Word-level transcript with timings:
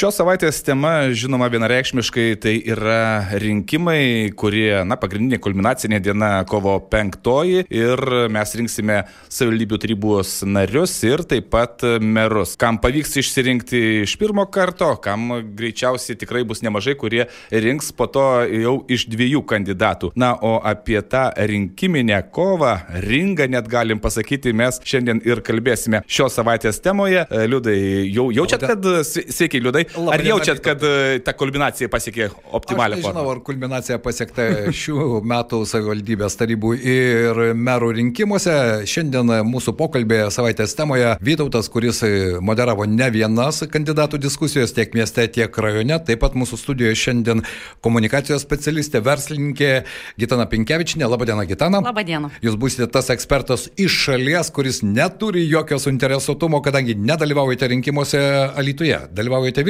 Šios 0.00 0.16
savaitės 0.16 0.62
tema, 0.64 1.10
žinoma, 1.12 1.50
vienareikšmiškai 1.52 2.38
tai 2.40 2.54
yra 2.72 3.34
rinkimai, 3.36 4.30
kurie, 4.32 4.78
na, 4.88 4.96
pagrindinė 4.96 5.36
kulminacinė 5.44 5.98
diena 6.00 6.30
kovo 6.48 6.78
penktoji 6.88 7.66
ir 7.68 8.00
mes 8.32 8.54
rinksime 8.56 8.96
savivaldybių 9.28 9.78
tarybos 9.82 10.30
narius 10.48 10.94
ir 11.04 11.20
taip 11.28 11.50
pat 11.52 11.84
merus. 12.00 12.54
Kam 12.56 12.78
pavyks 12.80 13.12
išsirinkti 13.20 13.82
iš 14.06 14.14
pirmo 14.22 14.46
karto, 14.48 14.88
kam 15.04 15.34
greičiausiai 15.58 16.16
tikrai 16.22 16.46
bus 16.48 16.64
nemažai, 16.64 16.96
kurie 16.96 17.28
rinks 17.52 17.92
po 17.92 18.08
to 18.08 18.24
jau 18.48 18.74
iš 18.88 19.04
dviejų 19.12 19.44
kandidatų. 19.52 20.14
Na, 20.16 20.32
o 20.40 20.54
apie 20.64 20.96
tą 21.04 21.26
rinkiminę 21.36 22.22
kovą, 22.32 22.72
ringą 23.04 23.50
net 23.52 23.68
galim 23.68 24.00
pasakyti, 24.00 24.56
mes 24.56 24.80
šiandien 24.80 25.20
ir 25.28 25.44
kalbėsime 25.44 26.00
šios 26.08 26.40
savaitės 26.40 26.80
temoje. 26.80 27.28
Liudai, 27.52 27.78
jau 28.08 28.30
jaučiat, 28.40 28.64
kad 28.72 28.90
sveiki, 29.12 29.60
Liudai. 29.60 29.89
Labai 29.96 30.14
Ar 30.14 30.22
jaučiat, 30.22 30.60
kad 30.62 30.82
e, 30.86 31.18
ta 31.24 31.32
kulminacija 31.34 31.88
pasiekė 31.90 32.28
optimalią 32.54 32.98
Aš 32.98 33.02
nežinau, 33.02 33.24
formą? 33.24 33.32
ar 33.34 33.40
kulminacija 33.46 33.98
pasiekta 34.02 34.46
šių 34.80 35.20
metų 35.26 35.62
savivaldybės 35.66 36.36
tarybų 36.38 36.72
ir 36.78 37.40
merų 37.58 37.90
rinkimuose. 37.98 38.54
Šiandien 38.90 39.32
mūsų 39.48 39.74
pokalbėje 39.78 40.28
savaitės 40.34 40.76
temoje 40.78 41.16
Vytautas, 41.24 41.70
kuris 41.72 42.02
moderavo 42.44 42.86
ne 42.86 43.08
vienas 43.10 43.64
kandidatų 43.70 44.20
diskusijos 44.22 44.74
tiek 44.76 44.94
mieste, 44.94 45.26
tiek 45.32 45.58
rajone. 45.64 45.98
Taip 46.06 46.22
pat 46.22 46.38
mūsų 46.38 46.60
studijoje 46.60 47.00
šiandien 47.00 47.42
komunikacijos 47.84 48.44
specialistė, 48.46 49.02
verslininkė 49.04 49.72
Gitana 50.20 50.46
Pinkevičinė. 50.50 51.08
Labadiena, 51.10 51.48
Gitana. 51.50 51.82
Labadiena. 51.84 52.30
Jūs 52.44 52.58
būsite 52.60 52.86
tas 52.94 53.10
ekspertas 53.10 53.68
iš 53.80 53.98
šalies, 54.06 54.52
kuris 54.54 54.84
neturi 54.86 55.46
jokio 55.50 55.80
suinteresuotumo, 55.82 56.62
kadangi 56.64 56.94
nedalyvaujate 56.94 57.72
rinkimuose 57.74 58.22
Alytuje, 58.60 58.98
dalyvaujate 59.16 59.64
Vilniuje. 59.64 59.69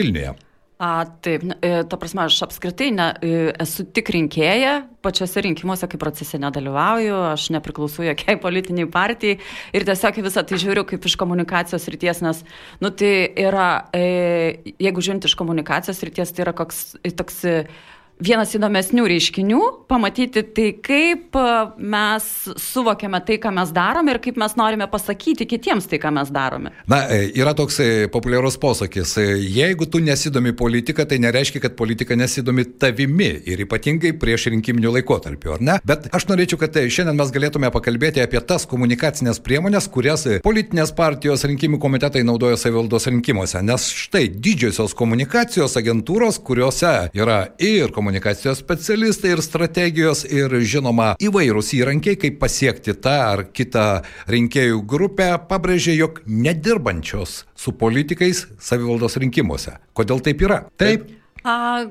A, 0.80 1.04
taip, 1.20 1.42
e, 1.60 1.70
ta 1.84 1.96
prasme, 2.00 2.22
aš 2.24 2.38
apskritai 2.46 2.86
ne, 2.96 3.10
e, 3.20 3.40
esu 3.60 3.84
tik 3.92 4.08
rinkėja, 4.14 4.78
pačiose 5.04 5.42
rinkimuose 5.44 5.84
kaip 5.92 6.00
procese 6.00 6.40
nedalyvauju, 6.40 7.18
aš 7.34 7.50
nepriklausau 7.52 8.06
jokiai 8.06 8.38
politiniai 8.46 8.88
partijai 8.88 9.36
ir 9.76 9.84
tiesiog 9.84 10.22
visą 10.24 10.40
tai 10.48 10.56
žiūriu 10.62 10.86
kaip 10.88 11.04
iš 11.04 11.18
komunikacijos 11.20 11.84
ryties, 11.92 12.22
nes, 12.24 12.40
nu 12.80 12.88
tai 12.96 13.12
yra, 13.44 13.68
e, 13.92 14.72
jeigu 14.80 15.04
žiūrint 15.04 15.28
iš 15.28 15.36
komunikacijos 15.36 16.00
ryties, 16.08 16.32
tai 16.32 16.46
yra 16.46 16.56
koks, 16.56 16.80
toks 17.12 17.44
vienas 18.20 18.52
įdomesnių 18.56 19.06
reiškinių, 19.10 19.60
pamatyti 19.90 20.42
tai, 20.54 20.68
kaip 20.84 21.36
e, 21.38 21.44
mes 21.92 22.26
suvokiame 22.60 23.20
tai, 23.26 23.38
ką 23.42 23.52
mes 23.56 23.72
darome 23.74 24.14
ir 24.14 24.20
kaip 24.22 24.38
mes 24.40 24.54
norime 24.58 24.86
pasakyti 24.90 25.46
kitiems 25.48 25.88
tai, 25.90 26.00
ką 26.02 26.12
mes 26.14 26.32
darome. 26.34 26.72
Na, 26.90 27.02
e, 27.12 27.30
yra 27.40 27.54
toks 27.56 27.80
e, 27.82 27.88
populiarus 28.12 28.58
posakis, 28.60 29.16
jeigu 29.40 29.88
tu 29.90 30.02
nesidomi 30.04 30.52
politika, 30.56 31.06
tai 31.08 31.20
nereiškia, 31.22 31.62
kad 31.64 31.76
politika 31.78 32.16
nesidomi 32.18 32.66
tavimi 32.80 33.30
ir 33.50 33.64
ypatingai 33.64 34.12
prieš 34.20 34.50
rinkiminių 34.54 34.94
laikotarpių, 34.98 35.56
ar 35.56 35.64
ne? 35.64 35.78
Bet 35.88 36.10
aš 36.16 36.28
norėčiau, 36.30 36.60
kad 36.60 36.76
šiandien 36.76 37.18
mes 37.18 37.32
galėtume 37.34 37.72
pakalbėti 37.74 38.22
apie 38.24 38.42
tas 38.44 38.68
komunikacinės 38.70 39.40
priemonės, 39.44 39.88
kurias 39.92 40.26
politinės 40.44 40.92
partijos 40.96 41.46
rinkimų 41.48 41.80
komitetai 41.82 42.22
naudoja 42.26 42.60
savivaldos 42.60 43.08
rinkimuose. 43.10 43.62
Nes 43.64 43.88
štai 44.04 44.26
didžiosios 44.32 44.94
komunikacijos 44.98 45.78
agentūros, 45.80 46.40
kuriuose 46.44 46.94
yra 47.16 47.40
ir 47.62 47.90
komunikacijos 47.94 48.09
specialistai, 48.58 49.34
ir 49.36 49.42
strategijos, 49.44 50.24
ir 50.26 50.52
žinoma 50.66 51.14
įvairūs 51.22 51.72
įrankiai, 51.78 52.18
kaip 52.20 52.40
pasiekti 52.42 52.96
tą 52.98 53.14
ar 53.30 53.44
kitą 53.54 53.86
rinkėjų 54.30 54.82
grupę, 54.90 55.30
pabrėžė, 55.50 55.94
jog 56.00 56.20
nedirbančios 56.26 57.44
su 57.54 57.72
politikais 57.72 58.46
savivaldos 58.58 59.18
rinkimuose. 59.20 59.78
Kodėl 59.94 60.22
taip 60.24 60.42
yra? 60.46 60.62
Taip. 60.80 61.08
A, 61.44 61.86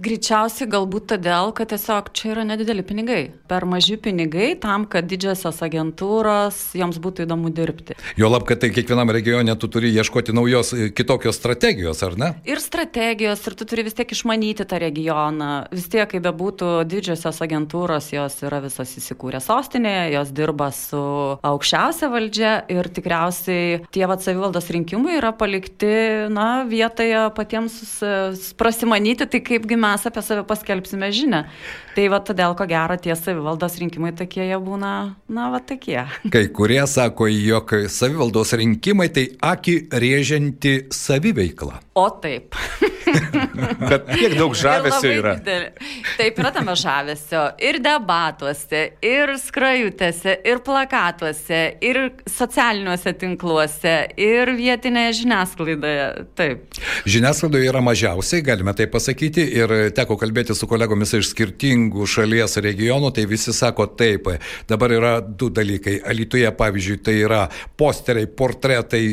greičiausiai 0.00 0.68
galbūt 0.72 1.10
todėl, 1.12 1.52
kad 1.56 1.68
tiesiog 1.72 2.08
čia 2.16 2.30
yra 2.32 2.44
nedideli 2.48 2.84
pinigai. 2.86 3.22
Per 3.48 3.66
maži 3.68 3.98
pinigai 4.00 4.54
tam, 4.60 4.86
kad 4.88 5.04
didžiosios 5.08 5.60
agentūros 5.64 6.60
joms 6.78 6.96
būtų 7.02 7.26
įdomu 7.26 7.52
dirbti. 7.52 7.96
Jo 8.16 8.30
lab, 8.32 8.46
kad 8.48 8.62
tai 8.62 8.72
kiekvienam 8.72 9.12
regione 9.12 9.54
tu 9.60 9.68
turi 9.72 9.92
ieškoti 9.92 10.32
naujos, 10.36 10.72
e, 10.72 10.88
kitokios 10.96 11.36
strategijos, 11.36 12.00
ar 12.06 12.16
ne? 12.16 12.30
Ir 12.48 12.62
strategijos, 12.64 13.44
ir 13.46 13.56
tu 13.58 13.68
turi 13.68 13.84
vis 13.84 13.96
tiek 13.98 14.08
išmanyti 14.16 14.64
tą 14.68 14.80
regioną. 14.80 15.50
Vis 15.72 15.88
tiek, 15.92 16.08
kaip 16.08 16.24
bebūtų, 16.24 16.70
didžiosios 16.88 17.42
agentūros, 17.44 18.08
jos 18.16 18.38
yra 18.46 18.62
visas 18.64 18.96
įsikūrę 18.96 19.42
sostinėje, 19.44 20.08
jos 20.16 20.32
dirba 20.32 20.70
su 20.72 21.02
aukščiausia 21.44 22.08
valdžia 22.12 22.54
ir 22.72 22.88
tikriausiai 22.88 23.82
tie 23.92 24.08
vat 24.08 24.24
savivaldos 24.24 24.72
rinkimai 24.72 25.18
yra 25.20 25.34
palikti, 25.36 25.92
na, 26.32 26.64
vietoje 26.68 27.28
patiems 27.36 27.76
prasimanyti, 28.56 29.28
tai 29.28 29.44
kaipgi 29.44 29.81
mes 29.82 30.06
apie 30.08 30.22
save 30.24 30.44
paskelbsime 30.48 31.10
žinę. 31.14 31.42
Tai 31.96 32.06
va 32.12 32.22
todėl, 32.24 32.54
ko 32.58 32.66
gero, 32.70 32.96
tie 33.00 33.16
savivaldos 33.18 33.78
rinkimai 33.82 34.14
tokie 34.18 34.46
jie 34.46 34.60
būna, 34.62 34.92
na, 35.28 35.50
va 35.52 35.62
tokie. 35.64 36.00
Kai 36.34 36.46
kurie 36.54 36.82
sako, 36.88 37.28
jog 37.32 37.76
savivaldos 37.92 38.54
rinkimai 38.62 39.10
tai 39.14 39.28
aki 39.52 39.78
rėžianti 39.92 40.78
saviveikla. 40.94 41.82
O 41.98 42.08
taip. 42.22 42.58
Bet 43.90 44.08
kiek 44.12 44.34
daug 44.38 44.54
žavesio 44.56 45.10
yra. 45.18 45.34
didelė. 45.38 45.70
Taip 46.18 46.38
yra 46.40 46.52
tame 46.54 46.74
žavesio. 46.78 47.42
Ir 47.62 47.78
debatuose, 47.82 48.82
ir 49.04 49.34
skrajutėse, 49.40 50.36
ir 50.48 50.62
plakatuose, 50.66 51.60
ir 51.84 52.00
socialiniuose 52.30 53.14
tinkluose, 53.20 53.94
ir 54.20 54.52
vietinėje 54.58 55.18
žiniasklaidoje. 55.22 56.06
Taip. 56.38 56.80
Žiniasklaidoje 57.08 57.70
yra 57.70 57.82
mažiausiai, 57.84 58.44
galime 58.46 58.74
tai 58.78 58.88
pasakyti, 58.92 59.44
ir 59.58 59.76
teko 59.96 60.18
kalbėti 60.20 60.56
su 60.56 60.68
kolegomis 60.70 61.14
iš 61.18 61.32
skirtingų 61.32 62.06
šalies 62.08 62.58
regionų, 62.64 63.12
tai 63.16 63.26
visi 63.30 63.54
sako 63.56 63.88
taip. 63.98 64.30
Dabar 64.70 64.96
yra 64.96 65.14
du 65.22 65.50
dalykai. 65.52 65.98
Alytuje, 66.12 66.48
pavyzdžiui, 66.56 66.98
tai 67.04 67.18
yra 67.24 67.44
posteriai, 67.78 68.28
portretai 68.38 69.04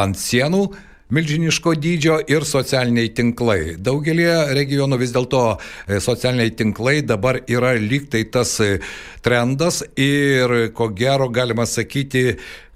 ant 0.00 0.18
sienų. 0.18 0.66
Milžiniško 1.06 1.76
dydžio 1.78 2.16
ir 2.26 2.42
socialiniai 2.42 3.12
tinklai. 3.14 3.76
Daugelį 3.78 4.24
regionų 4.58 4.98
vis 4.98 5.12
dėlto 5.14 5.42
e, 5.54 6.00
socialiniai 6.02 6.50
tinklai 6.58 6.96
dabar 7.06 7.38
yra 7.46 7.76
lyg 7.78 8.08
tai 8.10 8.24
tas 8.26 8.56
e, 8.58 8.80
trendas 9.22 9.84
ir 9.94 10.72
ko 10.74 10.88
gero 10.90 11.28
galima 11.30 11.62
sakyti, 11.62 12.32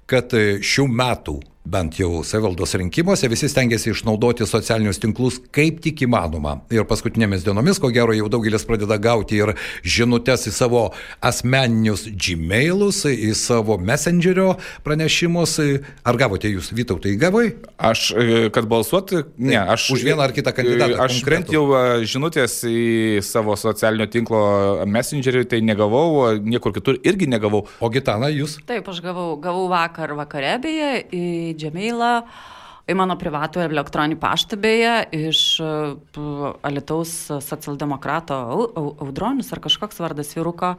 kad 0.07 0.31
e, 0.31 0.61
šių 0.63 0.87
metų 0.87 1.41
bent 1.65 1.99
jau 1.99 2.23
savivaldos 2.25 2.73
rinkimuose 2.79 3.27
visi 3.29 3.49
stengiasi 3.49 3.91
išnaudoti 3.93 4.45
socialinius 4.49 4.99
tinklus 5.01 5.37
kaip 5.53 5.81
tik 5.83 6.01
įmanoma. 6.07 6.57
Ir 6.73 6.87
paskutinėmis 6.89 7.45
dienomis, 7.45 7.79
ko 7.81 7.91
gero, 7.93 8.15
jau 8.17 8.29
daugelis 8.33 8.65
pradeda 8.67 8.97
gauti 9.01 9.37
ir 9.41 9.53
žinutės 9.85 10.47
į 10.49 10.53
savo 10.55 10.81
asmeninius 11.21 12.07
gmailus, 12.09 13.03
į 13.05 13.33
savo 13.37 13.77
messengerio 13.77 14.55
pranešimus. 14.85 15.59
Ar 16.07 16.17
gavote 16.19 16.49
jūs, 16.49 16.71
Vytautai, 16.73 17.13
gavai? 17.19 17.51
Aš, 17.77 18.07
e, 18.15 18.49
kad 18.53 18.65
balsuoti, 18.71 19.21
ne, 19.37 19.57
aš. 19.59 19.89
Už 19.93 20.05
vieną 20.07 20.25
ar 20.25 20.33
kitą 20.33 20.53
kandidatą 20.55 20.97
Aš 21.03 21.19
konkretų. 21.19 21.29
bent 21.35 21.53
jau 21.53 21.63
e, 21.77 22.05
žinutės 22.09 22.57
į 22.65 23.21
savo 23.25 23.55
socialinio 23.59 24.07
tinklo 24.11 24.41
messengerį 24.89 25.45
tai 25.51 25.61
negavau, 25.65 26.31
niekur 26.41 26.73
kitur 26.73 26.97
irgi 27.05 27.29
negavau. 27.29 27.65
O 27.79 27.91
Gitana, 27.93 28.31
jūs? 28.33 28.57
Taip, 28.65 28.87
aš 28.89 29.01
gavau, 29.03 29.35
gavau 29.41 29.67
vakar 29.71 30.15
vakare 30.17 30.55
beje 30.63 30.91
į 31.11 31.25
Džemėlą. 31.57 32.13
Į 32.89 32.95
mano 32.97 33.15
privatų 33.19 33.61
elektroninį 33.63 34.17
paštą 34.19 34.57
beje 34.59 34.93
iš 35.13 35.41
e, 35.61 35.67
Alitaus 36.65 37.11
socialdemokrato 37.45 38.35
Au- 38.35 38.69
Au- 38.75 38.93
Audronius 39.05 39.51
ar 39.53 39.61
kažkoks 39.63 40.01
vardas 40.01 40.33
vyruko. 40.35 40.73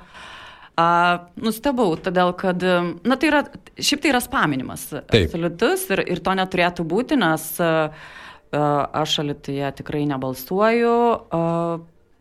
A, 0.72 0.88
nustebau, 1.36 1.94
todėl 2.00 2.32
kad, 2.36 2.62
e, 2.64 2.74
na 3.04 3.16
tai 3.20 3.30
yra, 3.30 3.42
šiaip 3.78 4.02
tai 4.02 4.12
yra 4.14 4.20
spaminimas 4.24 4.88
Taip. 4.90 5.12
absoliutus 5.28 5.86
ir, 5.92 6.02
ir 6.16 6.20
to 6.24 6.34
neturėtų 6.36 6.84
būti, 6.88 7.16
nes 7.20 7.46
a, 7.60 7.72
a, 7.92 8.62
aš 9.04 9.18
Alituje 9.22 9.72
tikrai 9.82 10.02
nebalsuoju, 10.10 10.96
a, 11.30 11.42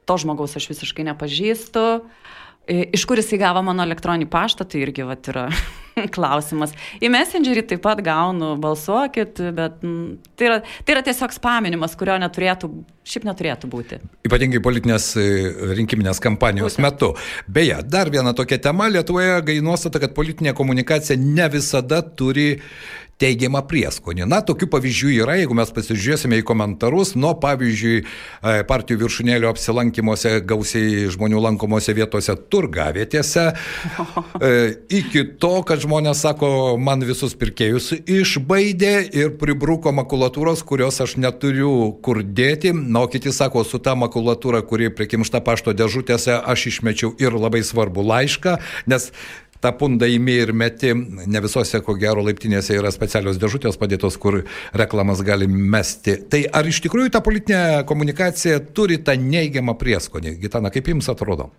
to 0.06 0.18
žmogaus 0.22 0.56
aš 0.60 0.68
visiškai 0.76 1.08
nepažįstu. 1.10 1.86
I- 2.04 2.32
Iš 2.70 3.06
kur 3.10 3.18
jisai 3.18 3.40
gavo 3.42 3.64
mano 3.66 3.84
elektroninį 3.88 4.28
paštą, 4.32 4.68
tai 4.70 4.84
irgi 4.86 5.04
vat, 5.08 5.26
yra 5.32 5.48
klausimas. 6.16 6.76
Į 7.02 7.10
Messengerį 7.12 7.64
taip 7.72 7.82
pat 7.84 8.04
gaunu, 8.06 8.54
balsuokit, 8.62 9.42
bet 9.58 9.82
tai 9.82 10.48
yra, 10.48 10.60
tai 10.86 10.96
yra 10.96 11.04
tiesiog 11.08 11.34
spaminimas, 11.36 11.98
kurio 12.00 12.20
neturėtų 12.22 12.70
šiaip 13.12 13.26
neturėtų 13.26 13.70
būti. 13.72 13.98
Ypatingai 14.30 14.62
politinės 14.64 15.10
e, 15.18 15.28
rinkiminės 15.74 16.22
kampanijos 16.22 16.78
Būtent. 16.78 16.86
metu. 16.86 17.12
Beje, 17.50 17.82
dar 17.90 18.14
viena 18.14 18.36
tokia 18.38 18.62
tema 18.62 18.92
Lietuvoje 18.94 19.42
gai 19.48 19.58
nuostata, 19.66 20.00
kad 20.04 20.14
politinė 20.18 20.54
komunikacija 20.58 21.18
ne 21.20 21.50
visada 21.52 22.04
turi 22.06 22.62
teigiamą 23.22 23.62
prieskonį. 23.70 24.26
Na, 24.30 24.42
tokių 24.46 24.68
pavyzdžių 24.72 25.12
yra, 25.22 25.38
jeigu 25.40 25.56
mes 25.58 25.72
pasižiūrėsime 25.76 26.40
į 26.42 26.46
komentarus, 26.48 27.14
nuo 27.20 27.34
pavyzdžiui 27.42 27.98
e, 28.02 28.06
partijų 28.68 29.04
viršūnėlio 29.04 29.52
apsilankimuose 29.52 30.34
gausiai 30.48 31.08
žmonių 31.14 31.44
lankomose 31.46 31.94
vietose 31.98 32.36
turgavietėse, 32.52 33.46
e, 33.54 34.54
iki 35.02 35.26
to, 35.42 35.54
kad 35.68 35.84
žmonės 35.84 36.24
sako, 36.26 36.52
man 36.82 37.06
visus 37.06 37.36
pirkėjus 37.38 37.92
išbaidė 38.02 38.94
ir 39.18 39.36
pribruko 39.42 39.94
makulatūros, 39.96 40.66
kurios 40.68 41.02
aš 41.04 41.18
neturiu 41.22 41.92
kur 42.06 42.24
dėti, 42.26 42.74
na, 42.74 43.06
o 43.06 43.12
kiti 43.12 43.34
sako, 43.36 43.66
su 43.68 43.82
ta 43.84 43.96
makulatūra, 44.00 44.64
kuri 44.68 44.92
prikimšta 44.94 45.44
pašto 45.46 45.76
dėžutėse, 45.78 46.40
aš 46.42 46.68
išmečiau 46.74 47.14
ir 47.22 47.38
labai 47.38 47.64
svarbu 47.66 48.06
laišką, 48.06 48.58
nes 48.92 49.12
tą 49.62 49.72
pundą 49.78 50.10
įmi 50.10 50.36
ir 50.44 50.54
meti. 50.58 50.94
Ne 51.30 51.42
visose, 51.44 51.82
ko 51.86 51.96
gero, 52.00 52.24
laiptinėse 52.26 52.76
yra 52.78 52.92
specialios 52.94 53.40
dėžutės 53.42 53.80
padėtos, 53.82 54.18
kur 54.22 54.42
reklamas 54.78 55.24
gali 55.26 55.48
mesti. 55.48 56.18
Tai 56.32 56.44
ar 56.60 56.68
iš 56.68 56.82
tikrųjų 56.88 57.14
ta 57.14 57.24
politinė 57.26 57.84
komunikacija 57.90 58.62
turi 58.76 59.02
tą 59.06 59.18
neigiamą 59.20 59.78
prieskonį? 59.80 60.38
Gitana, 60.42 60.74
kaip 60.74 60.90
jums 60.92 61.12
atrodo? 61.12 61.52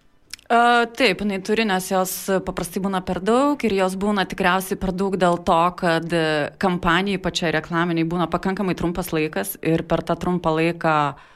Taip, 0.52 1.22
jinai 1.22 1.38
turi, 1.40 1.64
nes 1.64 1.86
jos 1.88 2.12
paprastai 2.44 2.82
būna 2.84 3.00
per 3.06 3.22
daug 3.24 3.62
ir 3.64 3.72
jos 3.78 3.94
būna 3.96 4.26
tikriausiai 4.28 4.76
per 4.76 4.90
daug 4.92 5.14
dėl 5.16 5.38
to, 5.46 5.60
kad 5.78 6.16
kampanijai 6.60 7.22
pačiai 7.24 7.54
reklaminiai 7.56 8.04
būna 8.04 8.26
pakankamai 8.28 8.74
trumpas 8.76 9.14
laikas 9.16 9.54
ir 9.64 9.86
per 9.88 10.02
tą 10.04 10.18
trumpą 10.20 10.52
laiką 10.58 10.96
uh, 11.14 11.28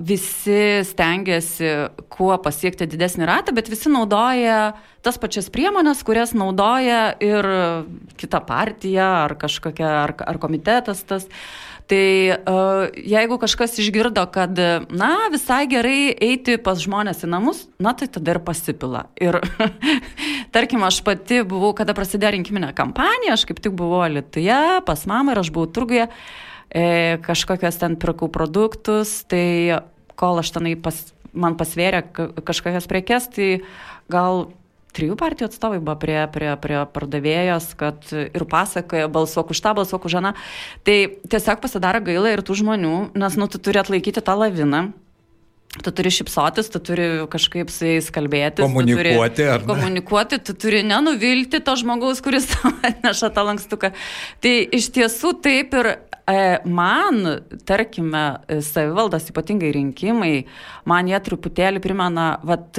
visi 0.00 0.82
stengiasi 0.86 1.70
kuo 2.12 2.34
pasiekti 2.42 2.88
didesnį 2.90 3.28
ratą, 3.28 3.54
bet 3.56 3.70
visi 3.70 3.90
naudoja 3.92 4.74
tas 5.04 5.18
pačias 5.20 5.48
priemonės, 5.54 6.02
kurias 6.06 6.34
naudoja 6.36 7.14
ir 7.22 7.48
kita 8.18 8.42
partija 8.46 9.08
ar 9.24 9.34
kažkokia, 9.40 9.88
ar, 10.04 10.14
ar 10.26 10.38
komitetas 10.42 11.02
tas. 11.08 11.26
Tai 11.88 12.04
jeigu 13.08 13.38
kažkas 13.40 13.78
išgirdo, 13.80 14.26
kad, 14.28 14.58
na, 14.92 15.12
visai 15.32 15.62
gerai 15.70 16.10
eiti 16.12 16.58
pas 16.60 16.76
žmonės 16.82 17.24
į 17.24 17.30
namus, 17.32 17.62
na, 17.80 17.94
tai 17.96 18.10
tada 18.12 18.34
ir 18.34 18.42
pasipila. 18.44 19.06
Ir, 19.16 19.38
tarkim, 20.54 20.84
aš 20.84 21.00
pati 21.06 21.40
buvau, 21.48 21.72
kada 21.78 21.96
prasidėjo 21.96 22.34
rinkiminė 22.36 22.74
kampanija, 22.76 23.38
aš 23.38 23.46
kaip 23.48 23.64
tik 23.64 23.72
buvau 23.78 24.04
Lietuvoje, 24.12 24.82
pas 24.84 25.06
mamą 25.08 25.32
ir 25.32 25.40
aš 25.40 25.52
buvau 25.54 25.72
turguje. 25.72 26.10
E, 26.68 27.16
kažkokias 27.24 27.80
ten 27.80 27.96
pirkau 27.96 28.28
produktus, 28.32 29.22
tai 29.28 29.80
kol 30.18 30.42
aš 30.42 30.52
tenai 30.56 30.74
pas, 30.76 30.96
man 31.32 31.56
pasvėrė 31.56 32.02
kažkokias 32.44 32.88
prekes, 32.90 33.30
tai 33.32 33.50
gal 34.12 34.48
trijų 34.98 35.16
partijų 35.18 35.48
atstovai 35.48 35.80
buvo 35.80 35.96
prie, 36.00 36.18
prie, 36.34 36.50
prie 36.60 36.78
pardavėjos, 36.92 37.72
kad 37.78 38.08
ir 38.12 38.46
pasakoja, 38.48 39.10
balsuok 39.12 39.52
už 39.54 39.60
tą, 39.64 39.74
balsuok 39.78 40.08
už 40.08 40.18
aną. 40.20 40.32
Tai 40.86 40.96
tiesiog 41.30 41.60
pasidaro 41.62 42.02
gaila 42.04 42.34
ir 42.34 42.44
tų 42.44 42.62
žmonių, 42.62 42.96
nes, 43.18 43.38
nu, 43.38 43.50
tu 43.50 43.60
turi 43.62 43.80
atlaikyti 43.82 44.24
tą 44.24 44.38
laviną. 44.38 44.88
Tu 45.84 45.92
turi 45.92 46.10
šipsotis, 46.10 46.70
tu 46.72 46.80
turi 46.82 47.06
kažkaip 47.30 47.68
su 47.70 47.84
jais 47.86 48.06
kalbėti. 48.10 48.64
Komunikuoti, 48.64 49.42
tu 49.44 49.50
ar 49.52 49.62
ne? 49.62 49.68
Komunikuoti, 49.68 50.38
tu 50.42 50.54
turi 50.56 50.80
nenuvilti 50.82 51.60
to 51.62 51.74
žmogaus, 51.78 52.22
kuris 52.24 52.48
atneša 52.88 53.28
tą 53.36 53.44
lankstuką. 53.50 53.92
Tai 54.42 54.54
iš 54.74 54.88
tiesų 54.96 55.34
taip 55.44 55.76
ir 55.76 55.90
man, 56.68 57.22
tarkime, 57.68 58.24
savivaldos 58.64 59.30
ypatingai 59.32 59.70
rinkimai, 59.76 60.32
man 60.88 61.08
jie 61.08 61.20
truputėlį 61.28 61.80
primena 61.84 62.26
vat, 62.46 62.76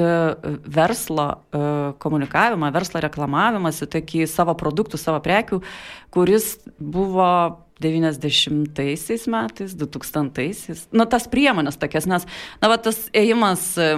verslo 0.69 1.29
e, 1.33 1.63
komunikavimą, 2.03 2.69
verslo 2.75 3.01
reklamavimas, 3.05 3.81
tokį 3.89 4.27
savo 4.29 4.53
produktų, 4.59 5.01
savo 5.01 5.21
prekių, 5.25 5.63
kuris 6.13 6.57
buvo 6.77 7.31
90-aisiais 7.79 9.27
metais, 9.31 9.75
2000-aisiais. 9.79 10.87
Nu, 10.91 11.07
tas 11.09 11.27
priemonės 11.31 11.79
tokias, 11.79 12.07
nes, 12.09 12.25
na, 12.59 12.71
va, 12.71 12.77
tas 12.81 13.05
ėjimas, 13.15 13.71
e, 13.79 13.91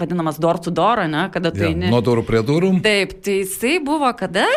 vadinamas 0.00 0.40
door 0.40 0.60
to 0.62 0.72
door, 0.74 1.04
ne, 1.10 1.28
kada 1.34 1.52
tai... 1.54 1.74
Ja, 1.74 1.92
nuo 1.92 2.00
durų 2.04 2.24
prie 2.28 2.42
durų. 2.46 2.72
Taip, 2.84 3.18
tai 3.24 3.42
jisai 3.42 3.76
buvo 3.84 4.10
kada? 4.16 4.48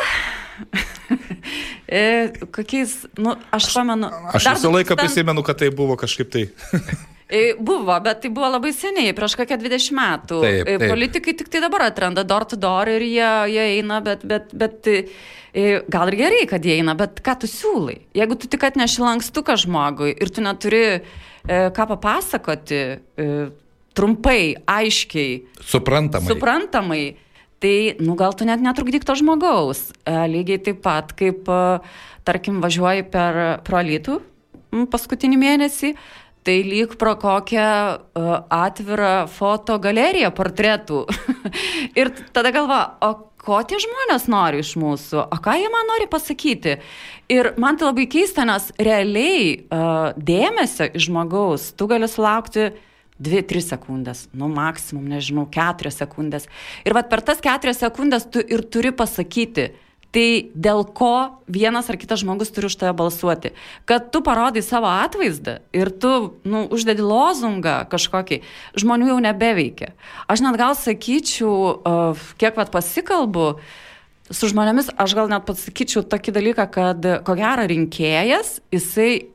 e, 1.88 2.32
kokiais, 2.52 2.98
nu, 3.18 3.36
aš 3.54 3.70
pamenu. 3.74 4.10
Aš 4.34 4.50
visą 4.56 4.74
laiką 4.74 4.98
prisimenu, 5.00 5.44
kad 5.46 5.60
tai 5.62 5.72
buvo 5.76 5.98
kažkaip 6.00 6.32
tai. 6.34 6.50
E, 7.32 7.54
buvo, 7.56 7.96
bet 8.04 8.18
tai 8.20 8.28
buvo 8.36 8.50
labai 8.52 8.74
seniai, 8.76 9.14
prieš 9.16 9.38
kokią 9.40 9.56
20 9.56 9.94
metų. 9.96 10.40
Taip, 10.44 10.66
e, 10.68 10.74
taip. 10.82 10.82
Politikai 10.92 11.34
tik 11.40 11.48
tai 11.48 11.62
dabar 11.64 11.86
atranda 11.86 12.26
door 12.28 12.44
to 12.44 12.58
door 12.60 12.92
ir 12.92 13.06
jie, 13.06 13.30
jie 13.54 13.68
eina, 13.78 14.02
bet, 14.04 14.26
bet, 14.28 14.52
bet 14.52 14.90
gal 15.96 16.12
ir 16.12 16.18
gerai, 16.20 16.42
kad 16.52 16.68
jie 16.68 16.76
eina, 16.82 16.92
bet 17.00 17.22
ką 17.24 17.38
tu 17.40 17.48
siūlai? 17.48 18.02
Jeigu 18.20 18.36
tu 18.36 18.52
tik 18.52 18.68
atneši 18.68 19.06
lankstuką 19.06 19.56
žmogui 19.64 20.12
ir 20.12 20.34
tu 20.36 20.44
neturi 20.44 20.84
ką 21.48 21.88
papasakoti 21.94 22.84
trumpai, 23.96 24.44
aiškiai, 24.68 25.40
suprantamai. 25.72 26.36
suprantamai 26.36 27.04
tai, 27.62 27.96
nu, 28.02 28.18
gal 28.20 28.34
tu 28.38 28.48
net 28.48 28.64
netrukdyk 28.64 29.06
to 29.08 29.16
žmogaus. 29.20 29.92
E, 30.04 30.16
lygiai 30.32 30.62
taip 30.66 30.82
pat, 30.86 31.14
kaip, 31.18 31.46
e, 31.46 31.80
tarkim, 32.28 32.60
važiuoji 32.64 33.08
per 33.14 33.42
prolytų 33.68 34.20
paskutinį 34.92 35.40
mėnesį, 35.40 35.96
tai 36.48 36.62
lyg 36.66 36.96
pro 36.98 37.14
kokią 37.22 37.66
uh, 38.18 38.30
atvirą 38.50 39.28
fotogaleriją 39.30 40.32
portretų. 40.34 41.04
ir 42.00 42.10
tada 42.34 42.54
galva, 42.56 42.80
o 43.04 43.12
ko 43.42 43.60
tie 43.66 43.80
žmonės 43.82 44.28
nori 44.32 44.62
iš 44.64 44.76
mūsų, 44.82 45.20
o 45.22 45.40
ką 45.42 45.58
jie 45.60 45.70
man 45.74 45.90
nori 45.90 46.08
pasakyti. 46.10 46.78
Ir 47.32 47.54
man 47.62 47.78
tai 47.78 47.90
labai 47.90 48.08
keista, 48.12 48.46
nes 48.48 48.70
realiai 48.82 49.62
dėmesio 50.18 50.90
iš 50.92 51.10
žmogaus 51.10 51.72
tu 51.78 51.88
gali 51.90 52.10
sulaukti 52.10 52.72
2-3 53.22 53.62
sekundės, 53.74 54.26
nu 54.34 54.50
maksimum, 54.52 55.06
nežinau, 55.12 55.46
4 55.54 55.94
sekundės. 55.94 56.50
Ir 56.86 56.98
vad 56.98 57.10
per 57.12 57.24
tas 57.26 57.42
4 57.44 57.76
sekundės 57.78 58.28
tu 58.34 58.42
ir 58.42 58.66
turi 58.74 58.94
pasakyti, 58.96 59.72
tai 60.12 60.52
dėl 60.52 60.84
ko 60.92 61.40
vienas 61.48 61.88
ar 61.90 61.96
kitas 62.00 62.20
žmogus 62.22 62.52
turi 62.52 62.68
už 62.68 62.76
tave 62.80 62.92
balsuoti. 63.00 63.54
Kad 63.88 64.10
tu 64.12 64.20
parodai 64.26 64.64
savo 64.64 64.90
atvaizdą 64.92 65.62
ir 65.76 65.92
tu 66.04 66.36
nu, 66.44 66.66
uždedi 66.68 67.04
lozungą 67.06 67.86
kažkokį, 67.92 68.42
žmonių 68.76 69.14
jau 69.14 69.22
nebeveikia. 69.24 69.94
Aš 70.28 70.44
net 70.44 70.60
gal 70.60 70.76
sakyčiau, 70.76 71.54
uh, 71.80 72.26
kiek 72.42 72.60
vad 72.60 72.74
pasikalbu, 72.76 73.48
su 74.32 74.52
žmonėmis, 74.52 74.92
aš 75.00 75.16
gal 75.16 75.32
net 75.32 75.48
pasakyčiau 75.48 76.04
tokį 76.08 76.36
dalyką, 76.36 76.68
kad 76.72 77.08
ko 77.28 77.38
gero 77.40 77.64
rinkėjas, 77.72 78.60
jisai 78.72 79.32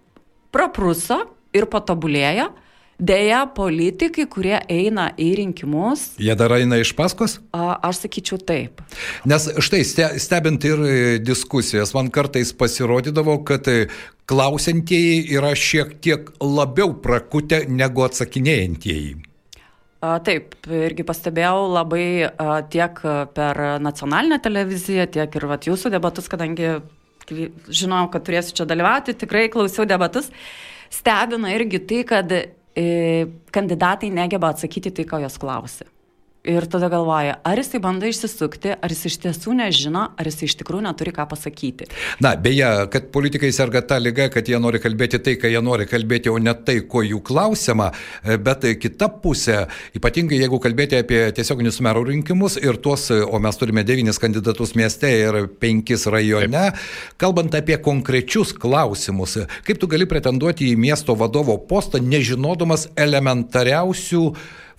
prapruso 0.53 1.23
ir 1.57 1.69
patobulėjo, 1.73 2.51
Deja, 2.97 3.43
politikai, 3.53 4.25
kurie 4.25 4.55
eina 4.73 5.11
į 5.21 5.29
rinkimus. 5.43 6.15
Jie 6.17 6.33
dar 6.39 6.55
eina 6.57 6.79
iš 6.81 6.95
paskos? 6.97 7.37
A, 7.53 7.75
aš 7.85 8.07
sakyčiau 8.07 8.41
taip. 8.41 8.81
Nes 9.29 9.51
štai 9.61 9.83
stebint 10.17 10.65
ir 10.65 10.81
e, 10.81 10.97
diskusijas, 11.21 11.93
man 11.93 12.09
kartais 12.15 12.55
pasirodydavo, 12.57 13.37
kad 13.45 13.69
e, 13.69 13.91
klausantieji 14.25 15.27
yra 15.37 15.53
šiek 15.53 15.99
tiek 16.01 16.33
labiau 16.41 16.97
prakutę 17.05 17.67
negu 17.69 18.07
atsakinėjantieji. 18.09 19.13
A, 20.01 20.17
taip, 20.25 20.57
irgi 20.65 21.05
pastebėjau 21.05 21.69
labai 21.77 22.09
a, 22.25 22.61
tiek 22.65 23.05
per 23.37 23.65
nacionalinę 23.85 24.41
televiziją, 24.41 25.11
tiek 25.21 25.37
ir 25.37 25.51
vat, 25.53 25.69
jūsų 25.69 25.93
debatus, 25.93 26.33
kadangi 26.33 26.79
žinau, 27.29 28.07
kad 28.09 28.25
turėsiu 28.25 28.57
čia 28.57 28.65
dalyvauti, 28.71 29.21
tikrai 29.21 29.51
klausiau 29.53 29.85
debatus. 29.85 30.33
Stebina 30.89 31.51
irgi 31.53 31.83
tai, 31.83 32.05
kad 32.09 32.33
kandidatai 33.53 34.11
negeba 34.13 34.53
atsakyti 34.53 34.93
tai, 34.93 35.05
ko 35.09 35.21
jos 35.23 35.39
klausia. 35.41 35.89
Ir 36.47 36.63
tada 36.71 36.87
galvoja, 36.87 37.41
ar 37.43 37.59
jisai 37.59 37.81
bando 37.83 38.07
išsisukti, 38.07 38.77
ar 38.79 38.93
jis 38.93 39.09
iš 39.09 39.17
tiesų 39.25 39.57
nežino, 39.59 40.03
ar 40.15 40.29
jis 40.29 40.45
iš 40.47 40.53
tikrųjų 40.61 40.85
neturi 40.85 41.11
ką 41.15 41.25
pasakyti. 41.27 41.89
Na, 42.23 42.37
beje, 42.39 42.69
kad 42.93 43.09
politikai 43.15 43.49
serga 43.55 43.81
tą 43.83 43.97
lygą, 43.99 44.29
kad 44.31 44.47
jie 44.47 44.61
nori 44.63 44.79
kalbėti 44.83 45.19
tai, 45.19 45.35
ką 45.43 45.51
jie 45.51 45.63
nori 45.65 45.89
kalbėti, 45.91 46.31
o 46.31 46.39
ne 46.39 46.53
tai, 46.55 46.77
ko 46.87 47.03
jų 47.03 47.19
klausiama. 47.27 47.89
Bet 48.47 48.63
kita 48.79 49.09
pusė, 49.25 49.65
ypatingai 49.99 50.39
jeigu 50.39 50.61
kalbėti 50.63 51.01
apie 51.01 51.19
tiesioginius 51.35 51.81
merų 51.83 52.05
rinkimus 52.13 52.61
ir 52.63 52.79
tuos, 52.85 53.09
o 53.11 53.41
mes 53.43 53.59
turime 53.59 53.83
devynis 53.89 54.23
kandidatus 54.23 54.77
mieste 54.79 55.11
ir 55.11 55.41
penkis 55.59 56.07
rajone, 56.13 56.69
kalbant 57.19 57.59
apie 57.59 57.81
konkrečius 57.83 58.55
klausimus, 58.55 59.35
kaip 59.67 59.83
tu 59.83 59.91
gali 59.91 60.07
pretenduoti 60.07 60.71
į 60.71 60.79
miesto 60.79 61.19
vadovo 61.19 61.59
postą, 61.59 61.99
nežinodamas 61.99 62.87
elementariausių 62.95 64.23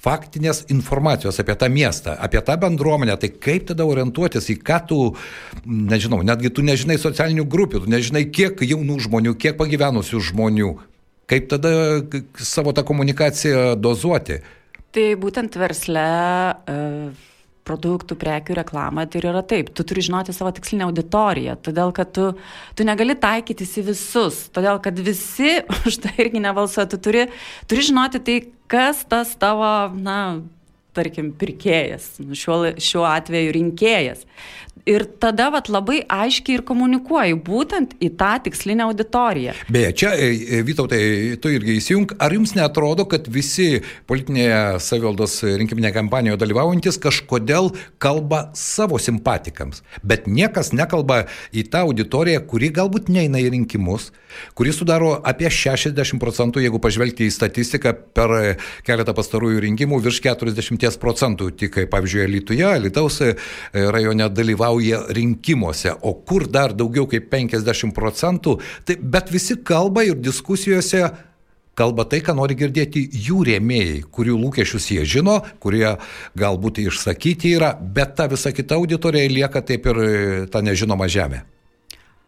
faktinės 0.03 0.65
informacijos 0.73 1.39
apie 1.41 1.55
tą 1.57 1.69
miestą, 1.73 2.13
apie 2.21 2.41
tą 2.45 2.57
bendruomenę, 2.61 3.17
tai 3.17 3.31
kaip 3.33 3.67
tada 3.71 3.85
orientuotis 3.87 4.49
į 4.53 4.59
ką 4.65 4.81
tu, 4.89 4.99
nežinau, 5.65 6.21
netgi 6.25 6.51
tu 6.53 6.65
nežinai 6.65 6.99
socialinių 7.01 7.47
grupių, 7.49 7.83
tu 7.85 7.91
nežinai 7.91 8.27
kiek 8.29 8.61
jaunų 8.61 8.99
žmonių, 9.07 9.33
kiek 9.41 9.57
pagyvenusių 9.59 10.21
žmonių. 10.31 10.75
Kaip 11.27 11.49
tada 11.51 11.71
savo 12.39 12.71
tą 12.71 12.85
komunikaciją 12.87 13.73
dozuoti? 13.75 14.39
Tai 14.95 15.07
būtent 15.19 15.57
versle 15.59 16.05
e, 16.07 16.77
produktų, 17.67 18.15
prekių 18.19 18.55
reklamą, 18.61 19.05
tai 19.11 19.21
yra 19.21 19.43
taip, 19.45 19.73
tu 19.75 19.83
turi 19.87 20.03
žinoti 20.05 20.35
savo 20.35 20.53
tikslinę 20.55 20.87
auditoriją, 20.87 21.57
todėl 21.67 21.91
kad 21.95 22.13
tu, 22.15 22.29
tu 22.77 22.87
negali 22.87 23.17
taikytis 23.19 23.75
į 23.81 23.87
visus, 23.89 24.45
todėl 24.55 24.79
kad 24.83 24.99
visi 25.03 25.57
už 25.89 25.99
tai 26.05 26.15
irgi 26.23 26.43
nebalsuoja, 26.43 26.87
tu 26.93 27.01
turi, 27.09 27.27
turi 27.67 27.87
žinoti 27.89 28.23
tai, 28.23 28.37
kas 28.71 29.03
tas 29.09 29.33
tavo, 29.39 29.71
na, 29.95 30.41
tarkim, 30.97 31.31
pirkėjas, 31.37 32.15
šiuo, 32.37 32.59
šiuo 32.81 33.05
atveju 33.07 33.53
rinkėjas. 33.55 34.25
Ir 34.87 35.03
tada 35.19 35.49
vat, 35.51 35.67
labai 35.67 35.97
aiškiai 36.07 36.61
ir 36.61 36.63
komunikuoji 36.63 37.35
būtent 37.43 37.97
į 37.99 38.07
tą 38.19 38.29
tikslinę 38.45 38.85
auditoriją. 38.85 39.55
Beje, 39.73 39.89
čia, 39.99 40.11
e, 40.15 40.29
e, 40.31 40.61
Vytautai, 40.63 40.99
tu 41.43 41.51
irgi 41.51 41.75
įsijung, 41.75 42.13
ar 42.23 42.31
jums 42.31 42.53
netrodo, 42.55 43.03
kad 43.11 43.27
visi 43.27 43.81
politinėje 44.07 44.79
savivaldos 44.85 45.41
rinkiminėje 45.43 45.91
kampanijoje 45.97 46.39
dalyvaujantis 46.39 46.99
kažkodėl 47.03 47.73
kalba 47.99 48.45
savo 48.55 48.95
simpatikams, 48.95 49.83
bet 50.07 50.29
niekas 50.31 50.71
nekalba 50.71 51.25
į 51.51 51.65
tą 51.67 51.83
auditoriją, 51.89 52.45
kuri 52.47 52.71
galbūt 52.71 53.11
neina 53.11 53.43
į 53.43 53.51
rinkimus, 53.57 54.13
kuri 54.55 54.71
sudaro 54.71 55.17
apie 55.19 55.51
60 55.51 56.15
procentų, 56.23 56.63
jeigu 56.63 56.79
pažvelgti 56.79 57.27
į 57.27 57.35
statistiką 57.35 57.95
per 58.15 58.37
keletą 58.87 59.17
pastarųjų 59.17 59.65
rinkimų, 59.67 59.99
virš 60.07 60.23
40 60.29 60.99
procentų, 61.03 61.51
tik, 61.59 61.81
pavyzdžiui, 61.91 62.25
Lietuvoje, 62.37 62.73
Lietuvos 62.87 63.21
rajone 63.73 64.31
dalyvauja 64.31 64.76
dalyvauja 64.77 65.13
rinkimuose, 65.13 65.93
o 66.01 66.13
kur 66.25 66.47
dar 66.47 66.73
daugiau 66.73 67.07
kaip 67.07 67.29
50 67.31 67.93
procentų, 67.93 68.59
tai, 68.85 68.97
bet 68.97 69.31
visi 69.31 69.57
kalba 69.63 70.03
ir 70.03 70.15
diskusijose 70.15 71.09
kalba 71.75 72.05
tai, 72.05 72.21
ką 72.21 72.35
nori 72.35 72.55
girdėti 72.55 73.07
jų 73.11 73.43
rėmėjai, 73.45 74.03
kurių 74.09 74.37
lūkesčius 74.37 74.91
jie 74.91 75.05
žino, 75.05 75.41
kurie 75.59 75.97
galbūt 76.35 76.79
išsakyti 76.81 77.53
yra, 77.53 77.75
bet 77.77 78.15
ta 78.15 78.27
visa 78.27 78.51
kita 78.51 78.75
auditorija 78.75 79.29
lieka 79.29 79.61
taip 79.61 79.85
ir 79.85 80.01
e, 80.01 80.47
ta 80.49 80.61
nežinoma 80.61 81.07
žemė. 81.07 81.43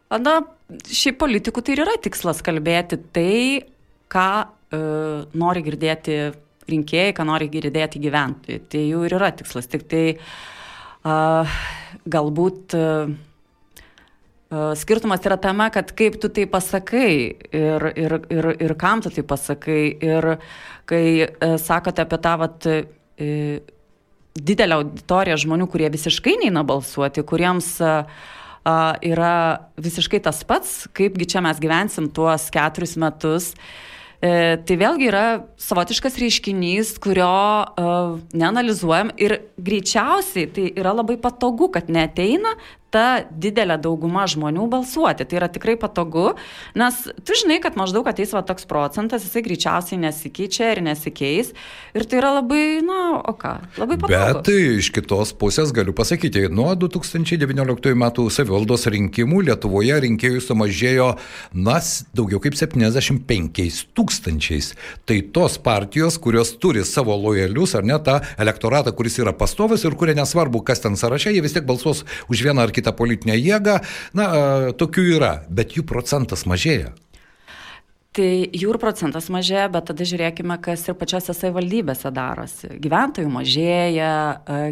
Na, 0.10 0.42
šiaip 0.86 1.18
politikų 1.18 1.64
tai 1.64 1.74
ir 1.74 1.82
yra 1.86 1.98
tikslas 2.02 2.44
kalbėti 2.46 3.00
tai, 3.14 3.66
ką 4.10 4.30
e, 4.46 4.84
nori 5.34 5.66
girdėti 5.66 6.22
rinkėjai, 6.70 7.18
ką 7.18 7.26
nori 7.26 7.50
girdėti 7.50 8.02
gyventojai. 8.02 8.62
Tai 8.70 8.86
jų 8.86 9.04
ir 9.08 9.18
yra 9.18 9.34
tikslas. 9.34 9.66
Tik 9.70 9.90
tai 9.90 10.04
galbūt 11.04 12.76
skirtumas 14.76 15.22
yra 15.26 15.38
tame, 15.38 15.70
kad 15.74 15.92
kaip 15.94 16.18
tu 16.22 16.30
tai 16.34 16.48
pasakai 16.50 17.12
ir, 17.54 17.86
ir, 17.94 18.16
ir, 18.34 18.48
ir 18.58 18.74
kam 18.80 19.02
tu 19.02 19.12
tai 19.14 19.24
pasakai. 19.24 19.84
Ir 20.02 20.38
kai 20.90 21.04
e, 21.22 21.52
sakote 21.62 22.02
apie 22.02 22.18
tą 22.18 22.34
vat, 22.42 22.66
e, 22.66 23.60
didelę 24.34 24.80
auditoriją 24.80 25.38
žmonių, 25.46 25.70
kurie 25.70 25.90
visiškai 25.94 26.40
neina 26.42 26.64
balsuoti, 26.66 27.22
kuriems 27.28 27.76
yra 29.06 29.36
visiškai 29.82 30.20
tas 30.26 30.42
pats, 30.46 30.74
kaipgi 30.94 31.30
čia 31.32 31.42
mes 31.42 31.62
gyvensim 31.62 32.10
tuos 32.14 32.50
keturis 32.54 32.98
metus. 33.02 33.54
E, 33.54 33.89
tai 34.20 34.76
vėlgi 34.76 35.06
yra 35.08 35.24
savotiškas 35.64 36.18
reiškinys, 36.20 36.98
kurio 37.00 37.30
uh, 37.30 38.18
neanalizuojam 38.36 39.14
ir 39.16 39.38
greičiausiai 39.56 40.50
tai 40.52 40.66
yra 40.74 40.92
labai 40.98 41.16
patogu, 41.22 41.70
kad 41.72 41.88
neteina 41.88 42.52
ta 42.94 43.24
didelė 43.30 43.78
dauguma 43.82 44.26
žmonių 44.30 44.66
balsuoti. 44.72 45.26
Tai 45.30 45.40
yra 45.40 45.50
tikrai 45.52 45.76
patogu, 45.80 46.34
nes 46.78 46.98
tu 47.26 47.38
žinai, 47.38 47.60
kad 47.64 47.78
maždaug 47.80 48.08
ateis 48.10 48.34
va 48.36 48.42
toks 48.46 48.68
procentas, 48.70 49.26
jisai 49.26 49.44
greičiausiai 49.46 50.02
nesikeičia 50.02 50.74
ir 50.74 50.84
nesikeis. 50.86 51.54
Ir 51.98 52.06
tai 52.10 52.20
yra 52.22 52.34
labai, 52.40 52.82
na, 52.86 53.00
o 53.22 53.34
ką, 53.38 53.56
labai 53.80 54.00
patogu. 54.02 54.14
Bet 54.14 54.42
tai 54.50 54.58
iš 54.80 54.92
kitos 54.96 55.34
pusės 55.38 55.74
galiu 55.76 55.94
pasakyti, 55.98 56.48
nuo 56.54 56.72
2019 56.80 57.96
metų 58.04 58.28
savivaldos 58.34 58.88
rinkimų 58.90 59.44
Lietuvoje 59.50 60.00
rinkėjų 60.06 60.44
sumažėjo, 60.46 61.12
nas, 61.54 62.04
daugiau 62.18 62.42
kaip 62.44 62.58
75 62.58 63.84
tūkstančiais. 63.98 64.74
Tai 65.10 65.20
tos 65.36 65.60
partijos, 65.62 66.20
kurios 66.22 66.56
turi 66.62 66.84
savo 66.88 67.16
lojalius, 67.18 67.76
ar 67.78 67.86
ne 67.86 67.98
tą 68.04 68.20
elektoratą, 68.42 68.94
kuris 68.98 69.20
yra 69.22 69.34
pastovas 69.38 69.86
ir 69.86 69.98
kurie 70.00 70.18
nesvarbu, 70.18 70.64
kas 70.66 70.82
ten 70.84 70.98
sąraše, 71.00 71.34
jie 71.36 71.44
vis 71.46 71.56
tiek 71.56 71.68
balsuos 71.68 72.06
už 72.32 72.46
vieną 72.46 72.66
ar 72.66 72.74
kitą 72.76 72.79
kitą 72.80 72.96
politinę 72.98 73.38
jėgą, 73.38 73.78
na, 74.18 74.32
tokių 74.80 75.06
yra, 75.20 75.36
bet 75.52 75.78
jų 75.78 75.86
procentas 75.90 76.48
mažėja. 76.50 76.96
Tai 78.10 78.26
jų 78.26 78.72
ir 78.74 78.78
procentas 78.82 79.28
mažėja, 79.30 79.68
bet 79.70 79.86
tada 79.92 80.06
žiūrėkime, 80.10 80.56
kas 80.66 80.82
ir 80.90 80.96
pačiose 80.98 81.30
savivaldybėse 81.38 82.10
darosi. 82.10 82.72
Gyventojų 82.82 83.30
mažėja, 83.30 84.08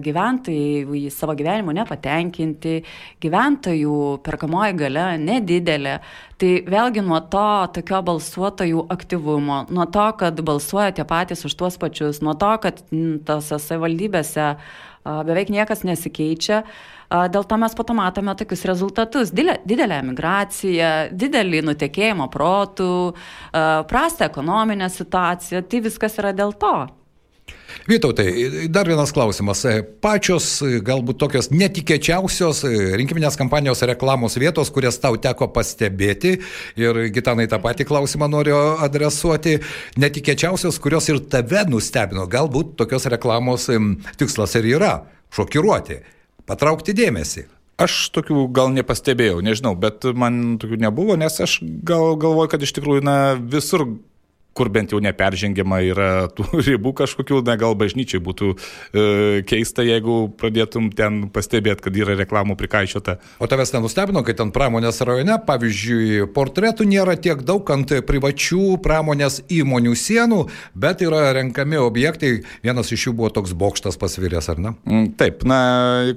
gyventojai 0.01 1.03
savo 1.13 1.35
gyvenimu 1.37 1.75
nepatenkinti, 1.77 2.79
gyventojų 3.21 3.99
perkamoji 4.25 4.79
gale 4.81 5.05
nedidelė. 5.21 5.99
Tai 6.41 6.51
vėlgi 6.65 7.05
nuo 7.05 7.21
to 7.29 7.45
tokio 7.77 8.01
balsuotojų 8.09 8.87
aktyvumo, 8.97 9.61
nuo 9.69 9.85
to, 9.85 10.09
kad 10.17 10.41
balsuoja 10.41 10.97
tie 10.97 11.05
patys 11.05 11.45
už 11.45 11.59
tuos 11.61 11.77
pačius, 11.77 12.23
nuo 12.25 12.33
to, 12.41 12.51
kad 12.65 12.81
tose 13.29 13.61
savivaldybėse 13.69 14.49
beveik 15.05 15.53
niekas 15.53 15.85
nesikeičia. 15.85 16.65
Dėl 17.07 17.47
to 17.47 17.57
mes 17.59 17.75
po 17.75 17.85
to 17.87 17.95
matome 17.95 18.35
tokius 18.35 18.65
rezultatus. 18.67 19.31
Didelė, 19.31 20.01
emigracija, 20.01 20.91
didelį 21.15 21.63
nutekėjimo 21.69 22.27
protų, 22.33 22.93
prastą 23.87 24.27
ekonominę 24.27 24.91
situaciją. 24.91 25.63
Tai 25.63 25.83
viskas 25.87 26.19
yra 26.19 26.35
dėl 26.35 26.55
to. 26.59 26.75
Vytautai, 27.87 28.67
dar 28.67 28.89
vienas 28.89 29.13
klausimas. 29.15 29.61
Pačios 30.03 30.47
galbūt 30.83 31.19
tokios 31.21 31.47
netikėčiausios 31.53 32.65
rinkiminės 32.99 33.37
kampanijos 33.39 33.85
reklamos 33.87 34.35
vietos, 34.35 34.71
kurias 34.75 34.99
tau 34.99 35.15
teko 35.15 35.47
pastebėti 35.55 36.33
ir 36.75 36.99
Gitanai 37.15 37.47
tą 37.47 37.61
patį 37.63 37.87
klausimą 37.87 38.27
noriu 38.33 38.57
adresuoti, 38.83 39.61
netikėčiausios, 39.95 40.81
kurios 40.83 41.07
ir 41.07 41.23
tave 41.31 41.63
nustebino. 41.71 42.27
Galbūt 42.27 42.75
tokios 42.83 43.07
reklamos 43.07 43.71
tikslas 44.19 44.59
ir 44.59 44.67
yra- 44.75 44.93
šokiruoti 45.37 46.16
patraukti 46.47 46.95
dėmesį. 46.97 47.45
Aš 47.77 48.07
tokių 48.15 48.47
gal 48.57 48.71
nepastebėjau, 48.73 49.43
nežinau, 49.45 49.75
bet 49.77 50.07
man 50.17 50.57
tokių 50.61 50.79
nebuvo, 50.81 51.17
nes 51.19 51.35
aš 51.43 51.59
gal 51.61 52.15
galvoju, 52.17 52.49
kad 52.55 52.63
iš 52.65 52.73
tikrųjų 52.79 53.03
na, 53.05 53.17
visur 53.37 53.85
kur 54.57 54.71
bent 54.73 54.93
jau 54.93 54.99
neperžengiama 55.03 55.81
yra 55.85 56.09
tų 56.33 56.47
ribų 56.67 56.93
kažkokių, 56.97 57.43
na 57.47 57.57
gal 57.59 57.77
bažnyčiai 57.77 58.21
būtų 58.23 58.53
e, 58.53 59.05
keista, 59.47 59.85
jeigu 59.85 60.27
pradėtum 60.39 60.89
ten 60.97 61.27
pastebėti, 61.33 61.85
kad 61.85 61.99
yra 61.99 62.17
reklamų 62.17 62.57
prikaičiota. 62.59 63.17
O 63.43 63.49
tavęs 63.49 63.75
nenustebino, 63.75 64.23
kad 64.25 64.39
ten 64.41 64.53
pramonės 64.55 65.03
rajone, 65.05 65.37
pavyzdžiui, 65.47 66.27
portretų 66.35 66.87
nėra 66.89 67.17
tiek 67.21 67.43
daug 67.45 67.69
ant 67.73 67.93
privačių 68.07 68.79
pramonės 68.83 69.43
įmonių 69.53 69.93
sienų, 69.97 70.41
bet 70.77 71.03
yra 71.05 71.29
renkami 71.37 71.79
objektai, 71.81 72.33
vienas 72.65 72.91
iš 72.93 73.09
jų 73.09 73.15
buvo 73.21 73.31
toks 73.37 73.53
bokštas 73.57 73.99
pasviręs, 74.01 74.49
ar 74.53 74.61
ne? 74.63 74.73
Mm, 74.89 75.07
taip, 75.19 75.45
na, 75.47 75.59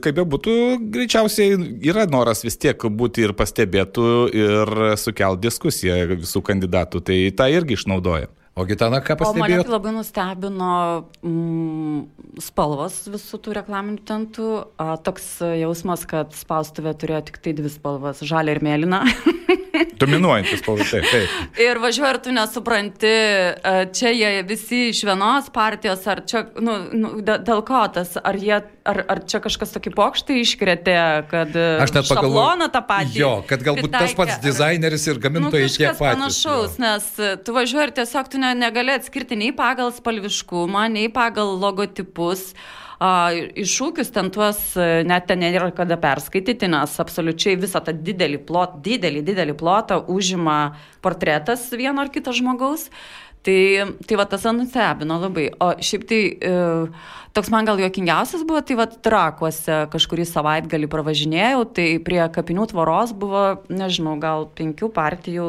kaip 0.03 0.21
jau 0.23 0.27
būtų, 0.37 0.57
greičiausiai 0.95 1.59
yra 1.91 2.07
noras 2.11 2.45
vis 2.47 2.59
tiek 2.61 2.81
būti 2.81 3.27
ir 3.27 3.37
pastebėtų 3.37 4.11
ir 4.33 4.75
sukelti 5.01 5.49
diskusiją 5.49 6.03
visų 6.15 6.45
kandidatų, 6.47 7.05
tai 7.05 7.23
tą 7.37 7.51
irgi 7.53 7.77
išnaudoja. 7.79 8.30
O 8.61 8.67
Gitana, 8.69 9.01
ką 9.01 9.17
pastebėjote? 9.17 9.57
Mane 9.57 9.65
tai 9.65 9.73
labai 9.73 9.93
nustebino 9.95 10.73
mm, 11.25 12.01
spalvos 12.45 12.99
visų 13.09 13.41
tų 13.41 13.57
reklaminių 13.57 14.05
tentų. 14.11 14.49
A, 14.77 14.99
toks 15.01 15.39
jausmas, 15.63 16.05
kad 16.11 16.37
spaustuvė 16.37 16.93
turėjo 17.01 17.23
tik 17.31 17.41
tai 17.41 17.57
dvi 17.57 17.73
spalvas- 17.73 18.21
žalia 18.31 18.59
ir 18.59 18.65
mėlyna. 18.67 19.05
Dominuojantis 20.01 20.61
spalva, 20.63 20.85
taip, 20.89 21.07
taip. 21.11 21.57
Ir 21.61 21.81
važiuoji, 21.81 22.09
ar 22.09 22.19
tu 22.25 22.33
nesupranti, 22.35 23.13
čia 23.97 24.13
jie 24.13 24.31
visi 24.49 24.81
iš 24.91 25.03
vienos 25.09 25.51
partijos, 25.53 26.05
ar 26.11 26.23
čia, 26.29 26.45
nu, 26.61 26.77
nu 26.97 27.11
dėl 27.25 27.63
ko 27.67 27.83
tas, 27.93 28.15
ar, 28.17 28.39
jie, 28.41 28.59
ar, 28.89 29.01
ar 29.13 29.23
čia 29.29 29.43
kažkas 29.45 29.75
tokį 29.77 29.93
pokštą 29.97 30.39
iškretė, 30.41 30.97
kad 31.31 31.57
Aš 31.85 31.95
net 31.97 32.09
pagalvoju, 32.09 32.71
tą 32.73 32.83
patį. 32.89 33.17
Jo, 33.21 33.33
kad 33.49 33.65
galbūt 33.67 33.91
pritaikė, 33.91 34.09
tas 34.09 34.17
pats 34.19 34.41
dizaineris 34.45 35.07
ir 35.11 35.21
gamintojai 35.23 35.69
nu, 35.69 35.75
tie 35.77 35.89
patys. 35.91 36.03
panašaus, 36.05 36.77
jo. 36.79 36.85
nes 36.87 37.45
tu 37.45 37.57
važiuoji 37.57 37.89
ir 37.89 37.95
tiesiog 38.01 38.33
tu 38.33 38.41
ne, 38.43 38.50
negali 38.59 38.95
atskirti 38.95 39.39
nei 39.39 39.55
pagal 39.57 39.93
spalviškumą, 39.95 40.87
nei 40.93 41.09
pagal 41.13 41.57
logotipus. 41.61 42.51
Iššūkius 43.01 44.11
ten 44.13 44.29
tuos 44.29 44.59
net 44.77 45.25
ten 45.31 45.41
nėra 45.41 45.71
kada 45.73 45.97
perskaityti, 46.01 46.69
nes 46.69 46.99
absoliučiai 47.01 47.57
visą 47.57 47.81
tą 47.81 47.95
didelį 47.97 48.43
plotą, 48.45 48.77
didelį, 48.85 49.23
didelį 49.25 49.57
plotą 49.57 50.03
užima 50.13 50.77
portretas 51.01 51.71
vieno 51.73 52.05
ar 52.05 52.13
kito 52.13 52.35
žmogaus. 52.37 52.91
Tai, 53.41 53.97
tai 54.05 54.17
va 54.21 54.27
tas 54.29 54.45
nustebino 54.53 55.17
labai. 55.17 55.47
O 55.65 55.71
šiaip 55.81 56.03
tai 56.11 56.19
e, 56.37 56.51
toks 57.33 57.49
man 57.49 57.65
gal 57.65 57.81
juokingiausias 57.81 58.45
buvo, 58.45 58.61
tai 58.61 58.77
va 58.77 58.85
trakuose 58.85 59.87
kažkurį 59.95 60.27
savaitgalį 60.29 60.91
pravažinėjau, 60.93 61.63
tai 61.79 61.87
prie 62.05 62.21
kapinių 62.35 62.69
tvoros 62.75 63.15
buvo, 63.17 63.45
nežinau, 63.73 64.19
gal 64.21 64.45
penkių 64.59 64.91
partijų 64.93 65.49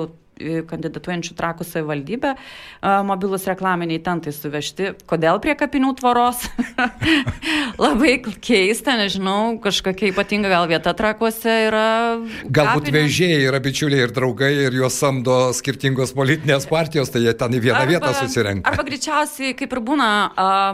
kandidatuojančių 0.70 1.36
trakų 1.38 1.68
savivaldybę, 1.68 2.34
mobilus 3.08 3.48
reklaminiai 3.50 4.02
tentai 4.04 4.34
suvežti. 4.36 4.94
Kodėl 5.10 5.42
prie 5.44 5.56
kapinių 5.60 5.94
tvoros? 6.00 6.44
Labai 7.82 8.18
keista, 8.44 8.96
nežinau, 9.00 9.58
kažkokia 9.64 10.12
ypatinga 10.12 10.52
gal 10.52 10.68
vieta 10.70 10.94
trakuose 10.98 11.56
yra. 11.68 11.88
Galbūt 12.44 12.88
kapinių. 12.88 12.98
vežėjai 12.98 13.42
yra 13.50 13.62
bičiuliai 13.64 14.06
ir 14.08 14.16
draugai 14.16 14.52
ir 14.68 14.78
juos 14.82 14.98
samdo 15.02 15.38
skirtingos 15.58 16.14
politinės 16.18 16.68
partijos, 16.70 17.12
tai 17.14 17.24
jie 17.26 17.36
ten 17.38 17.58
į 17.58 17.62
vieną 17.68 17.84
arba, 17.84 17.92
vietą 17.96 18.14
susirenka. 18.20 18.70
Arba 18.72 18.86
greičiausiai, 18.88 19.56
kaip 19.58 19.76
ir 19.76 19.84
būna 19.86 20.10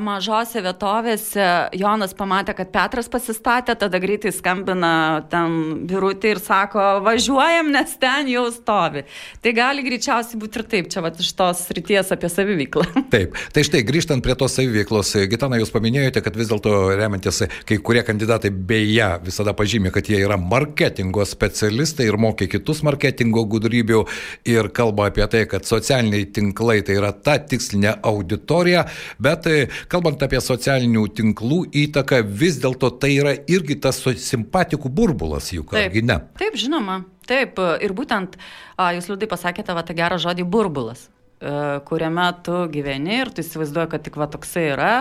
mažose 0.04 0.64
vietovėse, 0.66 1.48
Jonas 1.78 2.16
pamatė, 2.18 2.56
kad 2.58 2.72
Petras 2.74 3.10
pasistatė, 3.12 3.78
tada 3.80 4.02
greitai 4.02 4.34
skambina 4.36 4.94
ten 5.32 5.86
birutį 5.90 6.34
ir 6.36 6.44
sako, 6.44 6.86
važiuojam, 7.06 7.72
nes 7.74 7.96
ten 8.02 8.32
jau 8.32 8.48
stovi. 8.54 9.06
Tai 9.44 9.54
gali 9.58 9.84
greičiausiai 9.86 10.40
būti 10.40 10.62
ir 10.62 10.66
taip, 10.70 10.90
čia 10.94 11.02
va 11.04 11.12
iš 11.12 11.32
tos 11.38 11.64
ryties 11.76 12.12
apie 12.14 12.30
saviveiklą. 12.32 12.86
Taip, 13.14 13.38
tai 13.56 13.64
štai 13.66 13.82
grįžtant 13.88 14.24
prie 14.26 14.36
tos 14.38 14.56
saviveiklos, 14.58 15.14
Gitana, 15.32 15.60
jūs 15.62 15.72
paminėjote, 15.74 16.22
kad 16.26 16.38
vis 16.38 16.50
dėlto 16.52 16.74
remiantis, 16.98 17.44
kai 17.68 17.80
kurie 17.84 18.04
kandidatai 18.08 18.52
beje 18.52 19.10
visada 19.26 19.54
pažymė, 19.58 19.92
kad 19.96 20.10
jie 20.10 20.20
yra 20.24 20.38
marketingo 20.42 21.26
specialistai 21.28 22.10
ir 22.10 22.20
mokė 22.22 22.50
kitus 22.52 22.84
marketingo 22.88 23.46
gudrybių 23.50 24.04
ir 24.50 24.72
kalba 24.76 25.10
apie 25.12 25.26
tai, 25.32 25.46
kad 25.50 25.68
socialiniai 25.68 26.30
tinklai 26.36 26.80
tai 26.86 27.00
yra 27.00 27.14
ta 27.16 27.38
tikslinė 27.42 27.98
auditorija, 28.08 28.86
bet 29.24 29.50
kalbant 29.92 30.24
apie 30.26 30.42
socialinių 30.44 31.08
tinklų 31.18 31.64
įtaką, 31.88 32.24
vis 32.28 32.62
dėlto 32.64 32.94
tai 33.02 33.16
yra 33.18 33.36
irgi 33.50 33.80
tas 33.82 34.04
simpatikų 34.04 34.92
burbulas 34.94 35.52
juk, 35.56 35.76
argi 35.78 36.06
ne? 36.06 36.22
Taip, 36.40 36.60
žinoma. 36.60 37.02
Taip, 37.28 37.60
ir 37.84 37.94
būtent 37.96 38.40
jūs 38.78 39.12
liūdai 39.12 39.30
pasakėte 39.30 39.76
va 39.76 39.84
tą 39.86 39.96
gerą 39.98 40.20
žodį 40.22 40.46
burbulas 40.48 41.08
e, 41.42 41.52
kuriame 41.88 42.28
tu 42.46 42.64
gyveni 42.72 43.20
ir 43.22 43.32
tu 43.34 43.44
įsivaizduoji, 43.44 43.90
kad 43.92 44.06
tik 44.06 44.18
va 44.20 44.30
toksai 44.32 44.64
yra. 44.74 44.92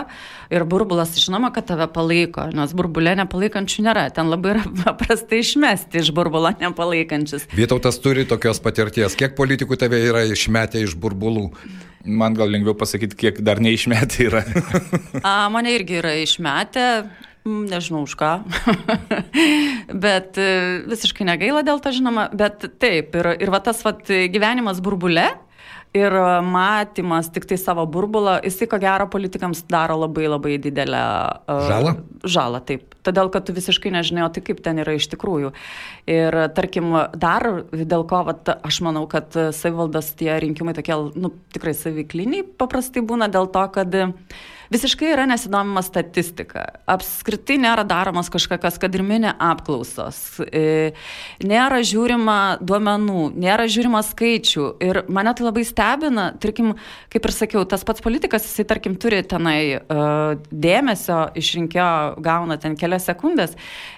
Ir 0.53 0.65
burbulas, 0.69 1.15
žinoma, 1.21 1.53
kad 1.55 1.69
tave 1.69 1.87
palaiko, 1.93 2.49
nes 2.57 2.73
burbulė 2.77 3.15
nepalaikančių 3.21 3.87
nėra. 3.87 4.07
Ten 4.15 4.31
labai 4.33 4.55
yra 4.55 4.65
paprastai 4.83 5.41
išmesti 5.45 6.03
iš 6.03 6.13
burbulo 6.15 6.51
nepalaikančius. 6.59 7.47
Vytautas 7.57 8.01
turi 8.03 8.27
tokios 8.29 8.61
patirties. 8.63 9.17
Kiek 9.19 9.37
politikų 9.39 9.79
tave 9.79 10.01
yra 10.09 10.25
išmetę 10.27 10.83
iš 10.83 10.97
burbulų? 10.99 11.49
Man 12.07 12.37
gal 12.37 12.51
lengviau 12.53 12.75
pasakyti, 12.77 13.17
kiek 13.19 13.39
dar 13.43 13.59
neišmetę 13.59 14.27
yra. 14.29 14.43
A, 15.23 15.49
mane 15.51 15.73
irgi 15.75 15.97
yra 15.99 16.13
išmetę. 16.21 16.85
Nežinau 17.47 18.03
už 18.03 18.17
ką, 18.19 18.31
bet 20.05 20.35
e, 20.35 20.47
visiškai 20.89 21.27
negaila 21.27 21.63
dėl 21.63 21.79
to, 21.79 21.93
žinoma, 21.95 22.27
bet 22.35 22.65
taip, 22.81 23.15
ir, 23.15 23.29
ir 23.39 23.51
va 23.53 23.61
tas 23.63 23.79
va 23.85 23.93
gyvenimas 24.03 24.81
burbule, 24.83 25.29
ir 25.95 26.13
matymas 26.43 27.29
tik 27.31 27.47
tai 27.47 27.57
savo 27.59 27.85
burbulą, 27.89 28.37
jisai 28.45 28.67
ko 28.69 28.79
gero 28.81 29.07
politikams 29.11 29.63
daro 29.71 29.95
labai 30.01 30.27
labai 30.27 30.57
didelę 30.61 31.03
uh, 31.47 31.61
žalą. 31.69 31.93
Žalą, 32.27 32.61
taip. 32.67 32.97
Todėl, 33.07 33.31
kad 33.31 33.47
tu 33.47 33.55
visiškai 33.55 33.93
nežinai, 33.95 34.25
o 34.25 34.29
tai 34.33 34.43
kaip 34.43 34.59
ten 34.65 34.83
yra 34.83 34.97
iš 34.97 35.07
tikrųjų. 35.13 35.53
Ir 36.11 36.37
tarkim, 36.57 36.91
dar 37.15 37.47
dėl 37.71 38.03
ko, 38.09 38.25
vat, 38.27 38.51
aš 38.67 38.81
manau, 38.85 39.05
kad 39.11 39.31
savivaldas 39.55 40.11
tie 40.19 40.33
rinkimai 40.43 40.75
tokie, 40.77 40.99
nu, 41.15 41.31
tikrai 41.55 41.73
savikliniai 41.77 42.43
paprastai 42.59 43.05
būna 43.07 43.31
dėl 43.31 43.47
to, 43.55 43.63
kad 43.79 43.99
uh, 44.03 44.13
visiškai 44.73 45.11
yra 45.13 45.25
nesidomima 45.29 45.83
statistika. 45.85 46.65
Apskritai 46.89 47.59
nėra 47.61 47.85
daromas 47.87 48.31
kažkokios, 48.33 48.79
kad 48.81 48.95
ir 48.95 49.03
minė 49.07 49.33
apklausos. 49.33 50.19
E, 50.47 50.93
nėra 51.43 51.81
žiūrima 51.85 52.37
duomenų, 52.61 53.31
nėra 53.37 53.67
žiūrima 53.71 54.03
skaičių. 54.05 54.67
Ir 54.83 55.01
mane 55.13 55.33
tai 55.37 55.47
labai 55.47 55.65
stebina, 55.67 56.29
tarkim, 56.41 56.75
kaip 57.13 57.29
ir 57.29 57.35
sakiau, 57.35 57.65
tas 57.69 57.85
pats 57.87 58.03
politikas, 58.03 58.47
jisai, 58.47 58.67
tarkim, 58.69 58.97
turi 58.99 59.23
tenai 59.27 59.59
uh, 59.79 60.37
dėmesio 60.51 61.19
iš 61.37 61.53
rinkėjo, 61.57 61.89
gauna 62.23 62.59
ten 62.61 62.77
kelias 62.79 63.07
sekundės 63.07 63.55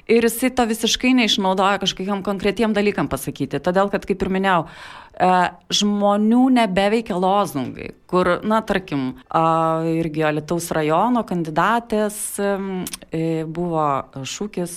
ir 0.09 0.25
jisai 0.25 0.51
to 0.55 0.65
visiškai 0.69 1.13
neišnaudoja 1.17 1.81
kažkokiam 1.83 2.23
konkretiem 2.25 2.73
dalykam 2.75 3.09
pasakyti. 3.11 3.61
Todėl, 3.63 3.91
kad, 3.93 4.07
kaip 4.09 4.25
ir 4.25 4.33
minėjau, 4.33 4.65
E, 5.08 5.08
žmonių 5.19 6.43
nebeveikia 6.55 7.17
lozungai, 7.19 7.91
kur, 8.09 8.29
na, 8.47 8.61
tarkim, 8.65 9.19
irgi 9.99 10.23
Alitaus 10.25 10.69
rajono 10.73 11.25
kandidatės 11.27 12.17
e, 12.39 13.43
buvo 13.45 13.85
šūkis 14.23 14.73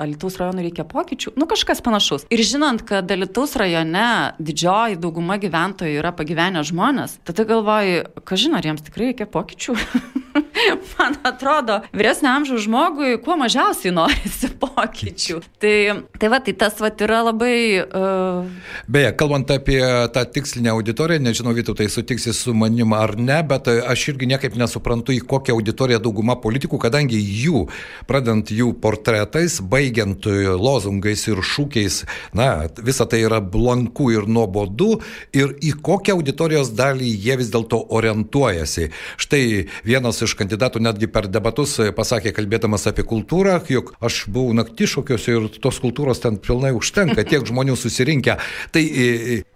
Alitaus 0.00 0.36
rajonui 0.40 0.66
reikia 0.68 0.84
pokyčių, 0.88 1.32
nu 1.40 1.48
kažkas 1.50 1.80
panašus. 1.84 2.28
Ir 2.30 2.44
žinant, 2.44 2.84
kad 2.86 3.10
Alitaus 3.10 3.56
rajone 3.60 4.36
didžioji 4.38 5.00
dauguma 5.00 5.40
gyventojų 5.40 6.02
yra 6.02 6.12
pagyvenę 6.16 6.62
žmonės, 6.68 7.18
tada 7.24 7.48
galvoju, 7.48 8.04
kažin 8.28 8.58
ar 8.58 8.68
jiems 8.68 8.84
tikrai 8.86 9.10
reikia 9.10 9.30
pokyčių. 9.30 9.78
Man 10.98 11.16
atrodo, 11.24 11.80
vyresnio 11.96 12.30
amžiaus 12.34 12.64
žmogui 12.66 13.16
kuo 13.24 13.36
mažiausiai 13.40 13.92
norisi 13.94 14.50
pokyčių. 14.60 15.40
Tai, 15.62 15.74
tai 16.20 16.30
va, 16.32 16.40
tai 16.44 16.54
tas 16.60 16.76
va 16.82 16.90
yra 16.92 17.22
labai... 17.30 17.56
Uh... 17.86 18.50
Beje, 18.90 19.14
kalbant 19.18 19.50
apie 19.54 19.69
apie 19.70 20.08
tą 20.12 20.24
tikslinę 20.24 20.70
auditoriją, 20.70 21.20
nežinau, 21.22 21.54
Vytų, 21.54 21.74
tai 21.78 21.86
sutiksi 21.90 22.32
su 22.34 22.54
manim 22.54 22.92
ar 22.96 23.14
ne, 23.18 23.38
bet 23.46 23.68
aš 23.68 24.08
irgi 24.12 24.26
niekaip 24.30 24.56
nesuprantu, 24.58 25.12
į 25.14 25.22
kokią 25.30 25.54
auditoriją 25.54 26.00
dauguma 26.02 26.34
politikų, 26.42 26.78
kadangi 26.82 27.18
jų, 27.18 27.68
pradant 28.08 28.50
jų 28.50 28.72
portretais, 28.82 29.60
baigiant 29.62 30.26
lozungais 30.58 31.22
ir 31.28 31.42
šūkiais, 31.42 32.00
na, 32.34 32.66
visa 32.82 33.06
tai 33.06 33.22
yra 33.26 33.38
blanku 33.40 34.08
ir 34.14 34.26
nuobodu 34.26 35.00
ir 35.36 35.54
į 35.62 35.76
kokią 35.78 36.16
auditorijos 36.18 36.72
dalį 36.74 37.12
jie 37.14 37.38
vis 37.38 37.52
dėlto 37.54 37.82
orientuojasi. 37.94 38.90
Štai 39.22 39.42
vienas 39.86 40.22
iš 40.22 40.34
kandidatų 40.38 40.82
netgi 40.82 41.10
per 41.10 41.30
debatus 41.30 41.76
pasakė, 41.94 42.34
kalbėdamas 42.34 42.88
apie 42.90 43.06
kultūrą, 43.06 43.60
jog 43.70 43.94
aš 44.02 44.24
buvau 44.26 44.56
naktišokiuose 44.58 45.36
ir 45.36 45.48
tos 45.62 45.78
kultūros 45.82 46.22
ten 46.24 46.40
pilnai 46.42 46.74
užtenka, 46.74 47.22
tiek 47.22 47.46
žmonių 47.46 47.78
susirinkę. 47.78 48.38
Tai 48.74 48.84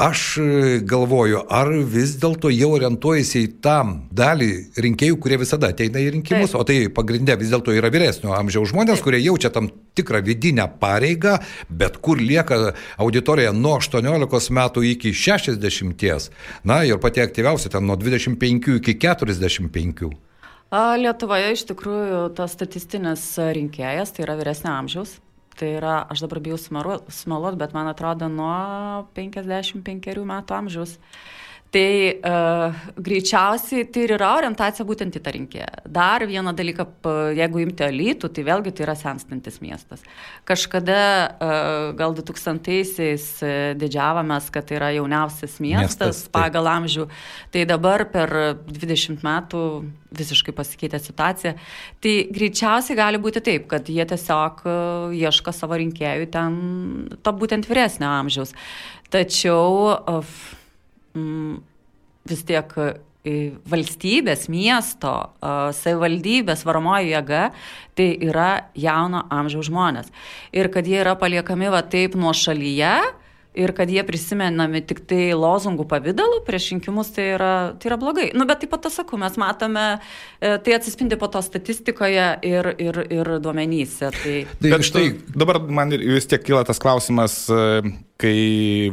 Aš 0.05 0.39
e, 0.39 0.45
galvoju, 0.85 1.39
ar 1.49 1.71
vis 1.89 2.17
dėlto 2.21 2.51
jau 2.53 2.73
orientuojasi 2.77 3.41
į 3.47 3.51
tam 3.65 3.93
dalį 4.13 4.49
rinkėjų, 4.85 5.17
kurie 5.23 5.39
visada 5.41 5.71
ateina 5.73 6.03
į 6.03 6.11
rinkimus, 6.19 6.53
Taip. 6.53 6.61
o 6.61 6.67
tai 6.69 6.77
pagrindė 6.93 7.39
vis 7.41 7.53
dėlto 7.55 7.73
yra 7.73 7.89
vyresnio 7.95 8.35
amžiaus 8.37 8.73
žmonės, 8.75 8.99
Taip. 8.99 9.07
kurie 9.07 9.23
jaučia 9.23 9.53
tam 9.55 9.71
tikrą 9.97 10.21
vidinę 10.27 10.67
pareigą, 10.83 11.39
bet 11.71 11.97
kur 12.05 12.21
lieka 12.21 12.75
auditorija 13.01 13.55
nuo 13.57 13.79
18 13.79 14.53
metų 14.59 14.85
iki 14.91 15.15
60, 15.17 16.29
na 16.69 16.83
ir 16.85 17.01
pati 17.01 17.25
aktyviausia 17.25 17.73
ten 17.73 17.89
nuo 17.89 17.97
25 17.97 18.77
iki 18.83 18.99
45. 19.01 20.11
Lietuvoje 21.01 21.53
iš 21.55 21.69
tikrųjų 21.71 22.25
tas 22.37 22.53
statistinis 22.59 23.25
rinkėjas, 23.39 24.13
tai 24.13 24.27
yra 24.27 24.37
vyresnio 24.37 24.75
amžiaus, 24.75 25.17
Tai 25.55 25.69
yra, 25.79 25.95
aš 26.11 26.25
dabar 26.25 26.41
bijau 26.43 26.59
smaluot, 26.59 27.59
bet 27.61 27.75
man 27.77 27.87
atrodo 27.87 28.27
nuo 28.33 29.07
55 29.15 30.25
metų 30.27 30.57
amžiaus. 30.57 30.97
Tai 31.75 32.19
uh, 32.23 32.83
greičiausiai 33.03 33.89
tai 33.91 34.05
ir 34.07 34.13
yra 34.15 34.29
orientacija 34.39 34.85
būtent 34.87 35.17
į 35.19 35.23
tą 35.25 35.33
rinkėją. 35.35 35.81
Dar 35.91 36.23
vieną 36.31 36.53
dalyką, 36.55 36.87
jeigu 37.35 37.65
imti 37.65 37.83
alytų, 37.89 38.31
tai 38.31 38.45
vėlgi 38.47 38.71
tai 38.71 38.85
yra 38.87 38.95
senstantis 38.99 39.59
miestas. 39.65 40.05
Kažkada, 40.47 41.01
uh, 41.35 41.89
gal 41.99 42.15
2000-aisiais 42.15 43.27
uh, 43.43 43.57
didžiavomės, 43.81 44.53
kad 44.55 44.71
tai 44.71 44.79
yra 44.79 44.93
jauniausias 45.01 45.59
miestas, 45.59 45.99
miestas 45.99 46.23
pagal 46.31 46.71
tai. 46.71 46.79
amžių. 46.79 47.11
Tai 47.51 47.67
dabar 47.75 48.07
per 48.15 48.37
20 48.71 49.27
metų 49.27 49.67
visiškai 50.15 50.55
pasikeitė 50.55 51.03
situacija. 51.03 51.57
Tai 51.99 52.17
greičiausiai 52.39 53.03
gali 53.03 53.19
būti 53.19 53.43
taip, 53.43 53.67
kad 53.73 53.91
jie 53.91 54.05
tiesiog 54.15 54.63
ieško 55.27 55.51
savo 55.51 55.83
rinkėjų 55.83 56.35
ten 56.39 56.61
to 57.19 57.35
būtent 57.35 57.67
vyresnio 57.67 58.15
amžiaus. 58.15 58.55
Tačiau 59.11 59.97
uh, 59.97 60.37
mm, 61.15 61.59
vis 62.31 62.47
tiek 62.49 62.79
valstybės, 63.25 64.49
miesto, 64.53 65.15
savivaldybės 65.81 66.65
varomoji 66.69 67.15
jėga, 67.15 67.45
tai 67.97 68.11
yra 68.21 68.69
jauno 68.77 69.25
amžiaus 69.33 69.71
žmonės. 69.71 70.11
Ir 70.53 70.69
kad 70.73 70.85
jie 70.85 71.01
yra 71.01 71.15
paliekami 71.17 71.73
va 71.73 71.81
taip 71.89 72.19
nuo 72.21 72.35
šalyje, 72.37 72.99
ir 73.55 73.71
kad 73.73 73.91
jie 73.91 74.03
prisimenami 74.05 74.83
tik 74.85 75.05
tai 75.09 75.31
lozungų 75.39 75.87
pavydalu 75.89 76.43
prieš 76.45 76.73
rinkimus, 76.73 77.13
tai 77.15 77.29
yra, 77.37 77.53
tai 77.79 77.93
yra 77.93 77.99
blogai. 78.03 78.27
Nu, 78.35 78.49
bet 78.51 78.65
taip 78.65 78.75
pat, 78.75 78.91
sakau, 78.93 79.17
mes 79.23 79.39
matome, 79.41 79.85
e, 80.43 80.57
tai 80.59 80.75
atsispindi 80.77 81.17
po 81.21 81.31
to 81.31 81.41
statistikoje 81.45 82.27
ir, 82.45 82.71
ir, 82.83 83.01
ir 83.15 83.33
duomenyse. 83.45 84.11
Tai... 84.11 84.37
Tai 84.59 84.75
bet 84.75 84.87
štai 84.91 85.07
dabar 85.33 85.63
man 85.65 85.95
vis 85.95 86.29
tiek 86.29 86.43
kyla 86.45 86.65
tas 86.67 86.83
klausimas, 86.83 87.45
e, 87.47 87.95
kai 88.21 88.39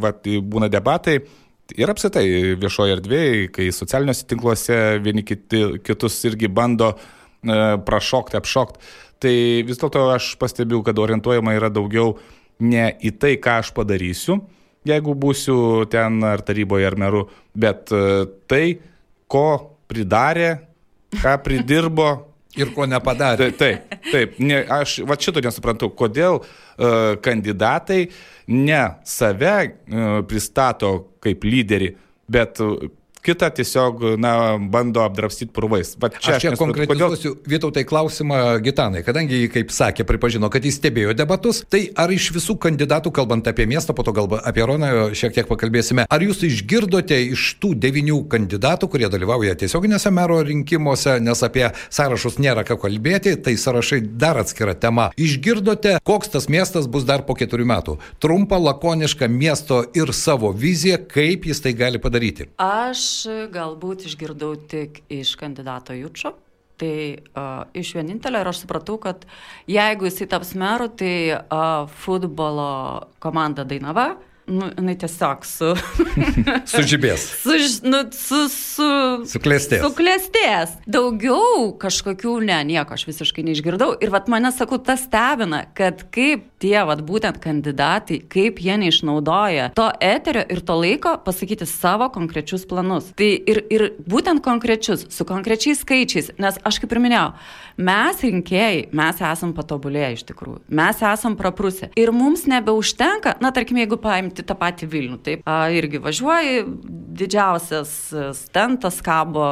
va, 0.02 0.14
būna 0.22 0.70
debatai 0.72 1.24
ir 1.78 1.92
apsitai 1.92 2.26
viešoje 2.60 2.98
erdvėje, 2.98 3.50
kai 3.56 3.70
socialiniuose 3.76 4.28
tinkluose 4.30 4.78
vieni 5.04 5.24
kiti, 5.28 5.64
kitus 5.86 6.18
irgi 6.30 6.50
bando 6.52 6.94
e, 6.96 6.98
prašokti, 7.88 8.40
apšokti, 8.40 8.94
tai 9.22 9.36
vis 9.68 9.82
dėlto 9.82 10.08
aš 10.16 10.34
pastebiu, 10.42 10.82
kad 10.86 11.00
orientuojama 11.00 11.56
yra 11.58 11.72
daugiau 11.74 12.16
ne 12.62 12.90
į 13.02 13.14
tai, 13.22 13.36
ką 13.42 13.60
aš 13.64 13.72
padarysiu, 13.78 14.40
jeigu 14.88 15.16
būsiu 15.18 15.86
ten 15.92 16.22
ar 16.26 16.44
taryboje, 16.46 16.88
ar 16.90 16.98
meru, 17.00 17.28
bet 17.54 17.94
e, 17.94 18.26
tai, 18.50 18.66
ko 19.32 19.78
pridarė, 19.92 20.52
ką 21.22 21.38
pridirbo. 21.46 22.12
Ir 22.60 22.74
ko 22.76 22.84
nepadarė. 22.90 23.52
Taip, 23.56 23.60
taip, 23.60 24.10
taip. 24.12 24.40
Ne, 24.44 24.60
aš 24.68 25.00
va 25.08 25.16
šito 25.20 25.44
nesuprantu, 25.44 25.88
kodėl 25.96 26.42
uh, 26.42 27.14
kandidatai 27.24 28.02
ne 28.52 28.82
save 29.08 29.54
uh, 29.62 30.18
pristato 30.28 30.92
kaip 31.24 31.46
lyderį, 31.48 31.94
bet 32.32 32.60
uh, 32.64 32.90
kitą 33.26 33.50
tiesiog, 33.56 34.04
na, 34.22 34.58
bando 34.58 35.04
apdrapstyti 35.06 35.52
purvais. 35.54 35.94
Va 36.02 36.10
čia 36.14 36.36
aš 36.38 36.46
čia 36.46 36.54
konkretizuosiu 36.60 37.36
kodėl... 37.36 37.50
Vytautai 37.52 37.84
klausimą 37.88 38.40
Gitanai, 38.64 39.04
kadangi 39.06 39.44
jį, 39.44 39.50
kaip 39.56 39.74
sakė, 39.76 40.06
pripažino, 40.08 40.50
kad 40.54 40.66
jis 40.66 40.80
stebėjo 40.80 41.14
debatus, 41.18 41.62
tai 41.72 41.84
ar 42.00 42.12
iš 42.14 42.32
visų 42.36 42.58
kandidatų, 42.62 43.14
kalbant 43.16 43.48
apie 43.50 43.68
miestą, 43.70 43.96
po 43.98 44.06
to 44.08 44.14
gal 44.16 44.30
apie 44.40 44.66
Roną 44.68 45.12
šiek 45.18 45.36
tiek 45.36 45.50
pakalbėsime, 45.50 46.08
ar 46.10 46.26
jūs 46.26 46.44
išgirdote 46.48 47.18
iš 47.32 47.46
tų 47.62 47.74
devinių 47.82 48.22
kandidatų, 48.32 48.90
kurie 48.92 49.10
dalyvauja 49.12 49.58
tiesioginėse 49.62 50.14
mero 50.16 50.40
rinkimuose, 50.48 51.20
nes 51.24 51.46
apie 51.46 51.68
sąrašus 51.90 52.40
nėra 52.42 52.66
ką 52.68 52.80
kalbėti, 52.82 53.36
tai 53.46 53.58
sąrašai 53.60 54.02
dar 54.22 54.42
atskira 54.42 54.76
tema. 54.78 55.10
Išgirdote, 55.20 55.98
koks 56.08 56.34
tas 56.36 56.50
miestas 56.52 56.90
bus 56.92 57.06
dar 57.08 57.26
po 57.28 57.38
keturių 57.38 57.68
metų? 57.74 57.98
Trumpa, 58.24 58.60
lakoniška 58.62 59.30
miesto 59.32 59.84
ir 59.98 60.14
savo 60.16 60.54
vizija, 60.56 60.98
kaip 61.02 61.46
jis 61.50 61.62
tai 61.64 61.76
gali 61.78 62.02
padaryti. 62.02 62.50
Aš 62.62 63.11
galbūt 63.54 64.08
išgirdau 64.10 64.56
tik 64.72 65.04
iš 65.12 65.36
kandidato 65.40 65.96
Jučio. 65.98 66.36
Tai 66.82 66.96
uh, 67.14 67.50
iš 67.78 67.94
vienintelio 67.94 68.42
ir 68.42 68.50
aš 68.50 68.64
supratau, 68.64 68.98
kad 69.02 69.28
jeigu 69.70 70.08
jisai 70.10 70.26
taps 70.32 70.56
meru, 70.58 70.90
tai 70.90 71.14
uh, 71.38 71.86
futbolo 72.02 72.72
komanda 73.22 73.68
Dainava 73.70 74.16
nu, 74.52 74.68
jinai 74.78 74.96
tiesiog 75.00 75.46
su... 75.48 75.72
Sužibės. 76.72 77.24
su, 77.44 77.58
nu, 77.88 78.02
su, 78.16 78.42
su... 78.52 78.88
Suklestės. 79.32 79.84
Suklestės. 79.86 80.76
Daugiau 80.90 81.72
kažkokių, 81.82 82.38
ne, 82.50 82.60
nieko 82.74 82.98
aš 82.98 83.08
visiškai 83.10 83.46
neišgirdau. 83.48 83.94
Ir 84.04 84.14
vat 84.14 84.30
mane, 84.32 84.52
sakau, 84.56 84.82
tas 84.84 85.06
stebina, 85.08 85.64
kad 85.78 86.06
kaip 86.14 86.51
tie, 86.62 86.78
vat 86.88 87.02
būtent 87.06 87.40
kandidatai, 87.42 88.22
kaip 88.32 88.62
jie 88.62 88.78
neišnaudoja 88.82 89.72
to 89.78 89.88
eterio 90.04 90.44
ir 90.54 90.62
to 90.66 90.78
laiko 90.78 91.16
pasakyti 91.26 91.68
savo 91.70 92.10
konkrečius 92.14 92.66
planus. 92.70 93.12
Tai 93.18 93.30
ir, 93.30 93.64
ir 93.74 93.88
būtent 94.10 94.44
konkrečius, 94.46 95.08
su 95.14 95.28
konkrečiais 95.28 95.82
skaičiais, 95.82 96.32
nes 96.42 96.60
aš 96.68 96.82
kaip 96.84 96.94
ir 96.96 97.02
minėjau, 97.04 97.28
mes 97.82 98.24
rinkėjai, 98.26 98.86
mes 98.98 99.22
esam 99.32 99.56
patobulėję 99.58 100.12
iš 100.18 100.26
tikrųjų, 100.32 100.62
mes 100.82 101.02
esam 101.12 101.38
praprusę. 101.40 101.92
Ir 102.00 102.14
mums 102.16 102.46
nebeužtenka, 102.50 103.38
na 103.44 103.54
tarkim, 103.56 103.82
jeigu 103.82 104.00
paimti 104.02 104.46
tą 104.46 104.58
patį 104.58 104.90
Vilnių. 104.92 105.20
Taip, 105.22 105.44
a, 105.46 105.70
irgi 105.74 106.02
važiuoji, 106.02 106.64
didžiausias 107.22 107.92
stentas 108.38 109.02
kabo 109.06 109.46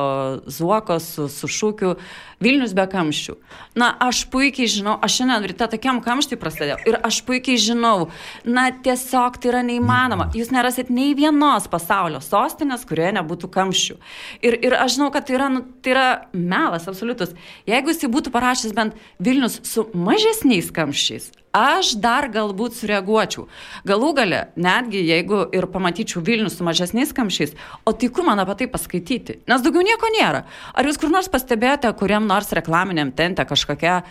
zuokos 0.50 1.08
su, 1.16 1.28
su 1.32 1.50
šūkiu 1.50 1.96
Vilnius 2.40 2.72
be 2.76 2.86
kamščių. 2.88 3.36
Na, 3.80 3.90
aš 4.06 4.22
puikiai 4.32 4.70
žinau, 4.72 4.96
aš 5.04 5.18
šiandien 5.20 5.48
ryte 5.52 5.68
tokiam 5.74 6.00
kamštį 6.04 6.38
prasidėjau 6.40 6.78
ir 6.88 6.98
aš 7.06 7.20
puikiai 7.28 7.60
žinau, 7.60 8.08
na, 8.48 8.70
tiesiog 8.86 9.40
tai 9.42 9.52
yra 9.52 9.64
neįmanoma. 9.68 10.30
Jūs 10.38 10.54
nerasit 10.56 10.92
nei 10.94 11.12
vienos 11.18 11.68
pasaulio 11.72 12.22
sostinės, 12.24 12.86
kurioje 12.88 13.12
nebūtų 13.20 13.52
kamščių. 13.56 13.98
Ir, 14.40 14.60
ir 14.70 14.78
aš 14.80 14.96
žinau, 14.96 15.10
kad 15.16 15.28
tai 15.28 15.36
yra, 15.36 15.50
nu, 15.52 15.66
tai 15.84 15.96
yra 15.96 16.08
melas 16.32 16.88
absoliutus. 16.88 17.36
Jeigu 17.68 17.92
jis 17.92 18.08
būtų 18.08 18.32
parašęs 18.36 18.76
bent 18.78 18.96
Vilnius 19.20 19.60
su 19.68 19.90
mažesniais 19.92 20.72
kamščiais, 20.76 21.34
aš 21.56 21.94
dar 22.02 22.30
galbūt 22.32 22.78
sureaguočiau. 22.78 23.48
Galų 23.88 24.12
gale, 24.18 24.42
netgi 24.60 25.02
jeigu 25.08 25.44
ir 25.56 25.68
pamatyčiau 25.72 26.24
Vilnius 26.26 26.60
su 26.60 26.68
mažesniais 26.68 27.14
kamščiais, 27.16 27.56
o 27.86 27.94
tai 27.94 28.12
kur 28.14 28.28
man 28.28 28.42
apie 28.42 28.60
tai 28.62 28.70
paskaityti? 28.72 29.40
Nes 29.50 29.64
daugiau 29.66 29.86
nieko 29.86 30.12
nėra. 30.14 30.44
Ar 30.74 30.90
jūs 30.90 31.00
kur 31.02 31.14
nors 31.14 31.32
pastebėjote, 31.32 31.92
kuriam 32.00 32.28
nors 32.30 32.54
reklaminiam 32.56 33.14
tente 33.16 33.46
kažkokia 33.50 34.04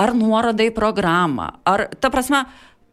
ar 0.00 0.14
nuoroda 0.16 0.64
į 0.64 0.72
programą, 0.74 1.52
ar 1.68 1.88
ta 2.00 2.10
prasme, 2.12 2.46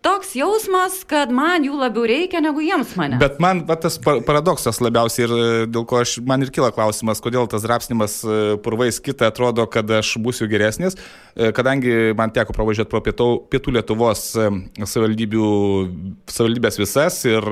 toks 0.05 0.36
jausmas, 0.38 0.99
kad 1.10 1.31
man 1.33 1.63
jų 1.65 1.73
labiau 1.77 2.05
reikia 2.07 2.39
negu 2.43 2.62
jiems 2.63 2.95
mane. 2.99 3.17
Bet 3.21 3.39
man 3.43 3.65
va, 3.67 3.75
tas 3.79 3.95
paradoksas 4.01 4.81
labiausiai 4.83 5.25
ir 5.25 5.31
e, 5.33 5.39
dėl 5.71 5.86
ko 5.89 5.95
aš, 6.03 6.10
man 6.27 6.39
ir 6.45 6.51
kyla 6.53 6.71
klausimas, 6.75 7.21
kodėl 7.23 7.45
tas 7.51 7.63
rapsnimas 7.67 8.13
e, 8.23 8.25
purvais 8.63 8.97
kitą 9.03 9.25
atrodo, 9.31 9.63
kad 9.71 9.86
aš 9.99 10.07
būsiu 10.23 10.45
geresnis, 10.51 10.93
e, 11.36 11.38
kadangi 11.55 11.93
man 12.17 12.29
teko 12.36 12.51
pravažiuoti 12.55 12.91
pro 12.91 13.01
pietų, 13.05 13.29
pietų 13.51 13.69
Lietuvos 13.77 14.21
savivaldybės 14.38 16.75
visas 16.81 17.15
ir 17.27 17.43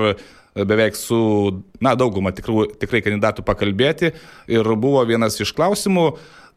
beveik 0.56 0.94
su, 0.96 1.18
na, 1.84 1.92
dauguma 1.98 2.30
tikrų, 2.32 2.66
tikrai 2.80 3.00
kandidatų 3.04 3.42
pakalbėti 3.46 4.06
ir 4.48 4.64
buvo 4.80 5.04
vienas 5.08 5.40
iš 5.42 5.52
klausimų, 5.56 6.06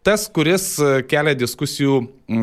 tas, 0.06 0.28
kuris 0.34 0.66
e, 0.82 0.92
kelia 1.10 1.36
diskusijų 1.38 2.00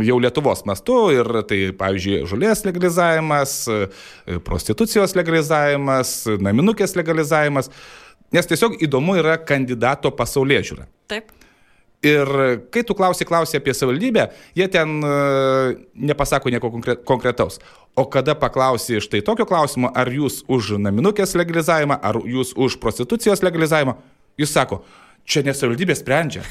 jau 0.07 0.19
Lietuvos 0.23 0.65
mastu 0.69 0.99
ir 1.15 1.31
tai, 1.49 1.61
pavyzdžiui, 1.79 2.25
žolės 2.31 2.65
legalizavimas, 2.67 3.57
e, 3.71 4.39
prostitucijos 4.47 5.17
legalizavimas, 5.19 6.19
naminukės 6.43 6.97
legalizavimas, 6.99 7.71
nes 8.35 8.51
tiesiog 8.51 8.79
įdomu 8.85 9.17
yra 9.23 9.39
kandidato 9.41 10.13
pasaulyje 10.15 10.71
žiūra. 10.71 10.87
Taip. 11.11 11.33
Ir 12.07 12.29
kai 12.71 12.83
tu 12.87 12.95
klausi, 12.95 13.25
klausi 13.27 13.57
apie 13.59 13.73
savivaldybę, 13.75 14.27
jie 14.55 14.67
ten 14.71 14.99
uh, 15.01 15.73
nepasako 15.97 16.53
nieko 16.53 16.69
konkretaus. 17.09 17.57
O 17.97 18.05
kada 18.13 18.35
paklausi 18.37 19.01
štai 19.01 19.23
tokio 19.25 19.47
klausimo, 19.49 19.89
ar 19.97 20.11
jūs 20.13 20.43
už 20.53 20.75
naminukės 20.85 21.33
legalizavimą, 21.41 21.97
ar 21.97 22.21
jūs 22.21 22.53
už 22.53 22.77
prostitucijos 22.83 23.41
legalizavimą, 23.43 23.97
jis 24.39 24.53
sako, 24.53 24.83
čia 25.27 25.43
nesavivaldybė 25.47 25.97
sprendžia. 25.99 26.45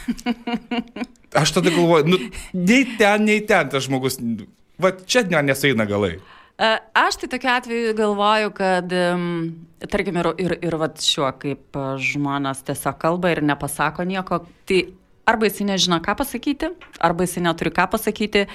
Aš 1.36 1.56
tada 1.58 1.74
galvoju, 1.74 2.08
nu, 2.12 2.20
nei 2.56 2.86
ten, 3.00 3.26
nei 3.28 3.42
ten 3.48 3.72
tas 3.72 3.88
žmogus, 3.88 4.20
va 4.80 4.94
čia 5.04 5.26
ne, 5.28 5.42
nesaina 5.50 5.88
galai. 5.90 6.18
E, 6.56 6.70
aš 6.96 7.20
tai 7.22 7.32
tokiu 7.34 7.52
atveju 7.52 7.96
galvoju, 7.98 8.52
kad, 8.56 8.94
tarkim, 9.92 10.20
ir, 10.22 10.30
ir, 10.44 10.58
ir 10.70 10.78
vat 10.80 11.02
šiuo, 11.04 11.32
kaip 11.42 11.80
žmonės 12.12 12.64
tiesiog 12.68 13.00
kalba 13.02 13.34
ir 13.34 13.44
nepasako 13.44 14.08
nieko, 14.08 14.46
tai 14.70 14.86
arba 15.26 15.50
jisai 15.50 15.66
nežino, 15.72 16.00
ką 16.06 16.16
pasakyti, 16.22 16.70
arba 17.02 17.26
jisai 17.26 17.44
neturi 17.46 17.74
ką 17.74 17.88
pasakyti. 17.92 18.46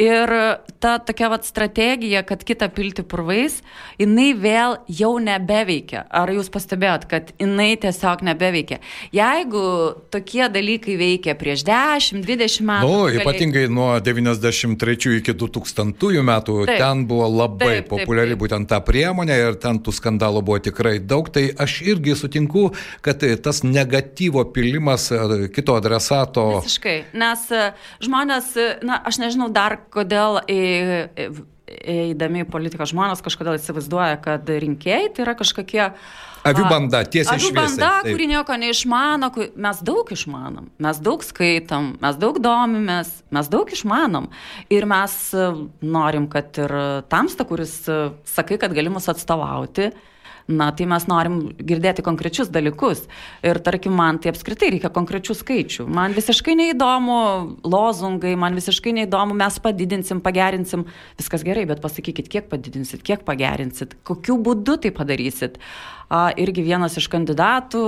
Ir 0.00 0.32
ta 0.80 0.94
tokia 1.04 1.28
vat 1.28 1.44
strategija, 1.44 2.22
kad 2.24 2.40
kitą 2.48 2.70
pilti 2.72 3.02
purvais, 3.04 3.58
jinai 4.00 4.30
vėl 4.32 4.78
jau 4.88 5.12
nebeveikia. 5.20 6.06
Ar 6.08 6.32
jūs 6.32 6.48
pastebėjot, 6.52 7.04
kad 7.10 7.32
jinai 7.40 7.74
tiesiog 7.80 8.24
nebeveikia? 8.24 8.78
Jeigu 9.12 9.64
tokie 10.12 10.46
dalykai 10.52 10.96
veikia 11.00 11.34
prieš 11.36 11.66
10-20 11.68 12.64
metų. 12.68 12.88
Nu, 12.88 13.02
gali... 13.10 13.20
ypatingai 13.20 13.66
nuo 13.68 13.90
93 14.00 15.18
iki 15.18 15.36
2000 15.36 16.24
metų 16.30 16.56
taip, 16.64 16.80
ten 16.80 17.04
buvo 17.08 17.28
labai 17.28 17.80
taip, 17.82 17.90
populiari 17.92 18.32
taip, 18.32 18.38
taip. 18.38 18.44
būtent 18.44 18.72
ta 18.72 18.80
priemonė 18.84 19.36
ir 19.50 19.60
ten 19.60 19.82
tų 19.84 19.96
skandalų 20.00 20.44
buvo 20.48 20.60
tikrai 20.64 20.96
daug. 21.00 21.28
Tai 21.28 21.44
aš 21.60 21.80
irgi 21.84 22.16
sutinku, 22.16 22.70
kad 23.04 23.20
tas 23.44 23.60
negatyvo 23.68 24.46
pilimas 24.54 25.10
e, 25.12 25.20
kito 25.52 25.76
adresato 25.76 26.09
adresato. 26.10 26.60
Visiškai, 26.60 26.96
nes 27.14 27.50
e, 27.50 27.66
žmonės, 28.02 28.56
e, 28.56 28.70
na, 28.86 29.00
aš 29.06 29.20
nežinau 29.22 29.50
dar, 29.52 29.78
kodėl 29.92 30.40
eidami 31.70 32.42
į 32.42 32.50
politiką 32.50 32.86
žmonės 32.88 33.22
kažkodėl 33.22 33.60
įsivaizduoja, 33.60 34.18
kad 34.22 34.48
rinkėjai 34.48 35.12
tai 35.14 35.24
yra 35.26 35.36
kažkokie 35.38 35.86
Avių 36.40 36.62
banda, 36.70 37.02
tiesiai 37.04 37.36
viso. 37.36 37.50
Avių 37.50 37.56
banda, 37.58 37.88
taip. 38.00 38.14
kuri 38.16 38.26
nieko 38.30 38.54
neišmano, 38.56 39.28
mes 39.60 39.82
daug 39.84 40.08
išmanom, 40.08 40.70
mes 40.80 41.00
daug 41.04 41.20
skaitom, 41.20 41.90
mes 42.00 42.16
daug 42.16 42.38
domimės, 42.40 43.10
mes 43.28 43.50
daug 43.52 43.68
išmanom. 43.68 44.30
Ir 44.72 44.88
mes 44.88 45.16
e, 45.36 45.50
norim, 45.84 46.30
kad 46.32 46.56
ir 46.64 46.74
tamsta, 47.12 47.44
kuris 47.44 47.82
sakai, 48.24 48.56
kad 48.62 48.72
gali 48.72 48.88
mus 48.88 49.10
atstovauti, 49.12 49.90
na, 50.50 50.70
tai 50.74 50.86
mes 50.90 51.06
norim 51.10 51.38
girdėti 51.56 52.04
konkrečius 52.06 52.50
dalykus. 52.52 53.04
Ir 53.46 53.60
tarkim, 53.64 53.94
man 53.96 54.18
tai 54.22 54.32
apskritai 54.34 54.72
reikia 54.74 54.90
konkrečių 54.92 55.36
skaičių. 55.38 55.86
Man 55.90 56.16
visiškai 56.16 56.56
neįdomu 56.58 57.20
lozungai, 57.64 58.34
man 58.40 58.58
visiškai 58.58 58.94
neįdomu, 59.00 59.36
mes 59.38 59.60
padidinsim, 59.62 60.22
pagerinsim. 60.24 60.86
Viskas 61.20 61.46
gerai, 61.46 61.66
bet 61.70 61.82
pasakykit, 61.84 62.28
kiek 62.32 62.50
padidinsit, 62.50 63.04
kiek 63.06 63.24
pagerinsit, 63.26 63.96
kokiu 64.06 64.38
būdu 64.42 64.80
tai 64.82 64.92
padarysit. 64.94 65.60
A, 66.10 66.32
irgi 66.42 66.64
vienas 66.66 66.96
iš 66.98 67.06
kandidatų 67.12 67.82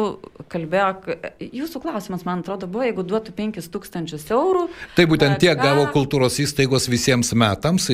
kalbėjo, 0.53 1.16
jūsų 1.42 1.81
klausimas, 1.83 2.22
man 2.29 2.44
atrodo, 2.44 2.68
buvo, 2.70 2.87
jeigu 2.87 3.03
duotų 3.03 3.35
5000 3.35 4.31
eurų. 4.31 4.68
Tai 4.94 5.09
būtent 5.11 5.42
tiek 5.42 5.57
ką... 5.59 5.64
gavo 5.64 5.88
kultūros 5.90 6.38
įstaigos 6.44 6.87
visiems 6.92 7.35
metams 7.35 7.90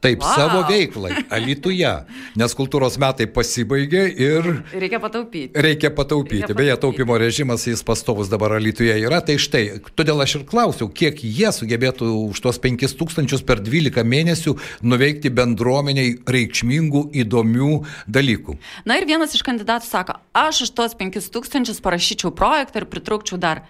Taip, 0.00 0.20
Wow. 0.22 0.34
savo 0.36 0.60
veiklai, 0.68 1.24
Alituje, 1.34 1.90
nes 2.38 2.52
kultūros 2.54 2.94
metai 3.02 3.26
pasibaigė 3.26 4.04
ir 4.14 4.44
Reikia 4.78 5.00
pataupyti. 5.02 5.50
reikia 5.58 5.90
pataupyti. 5.90 6.36
Reikia 6.38 6.54
Beje, 6.54 6.76
pataupyti. 6.76 6.80
taupimo 7.02 7.16
režimas 7.18 7.64
jis 7.66 7.82
pastovus 7.82 8.28
dabar 8.30 8.52
Alituje 8.60 8.94
yra, 8.94 9.18
tai 9.20 9.34
štai, 9.42 9.80
todėl 9.98 10.22
aš 10.22 10.36
ir 10.38 10.44
klausiau, 10.46 10.86
kiek 10.88 11.18
jie 11.18 11.50
sugebėtų 11.50 12.12
už 12.30 12.38
tuos 12.40 12.60
5000 12.62 13.42
per 13.42 13.58
12 13.58 14.04
mėnesių 14.06 14.54
nuveikti 14.86 15.30
bendruomeniai 15.34 16.14
reikšmingų, 16.30 17.02
įdomių 17.24 17.82
dalykų. 18.06 18.54
Na 18.86 19.00
ir 19.02 19.06
vienas 19.10 19.34
iš 19.34 19.42
kandidatų 19.42 19.82
sako, 19.90 20.14
aš 20.32 20.62
už 20.68 20.70
tos 20.78 20.94
5000 20.94 21.74
parašyčiau 21.82 22.30
projektą 22.30 22.84
ir 22.84 22.86
pritraukčiau 22.86 23.34
dar. 23.38 23.64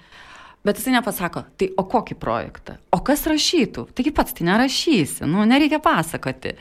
Bet 0.68 0.76
jisai 0.76 0.98
nepasako, 0.98 1.46
tai 1.56 1.70
o 1.80 1.86
kokį 1.88 2.18
projektą? 2.20 2.74
O 2.92 2.98
kas 3.04 3.22
rašytų? 3.30 3.86
Taigi 3.96 4.12
pats 4.12 4.34
tai 4.36 4.44
nerašysi, 4.50 5.24
nu, 5.24 5.46
nereikia 5.48 5.78
pasakoti. 5.80 6.52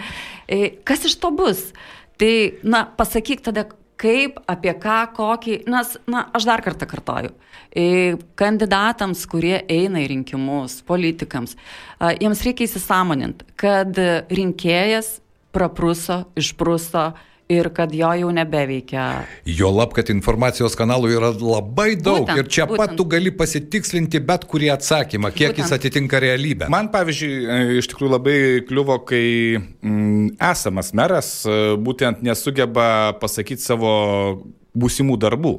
E, 0.48 0.60
Kas 0.88 1.04
iš 1.10 1.18
to 1.20 1.34
bus? 1.36 1.74
Tai, 2.16 2.32
na, 2.64 2.86
pasakyk 2.88 3.44
tada, 3.44 3.66
kaip, 4.00 4.40
apie 4.48 4.72
ką, 4.80 5.02
kokį, 5.18 5.58
nes, 5.68 5.98
na, 6.08 6.24
aš 6.32 6.48
dar 6.48 6.64
kartą 6.64 6.88
kartoju. 6.88 7.34
E, 7.68 8.16
Kandidatams, 8.40 9.26
kurie 9.28 9.58
eina 9.68 10.00
į 10.06 10.08
rinkimus, 10.14 10.80
politikams, 10.88 11.58
jiems 12.00 12.48
reikia 12.48 12.70
įsisamoninti, 12.70 13.52
kad 13.60 14.00
rinkėjas 14.32 15.18
prapruso, 15.52 16.24
išpruso 16.40 17.10
ir 17.50 17.70
kad 17.76 17.94
jo 17.96 18.10
jau 18.20 18.30
nebeveikia 18.36 19.04
Jo 19.48 19.70
lab, 19.72 19.94
kad 19.96 20.10
informacijos 20.12 20.76
kanalų 20.76 21.12
yra 21.16 21.30
labai 21.32 21.96
daug 21.96 22.26
Būtent, 22.26 22.42
ir 22.42 22.50
čia 22.52 22.66
būtent. 22.68 22.78
pat 22.82 22.96
tu 23.00 23.06
gali 23.08 23.32
pasitikslinti 23.32 24.20
bet 24.20 24.44
kurį 24.52 24.72
atsakymą, 24.76 25.32
kiek 25.32 25.54
Būtent. 25.54 25.64
jis 25.64 25.72
atitinka 25.78 26.20
realybę. 26.20 26.68
Man, 26.70 26.90
pavyzdžiui, 26.92 27.32
e, 27.48 27.78
iš 27.80 27.88
tikrųjų 27.94 28.12
labai 28.18 28.38
kliuvo, 28.68 29.00
kai 29.08 29.24
mm, 29.58 30.36
esamas 30.52 30.92
meras 30.94 31.32
e, 31.48 31.76
būtent 31.80 32.22
nesugeba 32.22 33.14
pasakyti 33.22 33.64
savo 33.64 34.44
būsimų 34.78 35.18
darbų. 35.18 35.56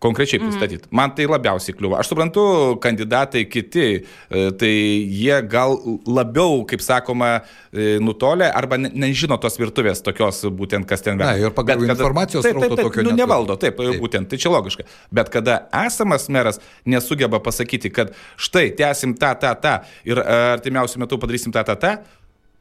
Konkrečiai 0.00 0.40
pristatyti. 0.40 0.86
Mm. 0.88 0.96
Man 0.96 1.10
tai 1.12 1.26
labiausiai 1.28 1.74
kliuvo. 1.76 1.98
Aš 2.00 2.08
suprantu, 2.08 2.42
kandidatai 2.80 3.42
kiti, 3.52 3.86
e, 4.32 4.44
tai 4.56 4.70
jie 5.12 5.36
gal 5.52 5.74
labiau, 6.08 6.62
kaip 6.70 6.80
sakoma, 6.80 7.42
e, 7.68 7.98
nutolę 8.00 8.48
arba 8.56 8.78
ne, 8.80 8.88
nežino 8.94 9.36
tos 9.42 9.58
virtuvės 9.60 10.00
tokios 10.06 10.40
būtent, 10.56 10.88
kas 10.88 11.04
ten 11.04 11.18
Na, 11.20 11.34
veda. 11.34 11.50
ir 11.50 11.52
pagal 11.52 11.82
Bet 11.82 11.90
kada- 11.92 11.98
informacijos 12.00 12.42
taip, 12.48 12.56
taip, 12.56 12.72
taip, 12.78 12.86
tokio 12.88 13.04
nu, 13.04 13.12
nevaldo, 13.12 13.58
taip, 13.60 13.76
Taip. 13.76 14.00
būtent, 14.00 14.28
tai 14.32 14.38
čia 14.40 14.48
logiška. 14.54 14.88
Bet 15.12 15.28
kada 15.28 15.68
esamas 15.84 16.28
meras 16.32 16.60
nesugeba 16.86 17.36
pasakyti, 17.38 17.92
kad 17.92 18.14
štai, 18.40 18.70
tęsim 18.76 19.12
tą, 19.20 19.34
tą, 19.36 19.52
tą 19.60 19.74
ir 20.08 20.16
e, 20.16 20.24
artimiausių 20.56 21.04
metų 21.04 21.20
padarysim 21.20 21.52
tą, 21.52 21.60
tą, 21.68 21.76
tą, 21.76 21.92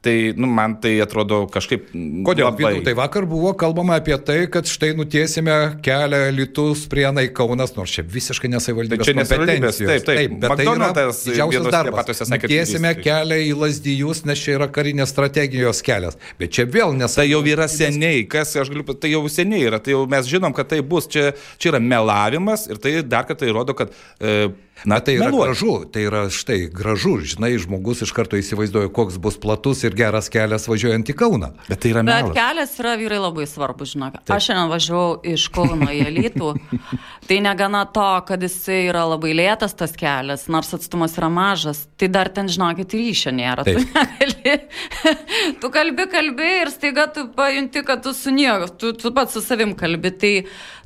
tai 0.01 0.33
nu, 0.37 0.47
man 0.47 0.75
tai 0.79 0.93
atrodo 1.03 1.41
kažkaip... 1.51 1.89
Kodėl? 2.25 2.47
labai- 2.47 2.83
tai 2.85 2.93
vakar 2.97 3.25
buvo 3.29 3.51
kalbama 3.59 3.97
apie 3.99 4.15
tai, 4.23 4.37
kad 4.51 4.67
štai 4.69 4.93
nutiesime 4.97 5.55
kelią 5.85 6.21
Litus, 6.35 6.85
Prienai, 6.91 7.27
Kaunas, 7.35 7.73
nors 7.75 7.91
čia 7.97 8.05
visiškai 8.07 8.51
nesavivaldybės 8.53 9.03
Tai 9.03 9.11
čia 9.11 9.17
ne 9.17 9.25
savivaldybės, 9.27 9.81
kompetencijos. 9.81 10.05
taip, 10.07 10.21
taip. 10.21 10.37
bet 10.39 10.47
tai 10.47 10.67
McDonald's 10.67 11.21
didžiausias 11.27 11.65
vietos 11.65 11.75
darbas. 11.75 12.23
Nutiesime 12.31 12.93
kelią 13.01 13.41
į 13.49 13.51
Lasdijus, 13.59 14.23
nes 14.29 14.45
čia 14.45 14.55
yra 14.59 14.69
karinės 14.79 15.11
strategijos 15.11 15.83
kelias. 15.85 16.19
Bet 16.39 16.55
čia 16.55 16.67
vėl 16.69 16.95
nes... 16.95 17.19
Tai 17.19 17.27
jau 17.27 17.43
yra 17.43 17.67
seniai, 17.71 18.23
kas, 18.31 18.55
aš 18.55 18.71
galiu, 18.71 18.87
tai 18.95 19.11
jau 19.11 19.25
seniai 19.31 19.67
yra, 19.67 19.81
tai 19.83 19.97
jau 19.97 20.05
mes 20.09 20.31
žinom, 20.31 20.55
kad 20.55 20.71
tai 20.71 20.79
bus, 20.85 21.09
čia, 21.11 21.33
čia 21.59 21.73
yra 21.73 21.83
melavimas 21.83 22.69
ir 22.71 22.79
tai 22.79 22.99
dar 23.03 23.27
kartą 23.27 23.51
įrodo, 23.51 23.75
kad... 23.75 23.91
E, 24.23 24.49
na, 24.85 24.99
Tai 24.99 25.15
yra 25.17 25.29
meluoja. 25.29 25.49
gražu, 25.51 25.73
tai 25.91 26.03
yra 26.07 26.21
štai 26.29 26.69
gražu, 26.71 27.17
žinai, 27.33 27.53
žmogus 27.59 28.03
iš 28.05 28.11
karto 28.15 28.37
įsivaizduoja, 28.39 28.91
koks 28.93 29.17
bus 29.21 29.37
platus 29.41 29.83
ir 29.83 29.95
geras 29.97 30.29
kelias 30.31 30.67
važiuojant 30.69 31.09
į 31.09 31.15
Kauną. 31.19 31.51
Bet 31.67 31.81
tai 31.83 31.91
yra 31.93 32.03
Bet 32.03 32.29
melas. 32.29 32.35
kelias 32.37 32.75
yra 32.79 32.95
vyrai 32.99 33.19
labai 33.23 33.47
svarbus, 33.49 33.93
žinok. 33.95 34.19
Aš 34.29 34.49
šiandien 34.49 34.71
važiavau 34.71 35.19
iš 35.33 35.47
Kauno 35.55 35.89
į 35.91 36.03
Alytų. 36.07 36.51
tai 37.29 37.39
negana 37.45 37.85
to, 37.85 38.07
kad 38.27 38.41
jisai 38.45 38.85
yra 38.89 39.03
labai 39.09 39.33
lėtas 39.37 39.75
tas 39.77 39.91
kelias, 39.99 40.47
nors 40.51 40.71
atstumas 40.77 41.17
yra 41.19 41.29
mažas, 41.33 41.85
tai 41.99 42.07
dar 42.11 42.29
ten, 42.33 42.47
žinokit, 42.49 42.93
ryšio 42.95 43.33
nėra. 43.35 43.65
Tu, 43.67 43.75
Taip. 43.75 43.95
negali, 43.95 44.57
tu 45.61 45.69
kalbi, 45.73 46.07
kalbi 46.11 46.49
ir 46.63 46.71
staiga 46.73 47.07
tu 47.13 47.27
pajunti, 47.35 47.83
kad 47.85 48.03
tu 48.05 48.13
su 48.13 48.31
nieko, 48.33 48.69
tu, 48.79 48.93
tu 48.97 49.11
pats 49.15 49.33
su 49.37 49.41
savim 49.45 49.75
kalbi. 49.77 50.11
Tai 50.19 50.33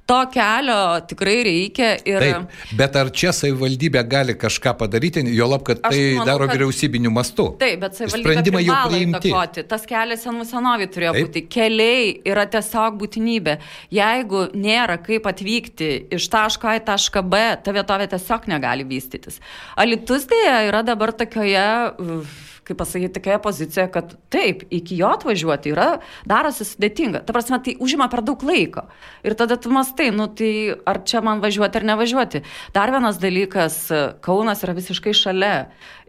to 0.06 0.20
kelio 0.34 1.00
tikrai 1.08 1.38
reikia. 1.48 1.94
Ir... 2.08 2.24
Taip, 2.24 2.58
bet 2.78 2.98
ar 3.00 3.12
čia 3.16 3.32
savivaldybė 3.36 4.04
gali 4.10 4.36
kažką 4.40 4.76
padaryti, 4.80 5.24
jo 5.36 5.48
lab, 5.50 5.64
kad 5.68 5.82
tai 5.86 6.02
manau, 6.18 6.28
daro 6.28 6.48
kad- 6.48 6.58
vyriausybiniu 6.58 7.12
mastu? 7.14 7.48
Taip, 7.62 7.80
bet 7.86 8.00
savivaldybė 8.00 8.64
jau 8.66 8.80
priimti. 8.90 9.32
įtakoti. 9.32 9.66
Tas 9.72 9.88
kelias 9.90 10.26
senų 10.28 10.48
senovį 10.50 10.90
turėjo 10.94 11.16
Taip. 11.18 11.30
Būti. 11.30 11.46
Keliai 11.56 12.14
yra 12.34 12.46
tiesiog 12.52 13.00
būtinybė. 13.02 13.58
Jeigu 13.94 14.46
nėra 14.54 15.00
kaip 15.04 15.28
atvykti 15.32 15.92
iš 16.18 16.30
taško 16.34 16.74
A 16.74 16.78
į 16.80 16.86
tašką 16.88 17.24
B, 17.28 17.44
ta 17.64 17.76
vietovė 17.76 18.10
tiesiog 18.12 18.50
negali 18.52 18.88
vystytis. 18.88 19.40
Alitus 19.80 20.28
dėja 20.32 20.66
yra 20.70 20.84
dabar 20.86 21.16
tokioje... 21.16 21.68
uf, 22.00 22.53
kaip 22.68 22.80
pasakyti, 22.80 23.14
tokioje 23.18 23.40
pozicijoje, 23.44 23.88
kad 23.92 24.14
taip, 24.32 24.64
iki 24.74 24.98
jo 25.00 25.10
atvažiuoti 25.14 25.74
yra, 25.74 25.88
darosi 26.30 26.66
sudėtinga. 26.68 27.24
Ta 27.28 27.36
prasme, 27.36 27.60
tai 27.64 27.76
užima 27.84 28.08
per 28.12 28.24
daug 28.26 28.44
laiko. 28.48 28.86
Ir 29.26 29.36
tada 29.40 29.58
tu 29.60 29.72
mastai, 29.74 30.10
nu 30.16 30.30
tai 30.32 30.76
ar 30.88 31.02
čia 31.08 31.24
man 31.26 31.44
važiuoti 31.44 31.80
ar 31.80 31.88
nevažiuoti. 31.94 32.44
Dar 32.76 32.94
vienas 32.94 33.20
dalykas, 33.22 33.80
Kaunas 34.24 34.64
yra 34.64 34.76
visiškai 34.78 35.14
šalia. 35.18 35.54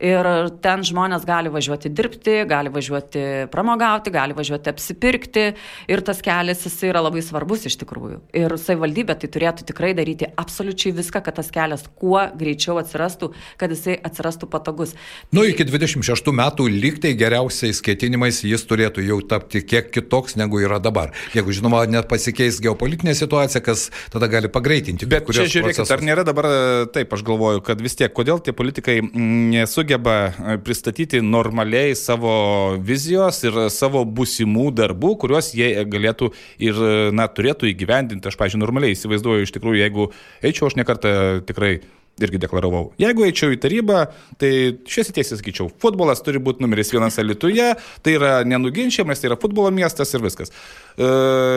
Ir 0.04 0.26
ten 0.62 0.82
žmonės 0.86 1.24
gali 1.26 1.50
važiuoti 1.54 1.90
dirbti, 1.94 2.40
gali 2.50 2.70
važiuoti 2.74 3.46
pramogauti, 3.52 4.12
gali 4.14 4.34
važiuoti 4.36 4.72
apsipirkti. 4.72 5.44
Ir 5.90 6.02
tas 6.06 6.22
kelias 6.24 6.64
jis 6.66 6.80
yra 6.90 7.02
labai 7.04 7.22
svarbus 7.24 7.66
iš 7.70 7.78
tikrųjų. 7.82 8.20
Ir 8.36 8.56
savivaldybė 8.60 9.16
tai 9.22 9.30
turėtų 9.32 9.66
tikrai 9.70 9.94
daryti 9.96 10.28
absoliučiai 10.28 10.94
viską, 10.98 11.22
kad 11.24 11.38
tas 11.38 11.50
kelias 11.54 11.86
kuo 12.00 12.20
greičiau 12.38 12.78
atsirastų, 12.82 13.30
kad 13.60 13.72
jisai 13.74 13.96
atsirastų 14.04 14.50
patogus. 14.50 14.94
Nu, 15.34 15.46
iki 15.46 15.66
26 15.66 16.34
metų 16.34 16.43
lygtai 16.70 17.14
geriausiais 17.18 17.80
ketinimais 17.84 18.42
jis 18.44 18.64
turėtų 18.68 19.04
jau 19.06 19.18
tapti 19.28 19.62
kiek 19.64 19.90
kitoks 19.94 20.36
negu 20.36 20.60
yra 20.62 20.80
dabar. 20.82 21.12
Jeigu, 21.34 21.54
žinoma, 21.56 21.84
net 21.90 22.08
pasikeis 22.10 22.60
geopolitinė 22.64 23.14
situacija, 23.16 23.62
kas 23.64 23.88
tada 24.12 24.28
gali 24.30 24.50
pagreitinti. 24.52 25.08
Bet 25.10 25.28
čia 25.30 25.46
žiūrėkit, 25.46 25.80
procesus. 25.80 25.94
ar 25.94 26.04
nėra 26.04 26.24
dabar 26.26 26.48
e, 26.48 26.58
taip, 26.94 27.12
aš 27.16 27.24
galvoju, 27.26 27.64
kad 27.66 27.80
vis 27.84 27.96
tiek, 27.98 28.12
kodėl 28.14 28.42
tie 28.44 28.54
politikai 28.56 29.00
nesugeba 29.14 30.16
e, 30.28 30.58
pristatyti 30.64 31.22
normaliai 31.24 31.96
savo 31.98 32.34
vizijos 32.78 33.42
ir 33.46 33.58
savo 33.74 34.04
būsimų 34.04 34.70
darbų, 34.82 35.14
kuriuos 35.24 35.52
jie 35.56 35.72
galėtų 35.90 36.30
ir, 36.62 36.78
e, 36.78 37.10
na, 37.16 37.28
turėtų 37.28 37.72
įgyvendinti. 37.72 38.30
Aš, 38.30 38.38
pažiūrėjau, 38.40 38.64
normaliai 38.66 38.96
įsivaizduoju 38.96 39.48
iš 39.48 39.54
tikrųjų, 39.56 39.82
jeigu 39.82 40.08
eičiau, 40.44 40.70
aš 40.70 40.80
nekartą 40.80 41.14
tikrai 41.48 41.78
irgi 42.22 42.38
deklaravau. 42.44 42.92
Jeigu 43.00 43.24
eičiau 43.26 43.54
į 43.54 43.58
tarybą, 43.62 44.04
tai 44.38 44.52
šiesi 44.90 45.14
tiesiai 45.16 45.40
sakyčiau, 45.40 45.66
futbolas 45.82 46.22
turi 46.22 46.42
būti 46.42 46.62
numeris 46.62 46.92
vienas 46.94 47.18
Alituje, 47.18 47.72
tai 48.06 48.14
yra 48.14 48.36
nenuginčiamas, 48.46 49.22
tai 49.22 49.32
yra 49.32 49.40
futbolo 49.40 49.72
miestas 49.74 50.14
ir 50.14 50.22
viskas. 50.22 50.54
E, 50.94 51.08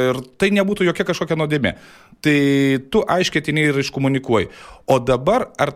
Ir 0.08 0.22
tai 0.40 0.50
nebūtų 0.56 0.88
jokia 0.88 1.06
kažkokia 1.08 1.38
nuodėmė. 1.40 1.74
Tai 2.24 2.38
tu 2.94 3.04
aiškiai 3.12 3.44
atini 3.44 3.68
ir 3.70 3.82
iškomunikuoji. 3.82 4.50
O 4.90 5.00
dabar 5.04 5.50
ar 5.60 5.76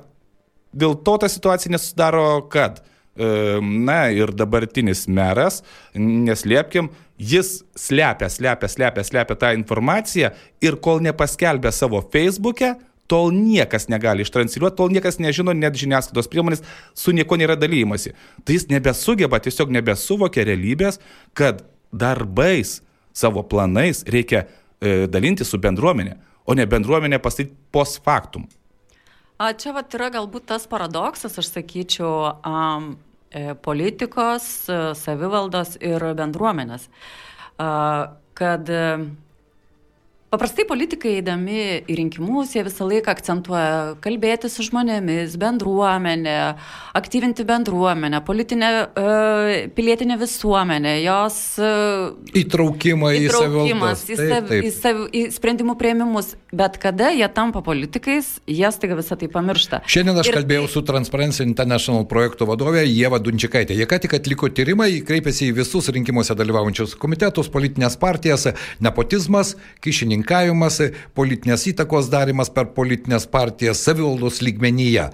dėl 0.71 0.95
to 1.05 1.17
ta 1.21 1.29
situacija 1.31 1.73
nesusidaro, 1.73 2.25
kad 2.51 2.81
e, 2.81 3.59
Na 3.61 4.05
ir 4.15 4.31
dabartinis 4.31 5.03
meras, 5.11 5.61
neslėpkim, 5.95 6.89
jis 7.19 7.59
slepia, 7.77 8.29
slepia, 8.31 8.69
slepia, 8.71 9.03
slepia 9.05 9.35
tą 9.37 9.51
informaciją 9.57 10.31
ir 10.63 10.79
kol 10.81 11.03
nepaskelbė 11.03 11.73
savo 11.75 11.99
Facebook'e, 12.13 12.73
tol 13.11 13.33
niekas 13.35 13.89
negali 13.91 14.23
ištransliuoti, 14.23 14.77
tol 14.79 14.93
niekas 14.93 15.19
nežino, 15.19 15.51
net 15.57 15.75
žiniasklaidos 15.79 16.29
priemonės 16.31 16.63
su 16.97 17.11
nieko 17.15 17.35
nėra 17.39 17.57
dalyjimasi. 17.59 18.13
Tai 18.47 18.55
jis 18.55 18.69
nebesugeba, 18.71 19.41
tiesiog 19.43 19.73
nebesuvokia 19.75 20.45
realybės, 20.47 21.01
kad 21.37 21.65
darbais, 21.91 22.79
savo 23.11 23.43
planais 23.43 24.05
reikia 24.07 24.45
e, 24.45 25.07
dalinti 25.11 25.43
su 25.47 25.59
bendruomenė, 25.59 26.15
o 26.47 26.55
ne 26.55 26.65
bendruomenė 26.69 27.19
pastatyti 27.23 27.57
post 27.75 27.99
factum. 28.05 28.47
A, 29.41 29.51
Čia 29.57 29.73
vat 29.75 29.91
yra 29.97 30.11
galbūt 30.13 30.47
tas 30.53 30.67
paradoksas, 30.69 31.35
aš 31.41 31.49
sakyčiau, 31.51 32.13
um, 32.47 32.93
politikos, 33.65 34.47
e, 34.69 34.79
savivaldos 34.95 35.75
ir 35.83 36.07
bendruomenės. 36.15 36.87
A, 37.59 38.15
Kad 38.41 38.69
Paprastai 40.31 40.63
politikai 40.63 41.17
eidami 41.17 41.57
į 41.91 41.95
rinkimus, 41.97 42.53
jie 42.55 42.61
visą 42.63 42.85
laiką 42.87 43.11
akcentuoja 43.11 43.71
kalbėti 43.99 44.47
su 44.47 44.63
žmonėmis, 44.63 45.33
bendruomenė, 45.35 46.35
aktyvinti 46.95 47.43
bendruomenę, 47.49 48.21
politinę, 48.23 48.69
uh, 48.87 49.49
pilietinę 49.75 50.15
visuomenę, 50.21 50.93
jos 51.03 51.39
uh, 51.59 52.13
įtraukimą 52.31 53.09
į 53.17 53.25
įtraukimas, 53.25 54.05
į, 54.07 54.15
sav, 54.21 54.31
taip, 54.31 54.47
taip. 54.53 54.69
Į, 54.69 54.71
sav, 54.77 55.01
į 55.11 55.25
sprendimų 55.35 55.75
prieimimus. 55.81 56.37
Bet 56.55 56.79
kada 56.79 57.11
jie 57.11 57.27
tampa 57.35 57.59
politikais, 57.63 58.37
jie 58.47 58.71
staiga 58.71 58.95
visą 59.01 59.19
tai 59.19 59.27
pamiršta. 59.35 59.81
Šiandien 59.83 60.23
aš 60.23 60.31
Ir... 60.31 60.39
kalbėjau 60.39 60.71
su 60.71 60.85
Transparency 60.87 61.43
International 61.43 62.07
projekto 62.07 62.47
vadovė 62.47 62.85
Jėva 62.87 63.19
Dunčikaitė. 63.19 63.75
Jie 63.75 63.87
ką 63.87 63.99
tik 64.07 64.15
atliko 64.21 64.47
tyrimą, 64.47 64.87
kreipėsi 65.07 65.51
į 65.51 65.59
visus 65.59 65.91
rinkimuose 65.91 66.39
dalyvaujančius 66.39 66.95
komitetus, 66.99 67.51
politinės 67.51 67.99
partijas, 67.99 68.47
nepotizmas, 68.83 69.57
kišininkas 69.83 70.20
tarpininkavimas, 70.21 70.81
politinės 71.15 71.67
įtakos 71.67 72.09
darimas 72.09 72.49
per 72.49 72.73
politinės 72.75 73.27
partijas 73.27 73.83
savivaldos 73.83 74.41
lygmenyje. 74.41 75.09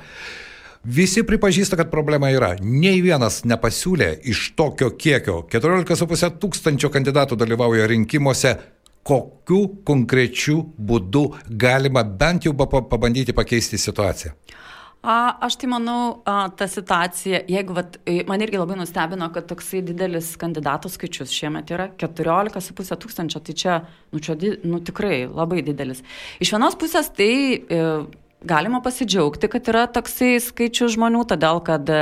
Visi 0.85 1.23
pripažįsta, 1.23 1.75
kad 1.75 1.89
problema 1.91 2.29
yra. 2.31 2.55
Nei 2.61 3.01
vienas 3.01 3.43
nepasiūlė 3.43 4.21
iš 4.23 4.53
tokio 4.55 4.91
kiekio. 4.95 5.47
14,5 5.51 6.39
tūkstančio 6.39 6.89
kandidatų 6.89 7.35
dalyvauja 7.35 7.87
rinkimuose. 7.87 8.57
Kokiu 9.03 9.83
konkrečiu 9.87 10.65
būdu 10.77 11.33
galima 11.47 12.03
bent 12.03 12.45
jau 12.45 12.53
pabandyti 12.53 13.33
pakeisti 13.33 13.77
situaciją? 13.77 14.33
A, 15.05 15.37
aš 15.45 15.59
tai 15.61 15.69
manau, 15.69 16.23
a, 16.25 16.47
ta 16.57 16.65
situacija, 16.67 17.43
jeigu, 17.47 17.75
vat, 17.77 17.99
man 18.27 18.41
irgi 18.43 18.57
labai 18.59 18.79
nustebino, 18.79 19.29
kad 19.33 19.45
toksai 19.49 19.83
didelis 19.85 20.31
kandidatų 20.41 20.89
skaičius 20.91 21.33
šiemet 21.35 21.69
yra 21.75 21.89
14,5 22.01 22.97
tūkstančio, 23.03 23.43
tai 23.45 23.55
čia, 23.61 23.75
nu, 24.11 24.21
čia 24.23 24.35
nu, 24.65 24.81
tikrai 24.83 25.27
labai 25.29 25.61
didelis. 25.67 26.01
Iš 26.41 26.55
vienos 26.55 26.75
pusės 26.81 27.11
tai 27.13 27.31
e, 27.61 27.83
galima 28.47 28.81
pasidžiaugti, 28.83 29.49
kad 29.53 29.69
yra 29.69 29.85
toksai 29.93 30.37
skaičius 30.43 30.97
žmonių, 30.97 31.23
todėl 31.29 31.61
kad 31.69 31.93
e, 31.93 32.01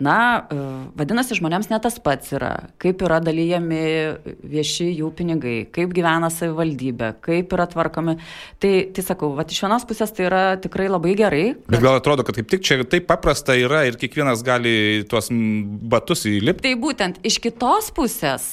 Na, 0.00 0.16
e, 0.48 0.58
vadinasi, 0.96 1.36
žmonėms 1.36 1.68
ne 1.68 1.78
tas 1.84 1.98
pats 2.00 2.32
yra, 2.32 2.54
kaip 2.80 3.02
yra 3.04 3.18
dalyjami 3.20 3.80
vieši 4.48 4.88
jų 4.88 5.10
pinigai, 5.18 5.56
kaip 5.72 5.92
gyvena 5.96 6.30
savivaldybė, 6.32 7.12
kaip 7.24 7.52
yra 7.56 7.68
tvarkomi. 7.68 8.16
Tai, 8.62 8.72
tai 8.96 9.04
sakau, 9.04 9.34
va, 9.36 9.44
iš 9.44 9.60
vienos 9.66 9.84
pusės 9.88 10.14
tai 10.16 10.26
yra 10.30 10.42
tikrai 10.62 10.88
labai 10.88 11.14
gerai. 11.20 11.44
Kad... 11.58 11.70
Bet 11.76 11.84
gal 11.84 12.00
atrodo, 12.00 12.24
kad 12.24 12.40
kaip 12.40 12.48
tik 12.48 12.64
čia 12.64 12.80
taip 12.88 13.08
paprasta 13.10 13.56
yra 13.60 13.84
ir 13.88 14.00
kiekvienas 14.00 14.44
gali 14.46 15.04
tuos 15.10 15.28
batus 15.30 16.24
įlipti. 16.30 16.64
Tai 16.70 16.76
būtent 16.80 17.20
iš 17.28 17.40
kitos 17.44 17.92
pusės 17.96 18.50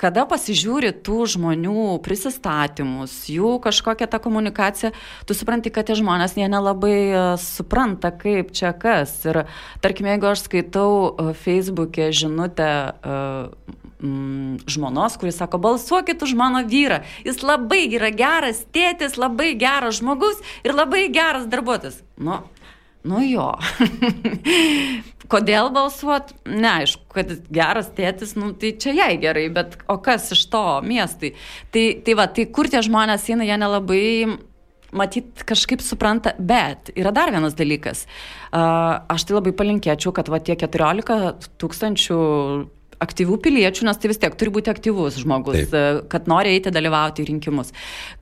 kada 0.00 0.24
pasižiūri 0.28 0.92
tų 1.04 1.26
žmonių 1.34 1.98
prisistatymus, 2.04 3.14
jų 3.30 3.58
kažkokią 3.64 4.08
tą 4.10 4.20
komunikaciją, 4.22 4.92
tu 5.28 5.36
supranti, 5.36 5.72
kad 5.74 5.88
tie 5.88 5.98
žmonės 5.98 6.38
jie 6.38 6.48
nelabai 6.50 6.96
e, 7.10 7.24
supranta, 7.42 8.12
kaip 8.14 8.54
čia 8.56 8.72
kas. 8.72 9.18
Ir 9.28 9.44
tarkim, 9.84 10.08
jeigu 10.10 10.30
aš 10.32 10.46
skaitau 10.46 10.90
e, 11.10 11.30
Facebook'e 11.44 12.10
žinutę 12.16 12.70
mm, 14.00 14.62
žmonos, 14.70 15.18
kuris 15.20 15.40
sako, 15.40 15.60
balsuokit 15.62 16.22
už 16.24 16.34
mano 16.38 16.64
vyrą, 16.64 17.02
jis 17.26 17.42
labai 17.44 17.84
yra 17.90 18.12
geras 18.14 18.64
tėtis, 18.72 19.18
labai 19.20 19.52
geras 19.60 20.00
žmogus 20.00 20.40
ir 20.64 20.76
labai 20.76 21.08
geras 21.12 21.48
darbuotojas. 21.50 22.00
Nu, 22.20 22.40
nu 23.08 23.22
jo. 23.24 23.48
Kodėl 25.30 25.70
balsuot? 25.70 26.32
Neaišku, 26.50 27.04
kad 27.14 27.32
geras 27.54 27.92
tėtis, 27.94 28.34
nu, 28.38 28.50
tai 28.58 28.72
čia 28.82 28.96
jai 28.96 29.12
gerai, 29.22 29.46
bet 29.54 29.76
o 29.90 30.00
kas 30.02 30.32
iš 30.34 30.48
to 30.50 30.64
miestai? 30.82 31.34
Tai, 31.70 31.84
tai 32.06 32.16
va, 32.18 32.26
tai 32.26 32.48
kur 32.50 32.70
tie 32.70 32.82
žmonės 32.82 33.28
eina, 33.30 33.46
jie 33.46 33.58
nelabai 33.60 34.04
matyt, 34.96 35.44
kažkaip 35.46 35.82
supranta, 35.84 36.34
bet 36.38 36.90
yra 36.98 37.12
dar 37.14 37.30
vienas 37.30 37.54
dalykas. 37.58 38.04
Aš 38.50 39.26
tai 39.26 39.38
labai 39.38 39.54
palinkėčiau, 39.54 40.10
kad 40.16 40.30
va 40.32 40.42
tie 40.42 40.58
14 40.58 41.50
tūkstančių 41.62 42.20
aktyvių 43.00 43.38
piliečių, 43.44 43.86
nes 43.88 44.00
tai 44.00 44.10
vis 44.12 44.20
tiek 44.20 44.34
turi 44.38 44.52
būti 44.54 44.72
aktyvus 44.72 45.18
žmogus, 45.22 45.56
Taip. 45.62 45.74
E, 45.76 46.02
kad 46.12 46.28
nori 46.30 46.54
eiti 46.54 46.72
dalyvauti 46.74 47.24
į 47.24 47.30
rinkimus. 47.30 47.72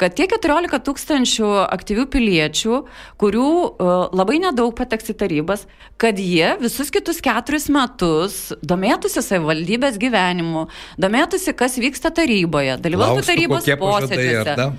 Kad 0.01 0.15
tie 0.19 0.29
14 0.31 0.81
tūkstančių 0.87 1.51
aktyvių 1.67 2.07
piliečių, 2.13 2.81
kurių 3.19 3.49
uh, 3.49 3.93
labai 4.15 4.39
nedaug 4.43 4.75
pateks 4.79 5.11
į 5.13 5.17
tarybas, 5.19 5.65
kad 5.99 6.19
jie 6.23 6.53
visus 6.63 6.93
kitus 6.95 7.19
keturis 7.25 7.67
metus 7.75 8.39
domėtųsi 8.63 9.23
savivaldybės 9.25 9.99
gyvenimu, 10.01 10.69
domėtųsi, 11.01 11.55
kas 11.59 11.79
vyksta 11.83 12.13
taryboje, 12.15 12.79
dalyvautų 12.83 13.27
tarybos 13.27 13.67
posėdžiuose. 13.83 14.71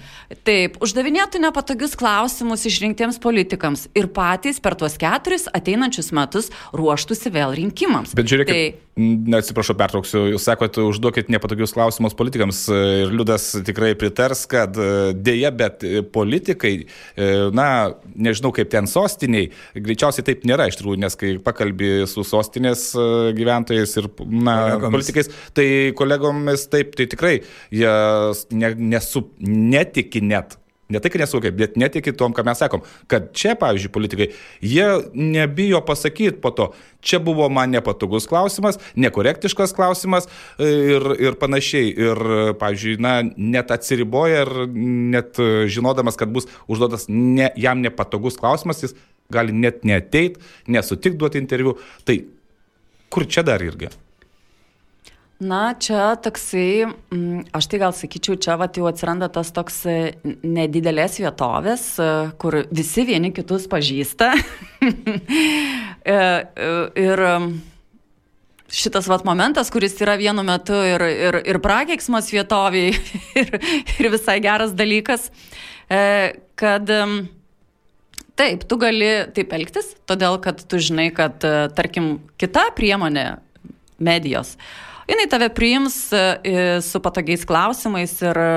Taip, 0.46 0.78
uždavinėtų 0.86 1.42
nepatogius 1.42 1.96
klausimus 1.98 2.64
išrinktiems 2.70 3.18
politikams 3.22 3.88
ir 3.98 4.08
patys 4.14 4.62
per 4.62 4.78
tuos 4.78 4.96
keturis 5.02 5.48
ateinančius 5.58 6.12
metus 6.14 6.52
ruoštųsi 6.78 7.32
vėl 7.34 7.56
rinkimams. 7.58 8.14
Bet 8.18 8.30
žiūrėkit, 8.30 8.54
tai, 8.54 9.00
neatsiprašau, 9.34 9.76
pertrauksiu, 9.90 10.28
jūs 10.34 10.46
sakote, 10.46 10.84
užduokit 10.86 11.32
nepatogius 11.34 11.74
klausimus 11.74 12.16
politikams 12.18 12.62
ir 12.70 13.14
Liudas 13.14 13.50
tikrai 13.66 13.96
pritars, 14.00 14.46
kad 14.50 14.78
e, 14.78 15.12
dėja, 15.18 15.52
bet 15.56 15.84
politikai, 16.14 16.74
e, 16.86 17.30
na, 17.56 17.68
nežinau 18.14 18.54
kaip 18.56 18.70
ten 18.72 18.90
sostiniai, 18.90 19.50
greičiausiai 19.74 20.28
taip 20.28 20.46
nėra 20.50 20.70
iš 20.70 20.80
tikrųjų, 20.80 21.02
nes 21.02 21.18
kai 21.20 21.34
pakalbi 21.44 22.06
su 22.10 22.26
sostinės 22.28 22.90
e, 22.94 23.10
gyventojais 23.40 23.98
ir, 24.02 24.10
na, 24.30 24.56
kolegomis. 24.62 24.96
politikais, 24.98 25.34
tai 25.58 25.68
kolegomis 25.98 26.70
taip, 26.72 26.94
tai 27.00 27.10
tikrai 27.10 27.36
jie 27.74 27.94
ne, 28.54 28.74
nesu, 28.94 29.26
netiki 29.42 30.22
net. 30.26 30.59
Ne 30.90 30.98
tai, 30.98 31.12
kad 31.14 31.22
nesuvokia, 31.22 31.52
bet 31.54 31.76
netiki 31.78 32.16
tom, 32.18 32.34
ką 32.34 32.42
mes 32.48 32.58
sakom. 32.58 32.82
Kad 33.12 33.28
čia, 33.38 33.54
pavyzdžiui, 33.62 33.92
politikai, 33.94 34.28
jie 34.66 34.88
nebijo 35.14 35.84
pasakyti 35.86 36.40
po 36.42 36.50
to, 36.58 36.72
čia 37.06 37.20
buvo 37.22 37.46
man 37.54 37.70
nepatogus 37.70 38.26
klausimas, 38.30 38.80
nekorektiškas 38.98 39.76
klausimas 39.78 40.26
ir, 40.58 41.06
ir 41.22 41.38
panašiai. 41.38 41.94
Ir, 41.94 42.24
pavyzdžiui, 42.58 42.98
na, 43.06 43.20
net 43.38 43.70
atsiriboja 43.76 44.42
ir 44.48 44.54
net 45.14 45.38
žinodamas, 45.70 46.18
kad 46.18 46.34
bus 46.34 46.50
užduotas 46.66 47.06
ne, 47.14 47.52
jam 47.54 47.86
nepatogus 47.86 48.42
klausimas, 48.42 48.82
jis 48.82 48.98
gali 49.30 49.54
net 49.54 49.86
neateit, 49.86 50.42
nesutik 50.66 51.22
duoti 51.22 51.38
interviu. 51.38 51.78
Tai 52.02 52.18
kur 53.14 53.30
čia 53.30 53.46
dar 53.46 53.62
irgi? 53.62 53.94
Na, 55.40 55.72
čia 55.80 56.18
toksai, 56.20 56.84
mm, 57.16 57.46
aš 57.56 57.68
tai 57.72 57.78
gal 57.80 57.94
sakyčiau, 57.96 58.36
čia 58.36 58.58
vat, 58.60 58.76
jau 58.76 58.90
atsiranda 58.90 59.30
tas 59.32 59.54
toks 59.56 59.78
e, 59.88 59.94
nedidelės 60.44 61.16
vietovės, 61.22 61.84
e, 61.96 62.08
kur 62.42 62.58
visi 62.76 63.06
vieni 63.08 63.32
kitus 63.36 63.70
pažįsta. 63.72 64.34
E, 66.10 66.16
ir 66.98 67.20
šitas 68.72 69.10
vat 69.12 69.26
momentas, 69.28 69.68
kuris 69.70 69.98
yra 70.02 70.16
vienu 70.18 70.42
metu 70.48 70.74
ir, 70.88 71.04
ir, 71.04 71.38
ir 71.52 71.60
prakeiksmas 71.62 72.32
vietoviai, 72.34 72.96
ir, 73.42 73.52
ir 74.00 74.10
visai 74.10 74.40
geras 74.42 74.74
dalykas, 74.80 75.28
kad 76.58 76.94
taip, 78.40 78.66
tu 78.66 78.80
gali 78.82 79.12
taip 79.36 79.54
elgtis, 79.60 79.92
todėl 80.10 80.40
kad 80.42 80.64
tu 80.66 80.82
žinai, 80.82 81.12
kad, 81.14 81.46
tarkim, 81.78 82.16
kita 82.42 82.70
priemonė 82.80 83.28
medijos, 84.00 84.56
uh, 84.56 84.89
jinai 85.10 85.28
tave 85.32 85.50
priims 85.54 85.98
e, 86.14 86.80
su 86.86 87.02
patogiais 87.04 87.46
klausimais 87.48 88.14
ir 88.22 88.38
e, 88.38 88.50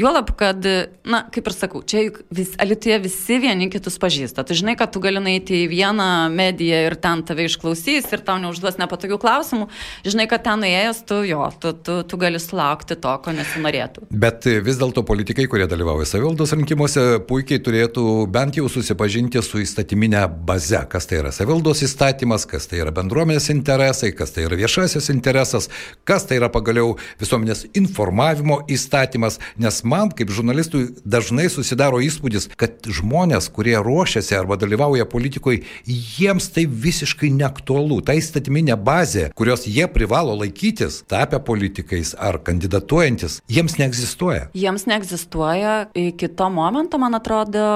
juolab, 0.00 0.32
kad, 0.38 0.64
na, 1.04 1.22
kaip 1.32 1.50
ir 1.50 1.56
sakau, 1.56 1.82
čia 1.82 2.06
juk 2.06 2.22
vis, 2.34 2.54
Alituje 2.60 2.98
visi 3.00 3.38
vieni 3.40 3.70
kitus 3.72 3.96
pažįsta. 4.00 4.44
Tu 4.46 4.58
žinai, 4.60 4.76
kad 4.78 4.92
tu 4.92 5.00
gali 5.02 5.20
nueiti 5.22 5.62
į 5.64 5.70
vieną 5.72 6.08
mediją 6.34 6.80
ir 6.86 6.96
ten 7.00 7.22
tave 7.26 7.46
išklausys 7.48 8.08
ir 8.12 8.22
tau 8.26 8.36
neužduos 8.42 8.76
nepatogių 8.80 9.18
klausimų. 9.22 9.68
Žinai, 10.06 10.26
kad 10.30 10.44
ten 10.44 10.60
nuėjęs 10.64 11.02
tu 11.08 11.20
jo, 11.28 11.46
tu, 11.62 11.72
tu, 11.72 12.00
tu 12.06 12.20
gali 12.20 12.40
sulaukti 12.42 12.98
to, 13.00 13.14
ko 13.24 13.34
nesinorėtų. 13.36 14.06
Bet 14.10 14.46
vis 14.66 14.80
dėlto 14.80 15.04
politikai, 15.08 15.48
kurie 15.50 15.68
dalyvauja 15.70 16.08
savivaldos 16.08 16.54
rinkimuose, 16.56 17.06
puikiai 17.28 17.62
turėtų 17.64 18.04
bent 18.32 18.60
jau 18.60 18.68
susipažinti 18.72 19.42
su 19.44 19.62
įstatyminė 19.64 20.26
baze, 20.46 20.82
kas 20.90 21.08
tai 21.10 21.22
yra 21.22 21.32
savivaldos 21.34 21.84
įstatymas, 21.86 22.46
kas 22.50 22.68
tai 22.70 22.82
yra 22.84 22.94
bendruomenės 22.94 23.50
interesai, 23.54 24.12
kas 24.16 24.34
tai 24.36 24.46
yra 24.48 24.58
viešasis 24.60 25.10
interesas, 25.14 25.70
kas 26.08 26.26
tai 26.26 26.40
yra 26.40 26.50
pagaliau 26.52 26.96
visuomenės 27.20 27.66
informavimo 27.78 28.60
įstatymas, 28.70 29.38
nes 29.60 29.80
man 29.86 30.10
kaip 30.16 30.32
žurnalistui 30.34 30.88
dažnai 31.04 31.48
susidaro 31.52 32.00
įspūdis, 32.02 32.50
kad 32.60 32.88
žmonės, 32.90 33.50
kurie 33.54 33.76
ruošiasi 33.78 34.36
arba 34.38 34.58
dalyvauja 34.60 35.06
politikoje, 35.10 35.62
jiems 35.86 36.50
tai 36.54 36.66
visiškai 36.66 37.30
neaktualu. 37.36 38.00
Ta 38.06 38.16
įstatyminė 38.18 38.76
bazė, 38.80 39.28
kurios 39.38 39.66
jie 39.68 39.86
privalo 39.92 40.34
laikytis, 40.40 41.02
tapę 41.10 41.40
politikais 41.46 42.14
ar 42.18 42.40
kandidatuojantis, 42.46 43.40
jiems 43.50 43.78
neegzistuoja. 43.80 44.48
Jiems 44.56 44.86
neegzistuoja 44.90 45.76
iki 45.94 46.30
to 46.34 46.50
momento, 46.52 46.98
man 46.98 47.18
atrodo, 47.18 47.66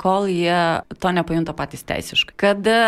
kol 0.00 0.28
jie 0.30 0.60
to 1.02 1.12
nepajunta 1.14 1.56
patys 1.56 1.84
teisiškai. 1.88 2.36
Kada 2.40 2.78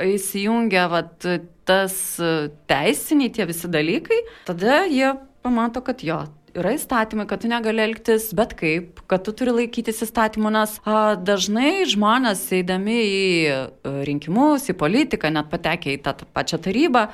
įsijungia 0.00 0.88
vat, 0.92 1.28
tas 1.68 1.94
e, 2.20 2.32
teisiniai 2.70 3.32
tie 3.34 3.46
visi 3.48 3.70
dalykai, 3.70 4.20
tada 4.48 4.84
jie 4.90 5.14
pamato, 5.44 5.82
kad 5.84 6.02
jo, 6.04 6.20
yra 6.54 6.74
įstatymai, 6.76 7.26
kad 7.28 7.42
tu 7.42 7.50
negali 7.50 7.82
elgtis 7.84 8.30
bet 8.36 8.54
kaip, 8.58 9.02
kad 9.10 9.24
tu 9.26 9.34
turi 9.36 9.54
laikytis 9.58 10.04
įstatymų, 10.06 10.52
nes 10.54 10.76
a, 10.84 11.14
dažnai 11.20 11.84
žmonės 11.90 12.46
eidami 12.60 12.98
į 13.04 13.22
a, 13.50 13.62
rinkimus, 14.08 14.68
į 14.70 14.76
politiką, 14.80 15.32
net 15.34 15.50
patekę 15.52 15.96
į 15.96 16.02
tą, 16.04 16.14
tą 16.20 16.28
pačią 16.36 16.60
tarybą, 16.64 17.06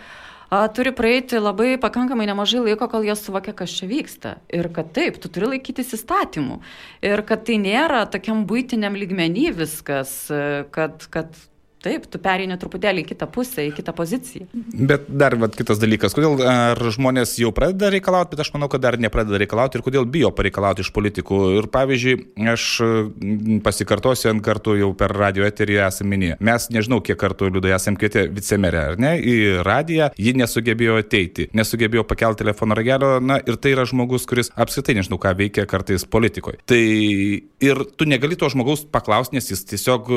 a, 0.50 0.62
turi 0.76 0.92
praeiti 0.96 1.40
labai 1.40 1.76
pakankamai 1.80 2.28
nemažai 2.30 2.64
laiko, 2.66 2.90
kol 2.92 3.06
jie 3.06 3.16
suvokia, 3.18 3.54
kas 3.56 3.74
čia 3.78 3.88
vyksta. 3.90 4.34
Ir 4.52 4.70
kad 4.76 4.92
taip, 4.96 5.20
tu 5.22 5.32
turi 5.32 5.54
laikytis 5.54 5.94
įstatymų. 5.96 6.60
Ir 7.06 7.24
kad 7.26 7.46
tai 7.48 7.60
nėra 7.62 8.04
tokiam 8.12 8.44
būtiniam 8.50 8.98
lygmenį 8.98 9.54
viskas, 9.62 10.18
kad, 10.74 11.06
kad 11.14 11.38
Taip, 11.80 12.04
tu 12.12 12.18
pereini 12.20 12.58
truputėlį 12.60 13.06
į 13.06 13.08
kitą 13.14 13.24
pusę, 13.32 13.62
į 13.64 13.70
kitą 13.72 13.94
poziciją. 13.96 14.44
Bet 14.76 15.06
dar 15.08 15.32
vat, 15.40 15.54
kitas 15.56 15.78
dalykas, 15.80 16.12
kodėl 16.12 16.42
ar 16.44 16.76
žmonės 16.92 17.38
jau 17.40 17.54
pradeda 17.56 17.88
reikalauti, 17.94 18.34
bet 18.34 18.42
aš 18.44 18.50
manau, 18.52 18.68
kad 18.68 18.82
dar 18.84 18.98
nepradeda 19.00 19.40
reikalauti 19.40 19.78
ir 19.78 19.84
kodėl 19.86 20.04
bijo 20.04 20.28
pareikalauti 20.36 20.84
iš 20.84 20.90
politikų. 20.92 21.38
Ir 21.56 21.68
pavyzdžiui, 21.72 22.16
aš 22.52 22.66
pasikartosiu 23.64 24.28
ant 24.34 24.44
kartų 24.44 24.76
jau 24.82 24.90
per 25.00 25.14
radio 25.16 25.46
eterį 25.48 25.78
esame 25.86 26.12
minėję. 26.12 26.36
Mes 26.50 26.68
nežinau, 26.74 27.00
kiek 27.06 27.16
kartų 27.20 27.48
liudai 27.54 27.72
esame 27.78 27.96
kvietę 28.00 28.26
vicemerę, 28.28 28.84
ar 28.92 29.00
ne, 29.00 29.14
į 29.16 29.38
radiją, 29.64 30.10
ji 30.20 30.36
nesugebėjo 30.36 30.98
ateiti, 31.00 31.48
nesugebėjo 31.56 32.04
pakelti 32.04 32.44
telefono 32.44 32.76
ragelio, 32.76 33.14
na 33.24 33.40
ir 33.40 33.56
tai 33.56 33.72
yra 33.72 33.88
žmogus, 33.88 34.28
kuris 34.28 34.52
apskritai 34.52 34.98
nežinau, 35.00 35.16
ką 35.22 35.32
veikia 35.40 35.64
kartais 35.70 36.04
politikoje. 36.04 36.60
Tai 36.68 36.82
ir 37.70 37.84
tu 37.96 38.08
negali 38.08 38.36
to 38.36 38.52
žmogaus 38.52 38.84
paklausti, 38.84 39.38
nes 39.40 39.48
jis 39.48 39.64
tiesiog, 39.72 40.12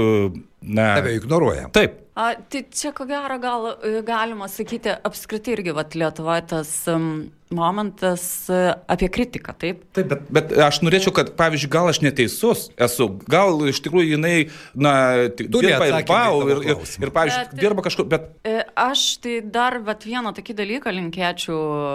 na... 0.64 0.92
Tave 1.00 1.16
ignoruoja. 1.22 1.53
Taip. 1.76 2.00
A, 2.14 2.36
tai 2.38 2.62
čia 2.70 2.92
ko 2.94 3.08
gero 3.10 3.40
gal 3.42 3.64
e, 3.74 4.02
galima 4.06 4.46
sakyti 4.52 4.92
apskritai 4.94 5.56
irgi 5.56 5.74
vat, 5.74 5.96
Lietuvoje 5.98 6.44
tas 6.52 6.72
um, 6.92 7.08
momentas 7.54 8.26
uh, 8.54 8.76
apie 8.90 9.10
kritiką, 9.10 9.56
taip? 9.58 9.82
Taip, 9.98 10.12
bet, 10.12 10.28
bet 10.38 10.54
aš 10.62 10.84
norėčiau, 10.86 11.14
kad, 11.18 11.32
pavyzdžiui, 11.40 11.72
gal 11.74 11.90
aš 11.90 12.04
neteisus 12.06 12.68
esu, 12.82 13.08
gal 13.30 13.58
iš 13.70 13.82
tikrųjų 13.86 14.14
jinai, 14.16 14.36
na, 14.78 14.94
dirba 15.40 15.90
ir 15.90 15.98
pau, 16.10 16.44
ir, 16.46 16.62
ir, 16.62 16.78
klausimą. 16.78 17.08
ir, 17.08 17.14
pavyzdžiui, 17.18 17.48
Bet- 17.50 17.62
dirba 17.66 17.86
kažkur, 17.90 18.10
bet 18.14 18.30
E, 18.46 18.60
Aš 18.78 19.18
tai 19.24 19.40
dar 19.42 19.80
vat, 19.86 20.06
vieną 20.06 20.34
tokį 20.38 20.58
dalyką 20.62 20.94
linkėčiau 20.94 21.58
e, 21.58 21.94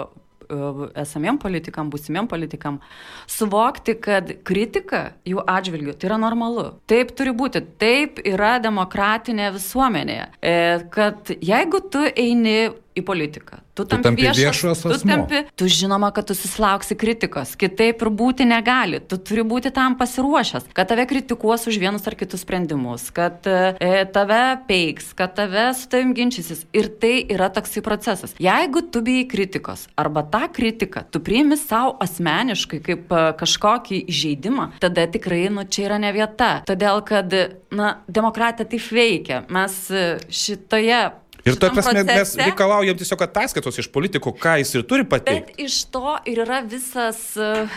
esamiem 0.97 1.37
politikam, 1.41 1.89
būsimiem 1.93 2.27
politikam, 2.29 2.79
suvokti, 3.29 3.95
kad 4.01 4.31
kritika 4.47 5.13
jų 5.27 5.43
atžvilgių 5.45 5.95
tai 5.95 6.09
yra 6.09 6.19
normalu. 6.21 6.67
Taip 6.89 7.13
turi 7.17 7.33
būti, 7.35 7.63
taip 7.81 8.21
yra 8.25 8.57
demokratinė 8.63 9.51
visuomenėje. 9.57 10.29
E, 10.41 10.57
Kad 10.89 11.31
jeigu 11.43 11.81
tu 11.91 12.01
eini 12.09 12.71
į 12.97 13.03
politiką, 13.05 13.59
tu, 13.77 13.85
Tu 13.85 13.97
tampi 14.01 14.27
viešas 14.27 14.81
tu, 14.83 14.91
asmuo. 14.91 15.09
tampi, 15.09 15.43
tu 15.55 15.67
žinoma, 15.69 16.09
kad 16.15 16.27
tu 16.29 16.35
susilauksi 16.37 16.97
kritikos, 16.99 17.55
kitaip 17.59 18.01
ir 18.01 18.09
būti 18.09 18.47
negali, 18.49 18.99
tu 18.99 19.17
turi 19.21 19.45
būti 19.47 19.71
tam 19.75 19.95
pasiruošęs, 19.99 20.69
kad 20.73 20.89
tave 20.89 21.05
kritikuos 21.09 21.67
už 21.69 21.79
vienus 21.81 22.07
ar 22.09 22.17
kitus 22.19 22.43
sprendimus, 22.45 23.09
kad 23.15 23.45
e, 23.47 24.03
tave 24.13 24.41
peiks, 24.67 25.13
kad 25.17 25.35
tave 25.37 25.69
su 25.77 25.87
tavim 25.91 26.13
ginčysis 26.17 26.65
ir 26.73 26.89
tai 27.01 27.21
yra 27.29 27.49
toksai 27.53 27.83
procesas. 27.85 28.35
Jeigu 28.41 28.83
tu 28.91 29.03
bijai 29.05 29.27
kritikos 29.29 29.87
arba 29.99 30.25
tą 30.25 30.47
kritiką 30.53 31.05
tu 31.11 31.21
priimi 31.23 31.57
savo 31.57 31.95
asmeniškai 32.03 32.81
kaip 32.85 33.13
e, 33.13 33.23
kažkokį 33.39 34.03
įžeidimą, 34.11 34.69
tada 34.83 35.07
tikrai, 35.11 35.45
nu, 35.53 35.65
čia 35.69 35.87
yra 35.89 36.01
ne 36.01 36.11
vieta. 36.15 36.51
Todėl, 36.67 37.01
kad, 37.07 37.33
na, 37.75 37.95
demokratija 38.09 38.67
taip 38.69 38.91
veikia. 38.93 39.43
Mes 39.53 39.75
e, 39.91 40.05
šitoje 40.33 41.01
Ir 41.49 41.57
šitam 41.57 41.75
prasme 41.75 42.03
mes 42.03 42.09
procese- 42.09 42.43
reikalaujam 42.45 42.99
tiesiog 42.99 43.23
ataskaitos 43.25 43.79
iš 43.81 43.89
politikų, 43.93 44.33
ką 44.39 44.57
jis 44.61 44.73
ir 44.77 44.85
turi 44.89 45.05
pateikti. 45.09 45.55
Bet 45.55 45.65
iš 45.65 45.77
to 45.93 46.15
ir 46.29 46.43
yra 46.45 46.61
visas, 46.65 47.21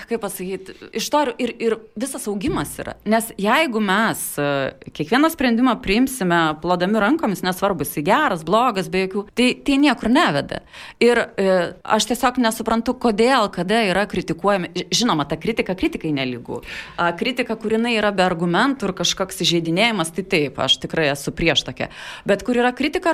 kaip 0.08 0.22
pasakyti, 0.22 0.76
iš 0.98 1.08
to 1.12 1.22
ir, 1.42 1.54
ir, 1.58 1.76
visas 1.96 2.26
augimas 2.30 2.74
yra. 2.82 2.96
Nes 3.08 3.30
jeigu 3.40 3.80
mes 3.82 4.20
e, 4.38 4.48
kiekvieną 4.94 5.30
sprendimą 5.32 5.76
priimsime 5.82 6.40
plodami 6.62 7.00
rankomis, 7.02 7.42
nesvarbu, 7.46 7.86
jis 7.86 8.04
geras, 8.06 8.44
blogas, 8.46 8.90
be 8.92 9.06
jokių, 9.06 9.24
tai, 9.38 9.48
tai 9.64 9.78
niekur 9.82 10.10
neveda. 10.12 10.62
Ir 11.02 11.22
e, 11.24 11.48
aš 11.82 12.08
tiesiog 12.12 12.40
nesuprantu, 12.42 12.94
kodėl, 13.02 13.48
kada 13.54 13.82
yra 13.88 14.04
kritikuojami. 14.10 14.86
Žinoma, 14.92 15.26
ta 15.28 15.38
kritika 15.40 15.76
kritikai 15.78 16.12
nelygų. 16.14 16.62
A, 16.96 17.10
kritika, 17.18 17.56
kur 17.60 17.76
jinai 17.76 17.94
yra 17.98 18.12
be 18.14 18.24
argumentų 18.26 18.90
ir 18.90 18.96
kažkoks 19.02 19.42
įžeidinėjimas, 19.44 20.12
tai 20.16 20.26
taip, 20.34 20.60
aš 20.62 20.78
tikrai 20.82 21.10
esu 21.12 21.34
prieš 21.34 21.64
tokią. 21.68 21.90
Bet 22.28 22.44
kur 22.46 22.58
yra 22.60 22.72
kritika 22.76 23.12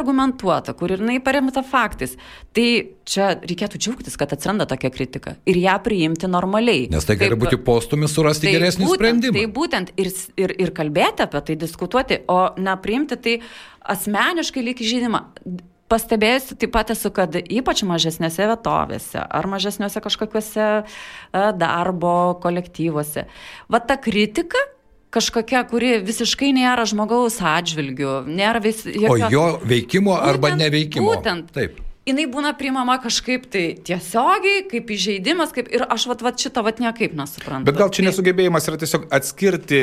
argumentuota, 0.48 0.74
kur 0.74 0.90
jinai 0.90 1.20
paremta 1.24 1.62
faktais, 1.62 2.16
tai 2.54 2.94
čia 3.08 3.38
reikėtų 3.42 3.78
džiaugtis, 3.78 4.16
kad 4.18 4.32
atsiranda 4.32 4.66
tokia 4.68 4.90
kritika 4.90 5.36
ir 5.46 5.56
ją 5.60 5.76
priimti 5.82 6.28
normaliai. 6.28 6.88
Nes 6.90 7.04
tai 7.04 7.16
gali 7.16 7.34
Kaip- 7.34 7.44
būti 7.44 7.62
postumis 7.64 8.14
surasti 8.14 8.48
Tai 8.48 8.54
geresnį 8.58 8.84
būtent, 8.84 8.98
sprendimą. 8.98 9.32
Tai 9.34 9.46
būtent 9.52 9.92
ir, 9.96 10.12
ir, 10.36 10.54
ir 10.58 10.70
kalbėti 10.70 11.22
apie 11.22 11.40
tai, 11.40 11.56
diskutuoti, 11.56 12.22
o 12.28 12.54
nepriimti 12.56 13.16
tai 13.16 13.40
asmeniškai 13.82 14.62
lyg 14.62 14.78
žydimą. 14.78 15.24
Pastebėjusi 15.88 16.58
taip 16.60 16.72
pat 16.72 16.90
esu, 16.90 17.08
kad 17.10 17.32
ypač 17.32 17.82
mažesnėse 17.82 18.44
vietovėse 18.44 19.22
ar 19.24 19.46
mažesniuose 19.48 20.02
kažkokiuose 20.04 20.84
e, 20.84 20.84
darbo 21.56 22.38
kolektyvuose, 22.42 23.24
va 23.72 23.80
ta 23.80 23.96
kritika 23.96 24.58
kažkokia, 25.14 25.64
kuri 25.70 25.98
visiškai 26.04 26.52
nėra 26.56 26.84
žmogaus 26.88 27.40
atžvilgių, 27.40 28.22
nėra 28.28 28.60
vis... 28.64 28.84
O 29.08 29.16
jo 29.32 29.50
veikimo 29.64 30.16
arba 30.18 30.48
Būtent- 30.50 30.64
neveikimo. 30.66 31.12
Būtent. 31.14 31.52
Taip. 31.56 31.84
Jinai 32.08 32.24
būna 32.32 32.54
priimama 32.56 32.94
kažkaip 33.04 33.42
tai 33.52 33.62
tiesiogiai, 33.84 34.62
kaip 34.70 34.88
įžeidimas, 34.94 35.50
kaip 35.52 35.66
ir 35.76 35.82
aš 35.92 36.06
vat, 36.08 36.22
vat 36.24 36.40
šitą 36.40 36.62
vat 36.64 36.78
niekaip 36.80 37.12
nesuprantu. 37.12 37.68
Bet 37.68 37.76
gal 37.76 37.90
čia 37.92 38.00
Tai- 38.00 38.06
nesugebėjimas 38.08 38.68
yra 38.70 38.78
tiesiog 38.80 39.04
atskirti, 39.12 39.80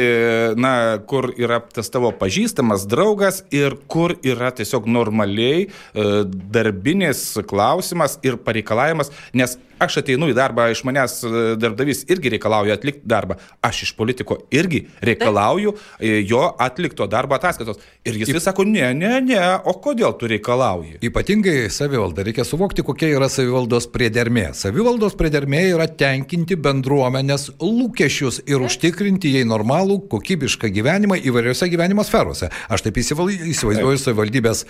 na, 0.58 0.72
kur 1.06 1.28
yra 1.38 1.60
tas 1.62 1.92
tavo 1.94 2.10
pažįstamas 2.18 2.88
draugas 2.90 3.44
ir 3.54 3.78
kur 3.86 4.16
yra 4.26 4.50
tiesiog 4.58 4.90
normaliai 4.90 5.68
e, 5.68 6.08
darbinis 6.26 7.28
klausimas 7.46 8.18
ir 8.26 8.40
pareikalavimas, 8.42 9.14
nes 9.38 9.54
aš 9.80 9.98
ateinu 10.02 10.30
į 10.32 10.36
darbą, 10.38 10.70
iš 10.74 10.84
manęs 10.88 11.18
e, 11.26 11.44
darbdavys 11.60 12.06
irgi 12.12 12.32
reikalauja 12.36 12.78
atlikti 12.78 13.04
darbą, 13.10 13.38
aš 13.66 13.84
iš 13.88 13.92
politiko 13.98 14.38
irgi 14.56 14.86
reikalauju 15.06 15.74
e, 16.00 16.22
jo 16.30 16.44
atlikto 16.62 17.08
darbo 17.12 17.36
ataskaitos. 17.38 17.80
Ir 18.06 18.20
jis 18.22 18.32
vis 18.36 18.46
sako, 18.46 18.64
ne, 18.70 18.92
ne, 18.94 19.20
ne, 19.26 19.40
o 19.66 19.74
kodėl 19.82 20.14
tu 20.20 20.30
reikalauji? 20.30 21.00
Ypatingai 21.06 21.70
savivalda. 21.74 22.24
Reikia 22.28 22.46
suvokti, 22.48 22.84
kokia 22.86 23.10
yra 23.18 23.30
savivaldos 23.32 23.88
priedermė. 23.94 24.52
Savivaldos 24.58 25.16
priedermė 25.18 25.64
yra 25.74 25.88
tenkinti 25.90 26.56
bendruomenės 26.60 27.50
lūkesčius 27.62 28.44
ir 28.50 28.62
užtikrinti 28.66 29.34
jai 29.36 29.44
normalų, 29.50 30.00
kokybišką 30.12 30.70
gyvenimą 30.76 31.18
įvairiose 31.26 31.70
gyvenimo 31.72 32.06
sferose. 32.06 32.52
Aš 32.70 32.86
taip 32.86 33.00
įsival- 33.02 33.34
įsivaizduoju 33.52 34.02
savivaldybės 34.02 34.64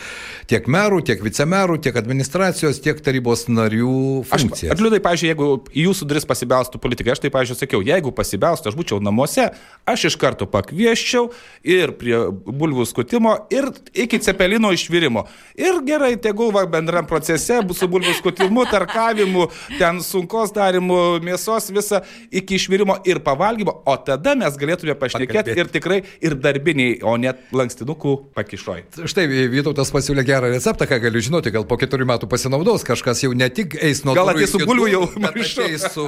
tiek 0.50 0.68
merų, 0.72 1.02
tiek 1.12 1.22
vicemerų, 1.26 1.80
tiek 1.84 1.96
administracijos, 2.00 2.80
tiek 2.84 3.00
tarybos 3.04 3.48
narių 3.52 4.24
Aš, 4.26 4.46
funkcijas. 4.46 4.74
aš 4.76 4.84
liūdai, 4.96 5.04
pažiūrėjau, 5.04 5.36
jeigu 5.36 5.48
į 5.74 5.86
jūsų 5.90 6.08
duris 6.08 6.26
pasibelstų 6.28 6.80
politikai, 6.80 7.14
aš 7.14 7.22
tai, 7.24 7.32
pažiūrėjau, 7.34 7.60
sakiau, 7.60 7.82
jeigu 7.84 8.12
pasibelstų, 8.16 8.70
aš 8.70 8.78
būčiau 8.78 9.00
namuose, 9.04 9.52
aš 9.86 10.06
iš 10.10 10.18
karto 10.18 10.48
pakvieščiau 10.48 11.32
ir 11.64 11.94
prie 12.00 12.16
bulvių 12.32 12.86
skutimo, 12.88 13.36
ir 13.52 13.70
iki 13.94 14.20
cepelino 14.20 14.72
išvirimo. 14.76 15.26
Ir 15.58 15.82
gerai, 15.86 16.16
tegul 16.18 16.54
va 16.56 16.66
bendram 16.66 17.08
procese 17.08 17.62
bus 17.66 17.80
su 17.80 17.90
bulvių 17.92 18.16
skutimu, 18.20 18.66
tarkavimu, 18.72 19.50
ten 19.80 20.02
sunkos 20.02 20.54
darimu, 20.56 21.20
mėsos 21.24 21.72
visą 21.76 22.02
iki 22.32 22.60
išvirimo 22.60 23.00
ir 23.06 23.22
pavalgymo, 23.26 23.82
o 23.86 23.98
tada 23.98 24.36
mes 24.40 24.60
galėtume 24.60 24.96
pašnekėti 25.00 25.56
ir 25.56 25.72
tikrai 25.72 26.02
ir 26.24 26.38
darbiniai, 26.40 27.00
o 27.04 27.16
net 27.20 27.44
lankstinukų 27.56 28.18
pakišoj. 28.36 28.86
Štai 29.06 29.28
Vytautas 29.56 29.92
pasiūlė 29.94 30.24
gerą 30.26 30.50
receptą, 30.52 30.88
ką 30.90 30.98
galiu 31.04 31.22
žinoti, 31.24 31.52
gal 31.54 31.66
po 31.68 31.78
keturių 31.80 32.08
metų 32.10 32.28
pasinaudos, 32.32 32.84
kažkas 32.88 33.22
jau 33.24 33.32
ne 33.38 33.48
tik 33.54 33.76
eis 33.84 34.02
nuo 34.08 34.16
Gal 34.18 34.32
ateis 34.34 34.52
su 34.52 34.60
iki 34.62 34.76
durų, 34.86 35.12
jau 35.16 35.30
ateis 35.30 35.86
su 35.94 36.06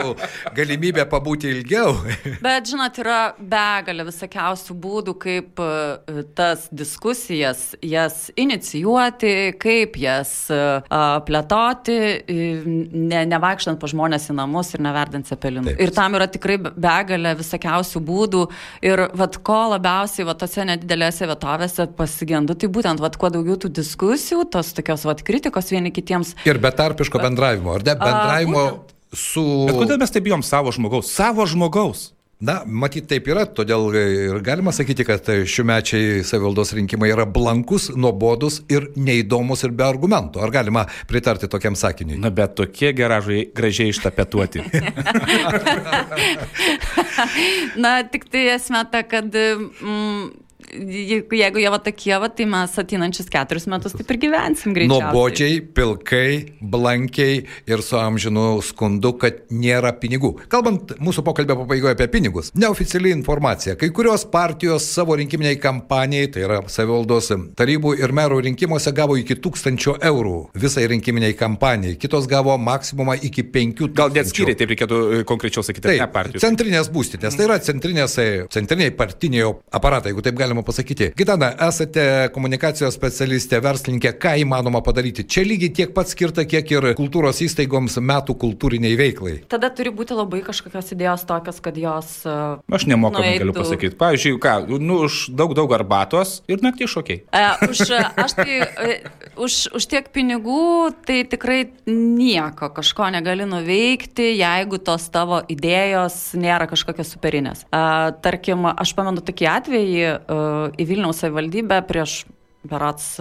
galimybė 0.56 1.06
pabūti 1.10 1.50
ilgiau. 1.52 1.96
Bet, 2.46 2.70
žinot, 2.70 2.98
yra 3.02 3.20
begalė 3.38 4.08
visokiausių 4.08 4.78
būdų, 4.84 5.16
kaip 5.22 5.62
e, 5.62 6.24
tas 6.38 6.68
diskusijas, 6.72 7.72
jas 7.86 8.28
inicijuoti, 8.38 9.54
kaip 9.62 9.98
jas 10.02 10.34
e, 10.54 10.60
a, 10.90 11.04
plėtoti, 11.28 11.98
ne, 12.28 13.24
nevaikštant 13.34 13.80
pa 13.82 13.90
žmonės 13.92 14.30
į 14.32 14.38
namus 14.38 14.74
ir 14.76 14.84
neverdant 14.86 15.28
cepelinų. 15.30 15.78
Ir 15.82 15.94
tam 15.96 16.18
yra 16.18 16.30
tikrai 16.32 16.60
begalė 16.68 17.36
visokiausių 17.40 18.04
būdų. 18.08 18.44
Ir 18.86 19.08
vad 19.18 19.40
ko 19.46 19.60
labiausiai 19.74 20.28
va 20.28 20.36
tose 20.38 20.66
nedidelėse 20.68 21.28
vietovėse 21.30 21.88
pasigendu, 21.98 22.58
tai 22.58 22.70
būtent 22.74 23.02
vad 23.04 23.18
kuo 23.20 23.32
daugiau 23.34 23.58
tų 23.62 23.72
diskusijų, 23.80 24.48
tos 24.54 24.74
tokios 24.78 25.06
vad 25.08 25.24
kritikos 25.28 25.72
vieni 25.74 25.94
kitiems. 25.96 26.36
Ir 26.48 26.60
betarpiško 26.62 27.22
bendravimo, 27.22 27.76
ar 27.78 27.86
ne? 27.86 27.96
Bendravimo. 27.98 28.67
Su... 29.14 29.44
Bet 29.70 29.80
kodėl 29.80 30.02
mes 30.02 30.14
taip 30.14 30.28
bijom 30.28 30.46
savo 30.46 30.74
žmogaus? 30.76 31.10
Savo 31.14 31.48
žmogaus. 31.50 32.12
Na, 32.38 32.60
matyt, 32.70 33.08
taip 33.10 33.26
yra, 33.32 33.48
todėl 33.50 33.88
ir 33.98 34.36
galima 34.46 34.70
sakyti, 34.76 35.02
kad 35.08 35.26
šiumečiai 35.26 36.20
savivaldos 36.22 36.70
rinkimai 36.78 37.10
yra 37.10 37.26
blankus, 37.26 37.88
nuobodus 37.98 38.60
ir 38.70 38.94
neįdomus 38.94 39.66
ir 39.66 39.74
be 39.74 39.82
argumentų. 39.88 40.44
Ar 40.46 40.54
galima 40.54 40.86
pritarti 41.10 41.50
tokiam 41.50 41.74
sakiniui? 41.74 42.22
Na, 42.22 42.30
bet 42.30 42.54
tokie 42.60 42.94
garažai 42.94 43.50
gražiai 43.58 43.90
ištapetuoti. 43.90 44.62
Na, 47.84 48.06
tik 48.06 48.30
tai 48.30 48.54
esmė 48.54 48.86
ta, 48.94 49.02
kad 49.02 49.34
mm, 49.34 50.30
jeigu 50.72 51.62
jie 51.62 51.70
va 51.72 51.80
tokie, 51.84 52.14
va, 52.20 52.30
tai 52.34 52.48
mes 52.50 52.74
ateinančius 52.82 53.30
keturis 53.32 53.68
metus 53.72 53.96
taip 53.96 54.12
ir 54.14 54.20
gyvensim 54.26 54.76
greičiausiai. 54.76 55.08
Nuobodžiai, 55.14 55.60
pilkai, 55.76 56.30
blankiai 56.62 57.40
ir 57.70 57.84
su 57.86 57.98
amžinu 58.00 58.60
skundu, 58.66 59.14
kad 59.22 59.46
nėra 59.54 59.94
pinigų. 60.02 60.34
Kalbant 60.52 60.96
mūsų 61.04 61.24
pokalbio 61.28 61.60
pabaigoje 61.62 61.96
apie 61.96 62.10
pinigus, 62.12 62.52
neoficiali 62.58 63.14
informacija. 63.16 63.78
Kai 63.80 63.90
kurios 63.96 64.26
partijos 64.32 64.88
savo 64.92 65.16
rinkiminiai 65.20 65.60
kampanijai, 65.62 66.32
tai 66.34 66.46
yra 66.48 66.62
savivaldos 66.72 67.32
tarybų 67.58 67.96
ir 68.02 68.14
merų 68.16 68.42
rinkimuose, 68.48 68.94
gavo 68.96 69.18
iki 69.20 69.38
1000 69.44 69.98
eurų 70.08 70.38
visai 70.58 70.88
rinkiminiai 70.92 71.36
kampanijai. 71.38 71.98
Kitos 72.02 72.28
gavo 72.30 72.56
maksimumą 72.62 73.18
iki 73.22 73.46
5000. 73.54 73.96
Gal 73.98 74.14
net 74.16 74.30
skyriai, 74.32 74.58
taip 74.60 74.72
reikėtų 74.74 75.02
e, 75.20 75.24
konkrečiau 75.28 75.64
sakyti, 75.66 75.88
taip, 75.88 76.02
ne 76.02 76.10
partijos. 76.12 76.44
Centrinės 76.44 76.92
būstinės, 76.94 77.38
tai 77.38 77.48
yra 77.48 77.60
centrinės, 77.64 78.18
e, 78.22 78.28
centriniai 78.54 78.94
partiniai 78.98 79.52
aparatai, 79.78 80.14
jeigu 80.14 80.26
taip 80.26 80.38
galima 80.40 80.57
galima 80.58 80.64
pasakyti. 80.66 81.12
Gitana, 81.18 81.52
esate 81.68 82.30
komunikacijos 82.34 82.96
specialistė, 82.96 83.60
verslininkė, 83.62 84.14
ką 84.18 84.36
įmanoma 84.42 84.82
padaryti? 84.82 85.26
Čia 85.28 85.44
lygiai 85.46 85.72
tiek 85.74 85.94
pat 85.94 86.10
skirta, 86.10 86.46
kiek 86.46 86.70
ir 86.72 86.94
kultūros 86.98 87.42
įstaigoms 87.42 87.98
metų 88.02 88.36
kultūriniai 88.38 88.98
veiklai. 88.98 89.36
Tada 89.50 89.70
turi 89.70 89.92
būti 89.94 90.16
labai 90.18 90.42
kažkokios 90.46 90.94
idėjos 90.96 91.26
tokios, 91.28 91.62
kad 91.62 91.78
jos... 91.78 92.24
Uh, 92.26 92.60
Aš 92.74 92.88
nemokamai 92.90 93.36
nueitų... 93.36 93.44
galiu 93.46 93.56
pasakyti. 93.58 93.98
Pavyzdžiui, 93.98 94.40
ką, 94.42 94.56
nu, 94.80 95.02
už 95.08 95.20
daug, 95.38 95.54
daug 95.58 95.74
arbatos 95.78 96.42
ir 96.50 96.64
naktį 96.64 96.90
šokiai. 96.90 97.24
Uh, 97.32 97.68
už, 97.70 97.84
aš 98.26 98.38
tai, 98.38 98.60
uh, 98.64 99.38
už, 99.48 99.60
už 99.78 99.90
tiek 99.90 100.10
pinigų 100.14 100.94
tai 101.08 101.22
tikrai 101.30 101.60
nieko 101.88 102.72
kažko 102.76 103.12
negali 103.14 103.48
nuveikti, 103.50 104.34
jeigu 104.38 104.82
tos 104.82 105.10
tavo 105.14 105.42
idėjos 105.52 106.34
nėra 106.38 106.70
kažkokios 106.70 107.14
superinės. 107.16 107.66
Uh, 107.68 108.10
tarkim, 108.24 108.66
aš 108.72 108.94
pamenu 108.98 109.24
tokį 109.26 109.50
atvejį, 109.52 110.08
uh, 110.08 110.47
į 110.78 110.88
Vilniaus 110.90 111.22
savivaldybę 111.24 111.82
prieš 111.90 112.22
berats 112.68 113.16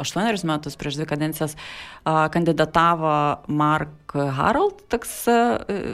aštuonerius 0.00 0.46
metus, 0.48 0.78
prieš 0.80 0.98
dvi 0.98 1.06
kadencijas, 1.10 1.56
kandidatavo 2.04 3.14
Mark 3.48 4.14
Harold, 4.14 4.86
toks 4.90 5.22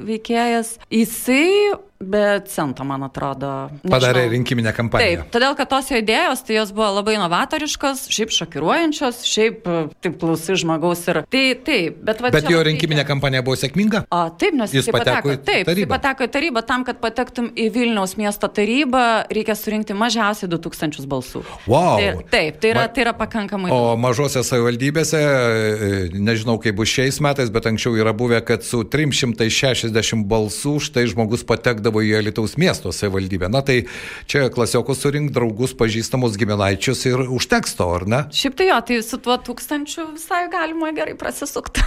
veikėjas. 0.07 0.77
Jisai 0.93 1.77
be 2.01 2.41
cento, 2.47 2.85
man 2.85 3.07
atrodo. 3.07 3.49
Nežinau. 3.71 3.93
Padarė 3.95 4.27
rinkiminę 4.35 4.73
kampaniją. 4.77 5.23
Taip, 5.25 5.31
todėl, 5.33 5.55
kad 5.57 5.71
tos 5.71 5.89
jo 5.91 6.01
idėjos, 6.01 6.43
tai 6.45 6.59
jos 6.59 6.73
buvo 6.77 6.91
labai 6.99 7.17
novatoriškos, 7.21 8.07
šiaip 8.13 8.35
šokiruojančios, 8.37 9.23
šiaip 9.27 9.69
taip 10.05 10.19
klausi 10.21 10.59
žmogaus 10.61 11.07
ir... 11.09 11.23
Tai 11.33 11.45
taip, 11.67 12.03
bet 12.07 12.21
va, 12.25 12.33
Bet 12.35 12.51
jo 12.53 12.61
rinkiminė 12.67 13.01
reikia... 13.01 13.11
kampanija 13.13 13.45
buvo 13.47 13.57
sėkminga? 13.61 14.05
O, 14.13 14.21
taip, 14.37 14.57
nes 14.61 14.75
jis 14.77 14.91
pateko, 14.93 15.33
pateko, 15.33 15.47
taip, 15.49 15.73
jis 15.73 15.91
pateko 15.91 16.29
į 16.29 16.33
tarybą. 16.37 16.65
Tam, 16.69 16.85
kad 16.87 17.01
patektum 17.01 17.49
į 17.57 17.69
Vilniaus 17.75 18.17
miesto 18.21 18.51
tarybą, 18.53 19.07
reikia 19.33 19.57
surinkti 19.57 19.97
mažiausiai 19.97 20.51
2000 20.53 21.09
balsų. 21.09 21.45
Wow. 21.65 21.97
Tai, 21.97 22.29
taip, 22.35 22.61
tai 22.61 22.75
yra, 22.75 22.85
Ma... 22.85 22.93
tai 22.93 23.07
yra 23.07 23.17
pakankamai. 23.17 23.73
O 23.73 23.97
mažose 24.01 24.45
savivaldybėse, 24.45 25.23
e, 25.23 25.91
nežinau 26.13 26.57
kaip 26.63 26.77
bus 26.79 26.91
šiais 26.93 27.19
metais, 27.25 27.51
bet 27.53 27.67
anksčiau 27.69 27.97
yra 27.99 28.13
buvę, 28.17 28.41
kad 28.47 28.65
su 28.67 28.83
360 28.87 30.27
balsų 30.29 30.77
štai 30.87 31.07
žmogus 31.11 31.45
patekdavo 31.49 32.03
į 32.05 32.17
Alitaus 32.21 32.57
miesto 32.61 32.93
savivaldybę. 32.95 33.51
Na 33.53 33.63
tai 33.67 33.83
čia 34.31 34.47
klasiokus 34.53 35.03
surink 35.03 35.33
draugus, 35.35 35.75
pažįstamus 35.79 36.39
giminaičius 36.41 37.05
ir 37.11 37.25
užteks 37.27 37.77
to, 37.79 37.89
ar 37.99 38.07
ne? 38.09 38.23
Šiaip 38.35 38.59
tai 38.59 38.69
jo, 38.71 38.81
tai 38.89 39.01
su 39.07 39.21
tuo 39.23 39.37
tūkstančiu 39.49 40.09
visai 40.15 40.47
galima 40.53 40.93
gerai 40.97 41.17
prasisukti. 41.19 41.85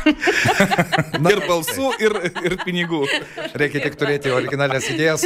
Na, 1.23 1.33
ir 1.33 1.43
balsų, 1.47 1.91
ir, 2.03 2.15
ir 2.45 2.57
pinigų. 2.63 3.03
Reikia 3.59 3.83
tik 3.85 3.97
turėti 3.99 4.33
originalias 4.33 4.87
idėjas, 4.93 5.25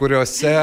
kuriuose 0.00 0.54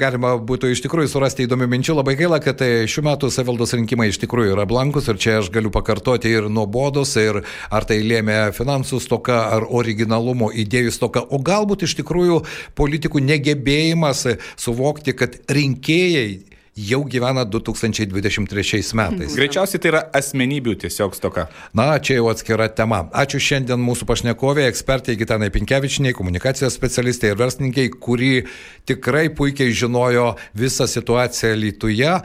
galima 0.00 0.34
būtų 0.40 0.72
iš 0.72 0.84
tikrųjų 0.86 1.12
surasti 1.12 1.46
įdomių 1.48 1.68
minčių. 1.74 1.98
Labai 2.00 2.16
gaila, 2.18 2.40
kad 2.44 2.60
šiuo 2.90 3.04
metu 3.06 3.30
savivaldos 3.32 3.74
rinkimai 3.76 4.08
iš 4.10 4.20
tikrųjų 4.24 4.54
yra 4.56 4.66
blankus 4.68 5.08
ir 5.10 5.20
čia 5.20 5.38
aš 5.40 5.50
galiu 5.54 5.72
pakartoti 5.74 6.32
ir 6.32 6.48
nuobodus, 6.52 7.03
ir 7.20 7.42
ar 7.70 7.86
tai 7.88 8.00
lėmė 8.04 8.38
finansų 8.56 9.00
stoka, 9.02 9.44
ar 9.56 9.68
originalumo 9.68 10.50
idėjų 10.64 10.94
stoka, 10.94 11.24
o 11.24 11.40
galbūt 11.42 11.86
iš 11.88 11.98
tikrųjų 12.00 12.40
politikų 12.78 13.22
negebėjimas 13.24 14.26
suvokti, 14.56 15.16
kad 15.18 15.38
rinkėjai 15.52 16.54
jau 16.74 17.04
gyvena 17.06 17.44
2023 17.44 18.94
metais. 18.94 19.34
Greičiausiai 19.38 19.80
tai 19.80 19.90
yra 19.92 20.02
asmenybių 20.18 20.74
tiesiog 20.84 21.14
stoka. 21.14 21.46
Na, 21.76 21.94
čia 22.02 22.18
jau 22.18 22.28
atskira 22.32 22.66
tema. 22.66 23.04
Ačiū 23.14 23.38
šiandien 23.42 23.78
mūsų 23.82 24.08
pašnekovė, 24.10 24.66
ekspertai 24.72 25.14
Gitanai 25.20 25.52
Pinkevičiniai, 25.54 26.16
komunikacijos 26.16 26.74
specialistai 26.74 27.30
ir 27.32 27.38
verslininkai, 27.38 27.88
kuri 28.02 28.32
tikrai 28.90 29.28
puikiai 29.30 29.74
žinojo 29.74 30.32
visą 30.58 30.90
situaciją 30.90 31.54
Lietuvoje 31.62 32.18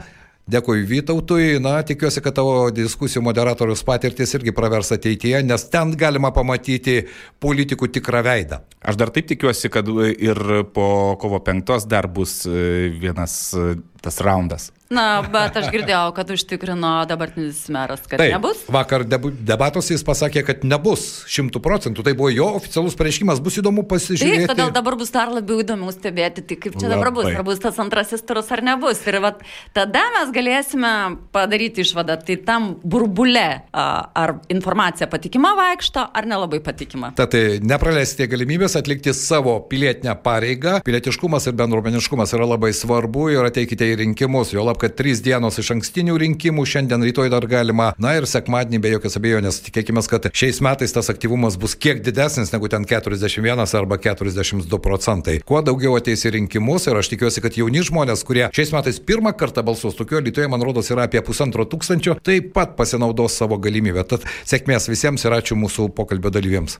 Dėkui 0.50 0.82
Vytautui, 0.88 1.60
na, 1.62 1.76
tikiuosi, 1.86 2.22
kad 2.24 2.34
tavo 2.34 2.70
diskusijų 2.74 3.22
moderatorius 3.22 3.84
patirtis 3.86 4.34
irgi 4.34 4.54
pravers 4.56 4.90
ateityje, 4.96 5.44
nes 5.46 5.66
ten 5.70 5.92
galima 5.98 6.32
pamatyti 6.34 6.96
politikų 7.42 7.90
tikrą 7.94 8.22
veidą. 8.26 8.58
Aš 8.82 8.98
dar 8.98 9.12
taip 9.14 9.28
tikiuosi, 9.30 9.70
kad 9.70 9.86
ir 10.10 10.40
po 10.74 10.88
kovo 11.22 11.38
penktos 11.46 11.86
dar 11.86 12.08
bus 12.10 12.40
e, 12.48 12.88
vienas 12.98 13.36
e, 13.54 13.76
tas 14.04 14.20
raundas. 14.24 14.70
Na, 14.90 15.20
bet 15.22 15.54
aš 15.54 15.68
girdėjau, 15.70 16.10
kad 16.16 16.30
užtikrino 16.34 16.88
dabartinis 17.06 17.60
meras, 17.70 18.00
kad 18.10 18.18
Taip, 18.18 18.32
nebus. 18.34 18.64
Vakar 18.74 19.04
debatos 19.06 19.86
jis 19.92 20.02
pasakė, 20.02 20.42
kad 20.48 20.64
nebus 20.66 21.22
šimtų 21.30 21.60
procentų. 21.62 22.02
Tai 22.08 22.14
buvo 22.18 22.32
jo 22.34 22.48
oficialus 22.58 22.96
pareiškimas, 22.98 23.38
bus 23.38 23.60
įdomu 23.62 23.84
pasižiūrėti. 23.86 24.48
Taip, 24.48 24.50
todėl 24.50 24.72
dabar 24.74 24.96
bus 24.98 25.12
dar 25.14 25.30
labiau 25.30 25.62
įdomu 25.62 25.94
stebėti, 25.94 26.42
tai 26.42 26.58
kaip 26.58 26.74
čia 26.74 26.88
Labai. 26.88 26.96
dabar 26.96 27.12
bus, 27.14 27.28
ar 27.30 27.44
bus 27.46 27.62
tas 27.62 27.78
antrasis 27.78 28.26
turas 28.26 28.50
ar 28.50 28.64
nebus. 28.66 29.04
Ir 29.06 29.20
vat, 29.22 29.44
tada 29.78 30.02
mes 30.16 30.32
galėsime 30.34 30.92
padaryti 31.30 31.86
išvadą, 31.86 32.18
tai 32.26 32.40
tam 32.50 32.72
burbule, 32.82 33.46
ar 33.70 34.34
informacija 34.50 35.06
patikima 35.06 35.54
vaikšto, 35.54 36.08
ar 36.10 36.26
nelabai 36.26 36.58
patikima. 36.66 37.12
Tad 37.14 37.30
tai 37.36 37.44
nepraleiskite 37.62 38.26
galimybės 38.34 38.74
atlikti 38.82 39.14
savo 39.14 39.54
pilietinę 39.70 40.18
pareigą. 40.26 40.80
Pilietiškumas 40.82 41.46
ir 41.46 41.54
bendruomeniškumas 41.62 42.34
yra 42.34 42.50
labai 42.56 42.74
svarbu 42.74 43.30
ir 43.36 43.46
ateikite 43.46 43.89
į 43.90 43.98
rinkimus. 44.04 44.52
Jo 44.54 44.64
lab, 44.66 44.78
kad 44.80 44.94
trys 44.98 45.22
dienos 45.24 45.58
iš 45.60 45.72
ankstinių 45.76 46.16
rinkimų, 46.22 46.64
šiandien 46.68 47.04
rytoj 47.08 47.30
dar 47.32 47.46
galima, 47.50 47.90
na 48.00 48.14
ir 48.18 48.26
sekmadienį 48.30 48.80
be 48.82 48.94
jokios 48.94 49.18
abejonės, 49.20 49.60
tikėkime, 49.66 50.02
kad 50.10 50.30
šiais 50.34 50.60
metais 50.64 50.94
tas 50.96 51.10
aktyvumas 51.12 51.58
bus 51.60 51.76
kiek 51.78 52.02
didesnis 52.06 52.52
negu 52.54 52.70
ten 52.72 52.86
41 52.88 53.64
arba 53.78 53.98
42 54.00 54.80
procentai. 54.82 55.38
Kuo 55.46 55.62
daugiau 55.64 55.96
ateis 55.98 56.24
į 56.26 56.34
rinkimus 56.38 56.88
ir 56.88 57.00
aš 57.00 57.12
tikiuosi, 57.14 57.42
kad 57.44 57.58
jauni 57.58 57.84
žmonės, 57.86 58.24
kurie 58.26 58.46
šiais 58.56 58.74
metais 58.76 59.00
pirmą 59.02 59.34
kartą 59.38 59.64
balsuos, 59.66 59.98
tokio 59.98 60.20
Lietuvoje, 60.20 60.50
man 60.52 60.64
rodos, 60.66 60.90
yra 60.92 61.08
apie 61.08 61.22
pusantro 61.26 61.66
tūkstančio, 61.68 62.18
taip 62.24 62.52
pat 62.56 62.76
pasinaudos 62.78 63.38
savo 63.40 63.60
galimybę. 63.62 64.06
Tad 64.10 64.26
sėkmės 64.48 64.90
visiems 64.90 65.26
ir 65.26 65.36
ačiū 65.40 65.58
mūsų 65.60 65.90
pokalbio 65.96 66.32
dalyviams. 66.34 66.78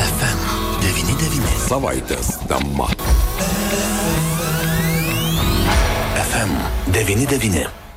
FM99 0.00 1.56
savaitės 1.68 2.36
tema. 2.50 2.90
99. 6.92 7.89